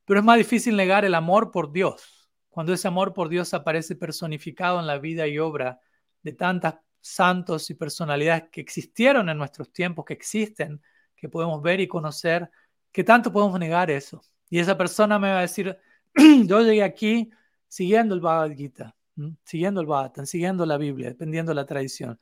[0.05, 3.95] Pero es más difícil negar el amor por Dios, cuando ese amor por Dios aparece
[3.95, 5.79] personificado en la vida y obra
[6.23, 10.81] de tantas santos y personalidades que existieron en nuestros tiempos, que existen,
[11.15, 12.49] que podemos ver y conocer,
[12.91, 14.21] ¿qué tanto podemos negar eso?
[14.49, 15.77] Y esa persona me va a decir,
[16.45, 17.29] yo llegué aquí
[17.67, 18.95] siguiendo el Bhagavad Gita,
[19.43, 22.19] siguiendo el Bhagavatam, siguiendo la Biblia, dependiendo de la tradición.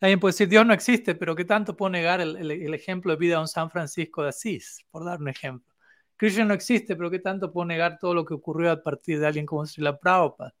[0.00, 3.34] Alguien puede decir, Dios no existe, pero ¿qué tanto puedo negar el, ejemplo de vida
[3.34, 5.74] de un San Francisco de Asís, por dar un ejemplo?
[6.16, 9.26] Krishna no existe, pero ¿qué tanto puedo negar todo lo que ocurrió a partir de
[9.26, 10.54] alguien como Srila Prabhupada?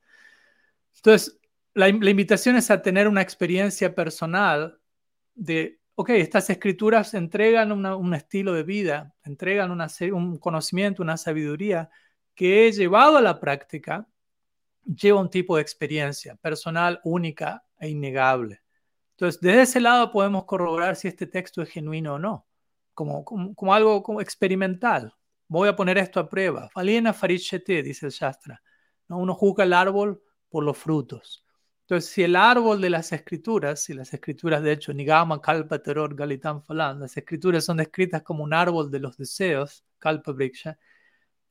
[0.96, 1.38] Entonces,
[1.74, 4.80] la, invitación es a tener una experiencia personal
[5.34, 11.90] de, ok, estas escrituras entregan un estilo de vida, entregan un conocimiento, una sabiduría
[12.34, 14.08] que he llevado a la práctica,
[14.84, 18.60] lleva un tipo de experiencia personal única e innegable.
[19.12, 22.46] Entonces, desde ese lado podemos corroborar si este texto es genuino o no,
[22.94, 25.12] como, como, algo como experimental.
[25.48, 26.68] Voy a poner esto a prueba.
[26.70, 28.62] Falina farichete, dice el Shastra.
[29.08, 29.18] ¿no?
[29.18, 31.44] Uno juzga el árbol por los frutos.
[31.82, 36.14] Entonces, si el árbol de las escrituras, si las escrituras de hecho, Nigama, Kalpa, Teror,
[36.14, 40.78] Galitan, Falan, las escrituras son descritas como un árbol de los deseos, Kalpa, Briksha,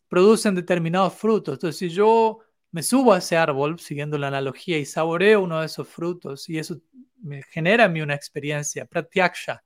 [0.08, 1.56] producen determinados frutos.
[1.56, 2.40] Entonces, si yo
[2.72, 6.60] me subo a ese árbol, siguiendo la analogía, y saboreo uno de esos frutos, y
[6.60, 6.80] eso
[7.22, 9.64] me genera a mí una experiencia, pratyaksha,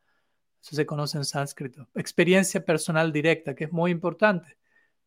[0.62, 4.58] eso se conoce en sánscrito, experiencia personal directa, que es muy importante.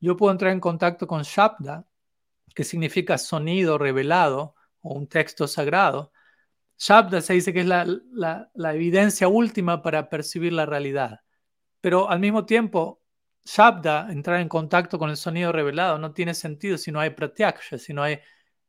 [0.00, 1.86] Yo puedo entrar en contacto con Shabda,
[2.54, 6.12] que significa sonido revelado o un texto sagrado.
[6.76, 11.20] Shabda se dice que es la, la, evidencia última para percibir la realidad.
[11.80, 13.00] Pero al mismo tiempo,
[13.44, 17.78] Shabda, entrar en contacto con el sonido revelado, no tiene sentido si no hay pratyaksha,
[17.78, 18.18] si no hay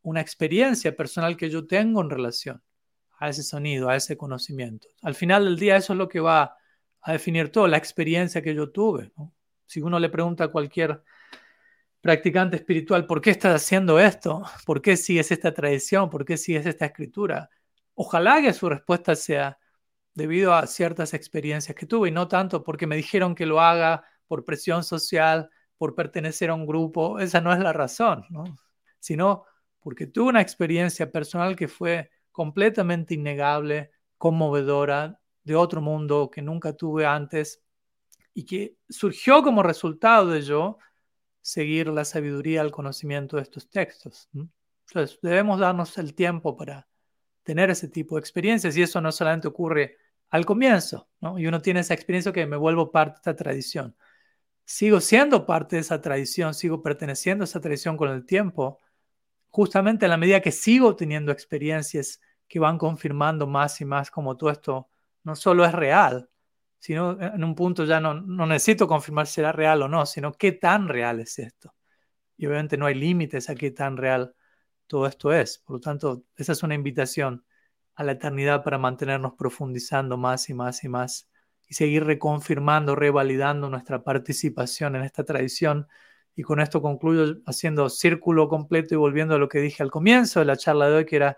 [0.01, 2.61] una experiencia personal que yo tengo en relación
[3.17, 4.87] a ese sonido, a ese conocimiento.
[5.01, 6.57] Al final del día eso es lo que va
[7.01, 9.11] a definir todo, la experiencia que yo tuve.
[9.65, 11.01] Si uno le pregunta a cualquier
[12.01, 14.43] practicante espiritual, ¿por qué estás haciendo esto?
[14.65, 16.09] ¿Por qué sigues esta tradición?
[16.09, 17.49] ¿Por qué sigues esta escritura?
[17.95, 19.57] Ojalá que su respuesta sea
[20.13, 24.03] debido a ciertas experiencias que tuve y no tanto porque me dijeron que lo haga
[24.27, 27.19] por presión social, por pertenecer a un grupo.
[27.19, 28.25] Esa no es la razón,
[28.99, 29.45] sino
[29.79, 36.73] porque tuve una experiencia personal que fue completamente innegable, conmovedora, de otro mundo que nunca
[36.73, 37.63] tuve antes
[38.33, 40.77] y que surgió como resultado de yo
[41.39, 44.27] seguir la sabiduría, el conocimiento de estos textos.
[44.33, 46.87] Entonces, debemos darnos el tiempo para
[47.43, 49.97] tener ese tipo de experiencias y eso no solamente ocurre
[50.31, 51.37] al comienzo, ¿no?
[51.37, 53.95] y uno tiene esa experiencia que me vuelvo parte de esta tradición.
[54.65, 58.79] Sigo siendo parte de esa tradición, sigo perteneciendo a esa tradición con el tiempo,
[59.49, 64.35] justamente a la medida que sigo teniendo experiencias que van confirmando más y más como
[64.37, 64.89] todo esto
[65.23, 66.29] no solo es real,
[66.79, 70.33] sino en un punto ya no, no necesito confirmar si era real o no, sino
[70.33, 71.73] qué tan real es esto.
[72.37, 74.35] Y obviamente no hay límites a qué tan real
[74.87, 75.59] todo esto es.
[75.59, 77.45] Por lo tanto, esa es una invitación
[77.95, 81.29] a la eternidad para mantenernos profundizando más y más y más
[81.67, 85.87] y seguir reconfirmando, revalidando nuestra participación en esta tradición.
[86.35, 90.39] Y con esto concluyo haciendo círculo completo y volviendo a lo que dije al comienzo
[90.39, 91.37] de la charla de hoy, que era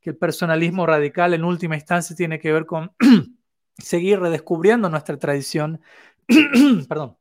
[0.00, 2.92] que el personalismo radical en última instancia tiene que ver con
[3.78, 5.80] seguir redescubriendo nuestra tradición,
[6.88, 7.18] perdón,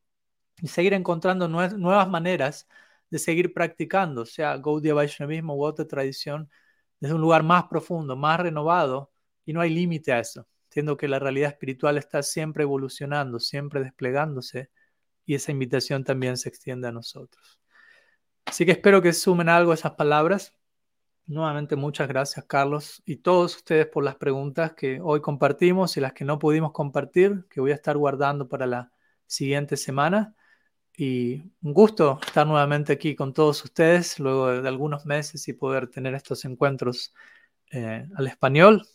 [0.62, 2.68] y seguir encontrando nuevas maneras
[3.10, 6.50] de seguir practicando, sea Gaudiya Vaishnavismo u otra tradición,
[7.00, 9.12] desde un lugar más profundo, más renovado,
[9.46, 13.82] y no hay límite a eso, siendo que la realidad espiritual está siempre evolucionando, siempre
[13.84, 14.70] desplegándose,
[15.26, 17.60] y esa invitación también se extiende a nosotros.
[18.46, 20.56] Así que espero que sumen algo esas palabras.
[21.28, 26.14] Nuevamente muchas gracias Carlos y todos ustedes por las preguntas que hoy compartimos y las
[26.14, 28.92] que no pudimos compartir, que voy a estar guardando para la
[29.28, 30.36] siguiente semana.
[30.98, 35.88] Y un gusto estar nuevamente aquí con todos ustedes luego de, algunos meses y poder
[35.88, 37.14] tener estos encuentros
[37.72, 38.88] eh, al español,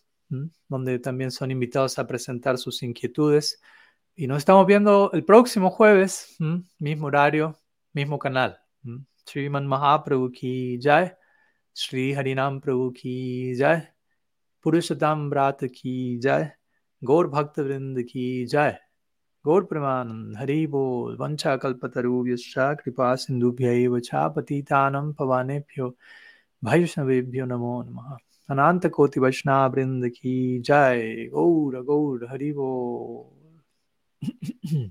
[0.68, 3.60] donde también son invitados a presentar sus inquietudes
[4.16, 6.36] y nos estamos viendo el próximo jueves,
[6.78, 7.56] mismo horario,
[7.92, 8.58] mismo canal.
[9.26, 11.12] Sriman Mahaprabhu ki jai,
[11.72, 13.88] Sri Harinam Prabhu ki jai,
[14.62, 16.52] Purushotam Brat ki jai,
[17.02, 18.78] Gaur Bhakta Vrind ki jai.
[19.44, 25.94] Gaur Pramanand Hari Bol Vancha Kalpataru Yasha Kripa Sindhu Bhyaiva Cha Patitanam Pavanebhyo
[26.64, 33.32] Vaishnavebhyo Namo Namaha Ananta Koti Vaishnava Brinda ki Jai, Gaura Gaura Haribo.